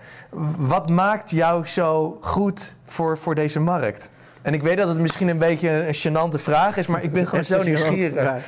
Wat 0.57 0.89
maakt 0.89 1.29
jou 1.31 1.65
zo 1.65 2.17
goed 2.21 2.75
voor, 2.85 3.17
voor 3.17 3.35
deze 3.35 3.59
markt? 3.59 4.09
En 4.41 4.53
ik 4.53 4.63
weet 4.63 4.77
dat 4.77 4.87
het 4.87 4.99
misschien 4.99 5.27
een 5.27 5.37
beetje 5.37 5.69
een, 5.69 5.95
gênante 5.95 6.39
vraag 6.39 6.77
is, 6.77 6.87
maar 6.87 7.03
ik 7.03 7.11
ben 7.11 7.27
gewoon 7.27 7.43
zo 7.55 7.63
nieuwsgierig. 7.63 8.43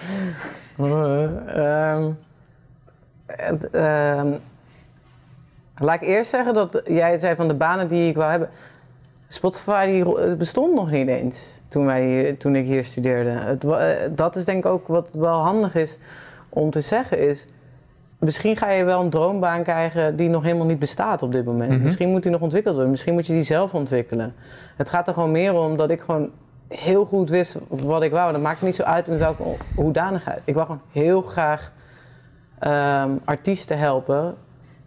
Eh, 0.78 1.24
ehm, 1.48 2.12
ehm, 3.72 4.32
laat 5.76 6.02
ik 6.02 6.08
eerst 6.08 6.30
zeggen 6.30 6.54
dat 6.54 6.82
jij 6.86 7.18
zei 7.18 7.36
van 7.36 7.48
de 7.48 7.54
banen 7.54 7.88
die 7.88 8.10
ik 8.10 8.16
wou 8.16 8.30
hebben. 8.32 8.50
Spotify 9.28 9.86
die 9.86 10.20
het 10.20 10.38
bestond 10.38 10.74
nog 10.74 10.92
niet 10.92 11.08
eens 11.08 11.60
toen, 11.68 11.86
wij, 11.86 12.36
toen 12.40 12.56
ik 12.56 12.66
hier 12.66 12.86
studeerde. 12.86 13.30
Het, 13.30 13.64
eh, 13.64 13.88
dat 14.10 14.36
is 14.36 14.46
denk 14.46 14.66
ik 14.66 14.72
ook 14.72 14.88
wat 14.88 15.10
wel 15.14 15.40
handig 15.40 15.76
is 15.76 15.98
om 16.50 16.70
te 16.72 16.82
zeggen 16.82 17.20
is... 17.20 17.48
Misschien 18.22 18.58
ga 18.58 18.70
je 18.70 18.84
wel 18.84 19.02
een 19.02 19.10
droombaan 19.10 19.64
krijgen 19.64 20.16
die 20.16 20.30
nog 20.30 20.44
helemaal 20.44 20.66
niet 20.66 20.80
bestaat 20.80 21.24
op 21.24 21.32
dit 21.32 21.46
moment. 21.46 21.72
Mhm. 21.72 21.82
Misschien 21.82 22.10
moet 22.10 22.24
die 22.24 22.32
nog 22.32 22.42
ontwikkeld 22.42 22.74
worden. 22.74 22.92
Misschien 22.92 23.14
moet 23.14 23.28
je 23.28 23.34
die 23.34 23.42
zelf 23.42 23.74
ontwikkelen. 23.74 24.34
Het 24.76 24.90
gaat 24.90 25.08
er 25.08 25.14
gewoon 25.14 25.32
meer 25.32 25.54
om 25.54 25.78
dat 25.78 25.90
ik 25.90 26.02
gewoon 26.02 26.30
heel 26.68 27.06
goed 27.06 27.30
wist 27.30 27.58
wat 27.70 28.02
ik 28.04 28.12
wou. 28.12 28.32
Dat 28.32 28.42
maakt 28.42 28.62
niet 28.62 28.76
zo 28.76 28.84
uit 28.84 29.08
in 29.08 29.18
welke 29.18 29.44
hoedanigheid. 29.76 30.42
Ik 30.44 30.54
wou 30.54 30.66
gewoon 30.66 30.82
heel 30.92 31.22
graag 31.22 31.72
ehm, 32.60 33.10
artiesten 33.26 33.78
helpen 33.78 34.36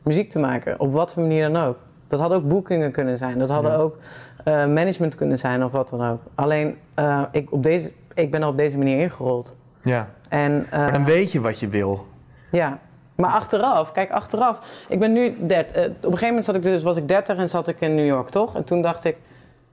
muziek 0.03 0.31
te 0.31 0.39
maken. 0.39 0.81
Op 0.81 0.93
wat 0.93 1.13
voor 1.13 1.23
manier 1.23 1.53
dan 1.53 1.63
ook. 1.65 1.77
Dat 2.09 2.21
hadden 2.21 2.39
ook 2.39 2.49
boekingen 2.49 2.93
kunnen 2.93 3.19
zijn. 3.19 3.39
Dat 3.39 3.49
hadden 3.49 3.71
Ja. 3.73 3.77
ook 3.77 3.97
eh, 4.45 4.53
management 4.55 5.15
kunnen 5.15 5.39
zijn 5.39 5.65
of 5.65 5.73
wat 5.73 5.89
dan 5.89 6.05
ook. 6.05 6.21
Alleen, 6.35 6.77
eh, 6.95 7.23
ik, 7.31 7.53
op 7.53 7.63
deze, 7.63 7.93
ik 8.15 8.31
ben 8.31 8.43
er 8.43 8.49
op 8.49 8.57
deze 8.57 8.79
manier 8.79 8.99
ingerold. 9.01 9.57
Ja, 9.83 10.09
En, 10.29 10.67
eh, 10.71 10.79
maar 10.79 10.93
dan 10.93 11.05
weet 11.05 11.33
je 11.33 11.41
wat 11.41 11.59
je 11.59 11.69
wil. 11.69 12.07
ja, 12.51 12.79
maar 13.15 13.31
achteraf, 13.31 13.93
kijk, 13.93 14.11
achteraf. 14.11 14.59
Ik 14.89 14.99
ben 14.99 15.13
nu, 15.13 15.37
dert, 15.47 15.71
eh, 15.73 15.83
op 15.85 15.89
een 15.89 16.03
gegeven 16.03 16.27
moment 16.27 16.45
zat 16.45 16.55
ik 16.55 16.63
dus, 16.63 16.83
was 16.83 16.97
ik 16.97 17.09
30 17.09 17.37
en 17.37 17.49
zat 17.49 17.69
ik 17.69 17.81
in 17.81 17.95
New 17.95 18.07
York, 18.07 18.29
toch? 18.29 18.55
En 18.57 18.65
toen 18.65 18.83
dacht 18.83 19.05
ik, 19.05 19.17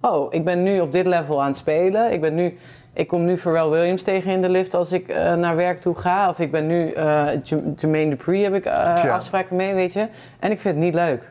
oh, 0.01 0.33
ik 0.33 0.45
ben 0.45 0.63
nu 0.63 0.79
op 0.79 0.91
dit 0.91 1.05
level 1.05 1.41
aan 1.41 1.47
het 1.47 1.57
spelen. 1.57 2.11
Ik 2.11 2.21
ben 2.21 2.33
nu, 2.33 2.57
ik 2.93 3.07
kom 3.07 3.25
nu 3.25 3.37
Pharrell 3.37 3.69
Williams 3.69 4.03
tegen 4.03 4.31
in 4.31 4.41
de 4.41 4.49
lift 4.49 4.73
als 4.73 4.91
ik 4.91 5.07
eh, 5.07 5.33
naar 5.33 5.55
werk 5.55 5.81
toe 5.81 5.95
ga. 5.95 6.29
Of 6.29 6.39
ik 6.39 6.51
ben 6.51 6.67
nu 6.67 6.87
J- 7.43 7.55
Jermaine 7.75 8.09
Dupri 8.09 8.43
heb 8.43 8.53
ik 8.53 8.63
Tja. 8.63 9.09
afspraken 9.13 9.55
mee, 9.55 9.73
weet 9.73 9.93
je. 9.93 10.07
En 10.39 10.51
ik 10.51 10.59
vind 10.59 10.75
het 10.75 10.83
niet 10.83 10.93
leuk. 10.93 11.29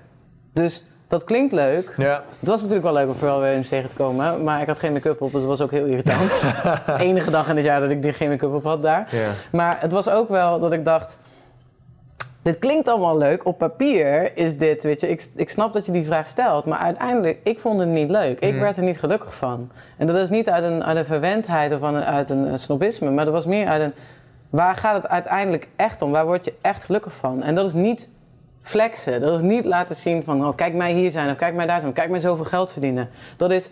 Dus 0.52 0.84
dat 1.08 1.24
klinkt 1.24 1.52
leuk. 1.52 1.94
Ja. 1.96 2.22
Het 2.40 2.48
was 2.48 2.56
natuurlijk 2.58 2.84
wel 2.86 2.94
leuk 2.94 3.08
om 3.08 3.14
Pharrell 3.14 3.40
Williams 3.40 3.68
tegen 3.68 3.88
te 3.88 3.94
komen, 3.94 4.44
maar 4.44 4.60
ik 4.60 4.66
had 4.66 4.78
geen 4.78 4.92
make-up 4.92 5.20
op, 5.20 5.30
dus 5.32 5.40
dat 5.40 5.48
was 5.50 5.60
ook 5.60 5.70
heel 5.70 5.84
irritant. 5.86 6.50
Enige 6.98 7.30
dag 7.30 7.48
in 7.48 7.56
het 7.56 7.64
jaar 7.64 7.80
dat 7.80 7.90
ik 7.90 8.16
geen 8.16 8.28
make-up 8.28 8.54
op 8.54 8.64
had 8.64 8.82
daar. 8.82 9.08
Ja. 9.10 9.28
Maar 9.52 9.76
het 9.80 9.92
was 9.92 10.08
ook 10.10 10.28
wel 10.28 10.60
dat 10.60 10.72
ik 10.72 10.84
dacht. 10.84 11.18
Dit 12.42 12.58
klinkt 12.58 12.88
allemaal 12.88 13.18
leuk. 13.18 13.44
Op 13.46 13.58
papier 13.58 14.36
is 14.36 14.58
dit, 14.58 14.82
weet 14.82 15.00
je, 15.00 15.08
ik, 15.08 15.26
ik 15.36 15.50
snap 15.50 15.72
dat 15.72 15.86
je 15.86 15.92
die 15.92 16.04
vraag 16.04 16.26
stelt. 16.26 16.64
Maar 16.64 16.78
uiteindelijk, 16.78 17.38
ik 17.42 17.58
vond 17.58 17.80
het 17.80 17.88
niet 17.88 18.10
leuk. 18.10 18.40
Ik 18.40 18.52
Mm. 18.54 18.60
werd 18.60 18.76
er 18.76 18.82
niet 18.82 18.98
gelukkig 18.98 19.34
van. 19.34 19.70
En 19.96 20.06
dat 20.06 20.16
is 20.16 20.30
niet 20.30 20.50
uit 20.50 20.64
een, 20.64 20.84
uit 20.84 20.96
een 20.96 21.04
verwendheid 21.06 21.74
of 21.74 21.80
een- 21.80 22.04
uit 22.04 22.30
een, 22.30 22.58
snobisme. 22.58 23.10
Maar 23.10 23.24
dat 23.24 23.34
was 23.34 23.46
meer 23.46 23.66
uit 23.66 23.82
een, 23.82 23.92
waar 24.50 24.76
gaat 24.76 24.94
het 25.02 25.08
uiteindelijk 25.08 25.68
echt 25.76 26.02
om? 26.02 26.10
Waar 26.10 26.26
word 26.26 26.44
je 26.44 26.54
echt 26.60 26.84
gelukkig 26.84 27.12
van? 27.12 27.42
En 27.42 27.54
dat 27.54 27.66
is 27.66 27.72
niet 27.74 28.08
flexen. 28.62 29.20
Dat 29.20 29.34
is 29.34 29.42
niet 29.42 29.64
laten 29.64 29.96
zien 29.96 30.22
van, 30.22 30.46
oh, 30.46 30.56
kijk 30.56 30.74
mij 30.74 30.92
hier 30.92 31.10
zijn 31.10 31.30
of 31.30 31.36
kijk 31.36 31.54
mij 31.54 31.66
daar 31.66 31.78
zijn. 31.80 31.90
Of 31.92 31.96
kijk 31.98 32.10
mij 32.10 32.20
zoveel 32.20 32.44
geld 32.44 32.72
verdienen. 32.72 33.08
Dat 33.36 33.50
is 33.50 33.70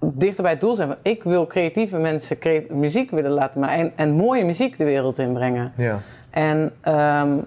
dichter 0.00 0.42
bij 0.42 0.52
het 0.52 0.60
doel 0.60 0.74
zijn. 0.74 0.94
Ik 1.02 1.22
wil 1.22 1.46
creatieve 1.46 1.96
mensen 1.96 2.36
muziek 2.70 3.10
willen 3.10 3.30
laten 3.30 3.60
maken. 3.60 3.78
En, 3.78 3.92
en 3.96 4.10
mooie 4.10 4.44
muziek 4.44 4.78
de 4.78 4.84
wereld 4.84 5.18
inbrengen. 5.18 5.72
Ja. 5.76 5.98
En 6.30 6.72
ehm, 6.80 7.38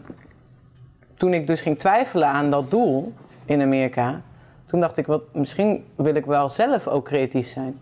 toen 1.18 1.34
ik 1.34 1.48
dus 1.48 1.62
ging 1.62 1.78
twijfelen 1.78 2.28
aan 2.28 2.50
dat 2.50 2.72
doel 2.72 3.14
in 3.46 3.62
Amerika, 3.62 4.22
toen 4.66 4.80
dacht 4.80 4.98
ik, 4.98 5.06
wat, 5.06 5.22
misschien 5.34 5.86
wil 5.96 6.16
ik 6.16 6.26
wel 6.26 6.50
zelf 6.50 6.88
ook 6.88 7.06
creatief 7.06 7.48
zijn. 7.48 7.80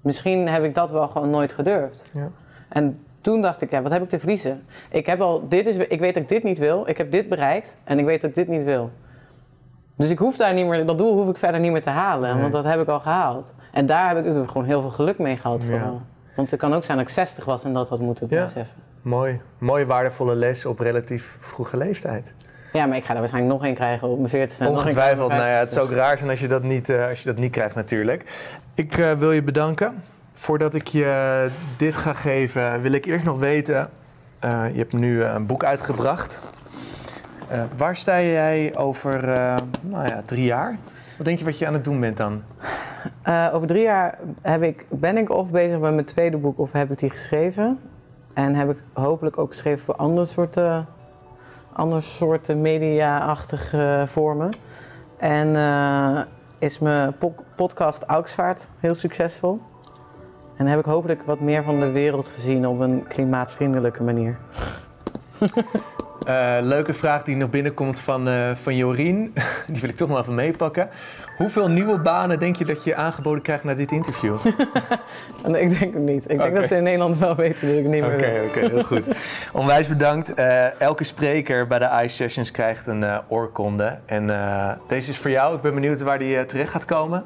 Misschien 0.00 0.48
heb 0.48 0.64
ik 0.64 0.74
dat 0.74 0.90
wel 0.90 1.08
gewoon 1.08 1.30
nooit 1.30 1.52
gedurfd. 1.52 2.04
Ja. 2.12 2.28
En 2.68 3.00
toen 3.20 3.42
dacht 3.42 3.60
ik, 3.62 3.70
ja, 3.70 3.82
wat 3.82 3.92
heb 3.92 4.02
ik 4.02 4.08
te 4.08 4.18
verliezen? 4.18 4.64
Ik, 4.90 5.06
heb 5.06 5.20
al, 5.20 5.48
dit 5.48 5.66
is, 5.66 5.76
ik 5.76 6.00
weet 6.00 6.14
dat 6.14 6.22
ik 6.22 6.28
dit 6.28 6.42
niet 6.42 6.58
wil, 6.58 6.88
ik 6.88 6.96
heb 6.98 7.10
dit 7.10 7.28
bereikt 7.28 7.76
en 7.84 7.98
ik 7.98 8.04
weet 8.04 8.20
dat 8.20 8.30
ik 8.30 8.36
dit 8.36 8.48
niet 8.48 8.64
wil. 8.64 8.90
Dus 9.96 10.10
ik 10.10 10.18
hoef 10.18 10.36
daar 10.36 10.54
niet 10.54 10.66
meer, 10.66 10.86
dat 10.86 10.98
doel 10.98 11.14
hoef 11.14 11.28
ik 11.28 11.36
verder 11.36 11.60
niet 11.60 11.72
meer 11.72 11.82
te 11.82 11.90
halen, 11.90 12.32
Nee. 12.32 12.40
want 12.40 12.52
dat 12.52 12.64
heb 12.64 12.80
ik 12.80 12.88
al 12.88 13.00
gehaald. 13.00 13.54
En 13.72 13.86
daar 13.86 14.08
heb 14.08 14.16
ik 14.18 14.24
natuurlijk 14.24 14.50
gewoon 14.50 14.66
heel 14.66 14.80
veel 14.80 14.90
geluk 14.90 15.18
mee 15.18 15.36
gehad 15.36 15.62
Ja. 15.62 15.68
vooral. 15.68 16.00
Want 16.36 16.50
het 16.50 16.60
kan 16.60 16.74
ook 16.74 16.84
zijn 16.84 16.98
dat 16.98 17.06
ik 17.06 17.12
60 17.12 17.44
was 17.44 17.64
en 17.64 17.72
dat 17.72 17.88
had 17.88 18.00
moeten 18.00 18.26
Ja. 18.30 18.42
beseffen. 18.44 18.76
Mooi. 19.02 19.40
Mooi 19.58 19.84
waardevolle 19.84 20.34
les 20.34 20.64
op 20.66 20.78
relatief 20.78 21.36
vroege 21.40 21.76
leeftijd. 21.76 22.34
Ja, 22.72 22.86
maar 22.86 22.96
ik 22.96 23.04
ga 23.04 23.12
er 23.12 23.18
waarschijnlijk 23.18 23.54
nog 23.54 23.64
één 23.64 23.74
krijgen 23.74 24.08
op 24.08 24.16
mijn 24.16 24.28
40 24.28 24.58
en 24.58 24.64
nog 24.64 24.74
één 24.74 24.84
Ongetwijfeld. 24.84 25.28
Nou 25.28 25.42
ja, 25.42 25.46
het 25.48 25.68
50ste. 25.68 25.72
zou 25.72 25.86
ook 25.86 25.94
raar 25.94 26.18
zijn 26.18 26.30
als 26.30 26.40
je 26.40 26.48
dat 26.48 26.62
niet, 26.62 26.88
eh, 26.88 27.08
als 27.08 27.18
je 27.18 27.24
dat 27.24 27.36
niet 27.36 27.52
krijgt 27.52 27.74
natuurlijk. 27.74 28.24
Ik 28.74 28.98
eh, 28.98 29.12
wil 29.12 29.32
je 29.32 29.42
bedanken. 29.42 30.02
Voordat 30.34 30.74
ik 30.74 30.86
je 30.86 31.48
dit 31.76 31.96
ga 31.96 32.12
geven, 32.12 32.80
wil 32.80 32.92
ik 32.92 33.04
eerst 33.04 33.24
nog 33.24 33.38
weten... 33.38 33.90
eh, 34.38 34.64
je 34.72 34.78
hebt 34.78 34.92
nu 34.92 35.24
een 35.24 35.46
boek 35.46 35.64
uitgebracht. 35.64 36.42
Waar 37.76 37.96
sta 37.96 38.20
jij 38.20 38.76
over 38.76 39.26
nou 39.80 40.08
ja, 40.08 40.22
drie 40.24 40.44
jaar? 40.44 40.78
Wat 41.16 41.26
denk 41.26 41.38
je 41.38 41.44
wat 41.44 41.58
je 41.58 41.66
aan 41.66 41.72
het 41.72 41.84
doen 41.84 42.00
bent 42.00 42.16
dan? 42.16 42.42
Over 43.52 43.68
drie 43.68 43.82
jaar 43.82 44.18
heb 44.42 44.62
ik, 44.62 44.84
ben 44.88 45.16
ik 45.16 45.30
of 45.30 45.50
bezig 45.50 45.78
met 45.78 45.94
mijn 45.94 46.04
tweede 46.04 46.36
boek 46.36 46.58
of 46.58 46.72
heb 46.72 46.90
ik 46.90 46.98
die 46.98 47.10
geschreven. 47.10 47.78
En 48.34 48.54
heb 48.54 48.70
ik 48.70 48.78
hopelijk 48.92 49.38
ook 49.38 49.48
geschreven 49.48 49.84
voor 49.84 49.96
andere 49.96 50.26
soorten, 50.26 50.86
andere 51.78 52.00
soorten 52.00 52.60
media-achtige 52.60 54.04
vormen. 54.06 54.50
En 55.16 55.56
eh, 55.56 56.20
is 56.58 56.78
mijn 56.78 57.16
po- 57.18 57.34
podcast 57.56 58.02
Auksvaart 58.02 58.68
heel 58.80 58.94
succesvol. 58.94 59.60
En 60.56 60.66
heb 60.66 60.78
ik 60.78 60.84
hopelijk 60.84 61.22
wat 61.22 61.40
meer 61.40 61.62
van 61.62 61.80
de 61.80 61.90
wereld 61.90 62.28
gezien 62.28 62.66
op 62.66 62.80
een 62.80 63.04
klimaatvriendelijke 63.08 64.02
manier. 64.02 64.36
Eh, 66.18 66.56
leuke 66.60 66.92
vraag 66.92 67.22
die 67.22 67.36
nog 67.36 67.50
binnenkomt 67.50 68.00
van, 68.00 68.28
uh, 68.28 68.54
van 68.54 68.76
Jorien. 68.76 69.34
Die 69.66 69.80
wil 69.80 69.88
ik 69.90 69.96
toch 69.96 70.08
maar 70.08 70.20
even 70.20 70.34
meepakken. 70.34 70.88
Hoeveel 71.38 71.68
nieuwe 71.68 71.98
banen 71.98 72.38
denk 72.38 72.56
je 72.56 72.64
dat 72.64 72.84
je 72.84 72.94
aangeboden 72.94 73.42
krijgt 73.42 73.64
na 73.64 73.74
dit 73.74 73.92
interview? 73.92 74.36
ik 75.44 75.78
denk 75.78 75.94
het 75.94 76.02
niet. 76.02 76.30
Ik 76.30 76.38
denk 76.38 76.56
dat 76.56 76.66
ze 76.68 76.76
in 76.76 76.82
Nederland 76.82 77.18
wel 77.18 77.34
weten 77.34 77.68
dat 77.68 77.76
ik 77.76 77.84
niet 77.84 78.02
meer 78.02 78.14
Oké, 78.14 78.42
oké, 78.48 78.58
heel 78.58 78.84
goed. 78.84 79.08
Onwijs 79.52 79.88
bedankt. 79.88 80.38
Uh, 80.38 80.80
elke 80.80 81.04
spreker 81.04 81.66
bij 81.66 81.78
de 81.78 81.90
ICE 82.02 82.08
Sessions 82.08 82.50
krijgt 82.50 82.86
een 82.86 83.04
oorkonde. 83.28 83.98
En 84.06 84.26
deze 84.88 85.10
is 85.10 85.18
voor 85.18 85.30
jou. 85.30 85.56
Ik 85.56 85.60
ben 85.60 85.74
benieuwd 85.74 86.00
waar 86.00 86.18
die 86.18 86.46
terecht 86.46 86.70
gaat 86.70 86.84
komen. 86.84 87.24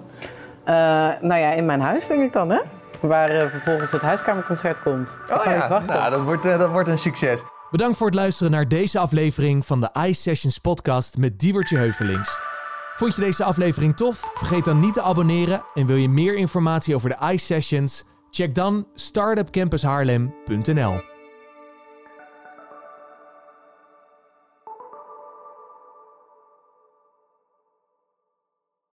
nou 1.21 1.35
ja, 1.35 1.53
in 1.53 1.67
mijn 1.67 1.81
huis 1.81 2.07
denk 2.07 2.23
ik 2.23 2.33
dan, 2.33 2.51
hè? 2.51 2.61
Waar 3.01 3.51
vervolgens 3.51 3.93
het 3.93 4.03
huiskamerconcert 4.03 4.83
komt. 4.83 5.17
Oh 5.31 5.45
ja, 5.45 5.83
nou, 5.87 6.11
dat, 6.11 6.23
wordt, 6.23 6.43
dat 6.43 6.71
wordt 6.71 6.89
een 6.89 6.99
succes. 6.99 7.43
Bedankt 7.71 7.97
voor 7.97 8.07
het 8.07 8.17
luisteren 8.17 8.53
naar 8.53 8.69
deze 8.69 8.99
aflevering 8.99 9.67
van 9.67 9.81
de 9.81 9.91
iSessions 10.07 10.59
podcast 10.59 11.17
met 11.17 11.39
Diewertje 11.39 11.77
Heuvelings. 11.77 12.52
Vond 12.97 13.15
je 13.15 13.21
deze 13.21 13.45
aflevering 13.45 13.97
tof? 13.97 14.31
Vergeet 14.35 14.65
dan 14.65 14.81
niet 14.81 14.95
te 14.95 15.03
abonneren 15.03 15.65
en 15.75 15.87
wil 15.87 15.97
je 15.97 16.09
meer 16.09 16.35
informatie 16.35 16.95
over 16.95 17.09
de 17.09 17.33
iSessions? 17.33 18.05
Check 18.31 18.55
dan 18.55 18.87
startupcampushaarlem.nl. 18.95 21.12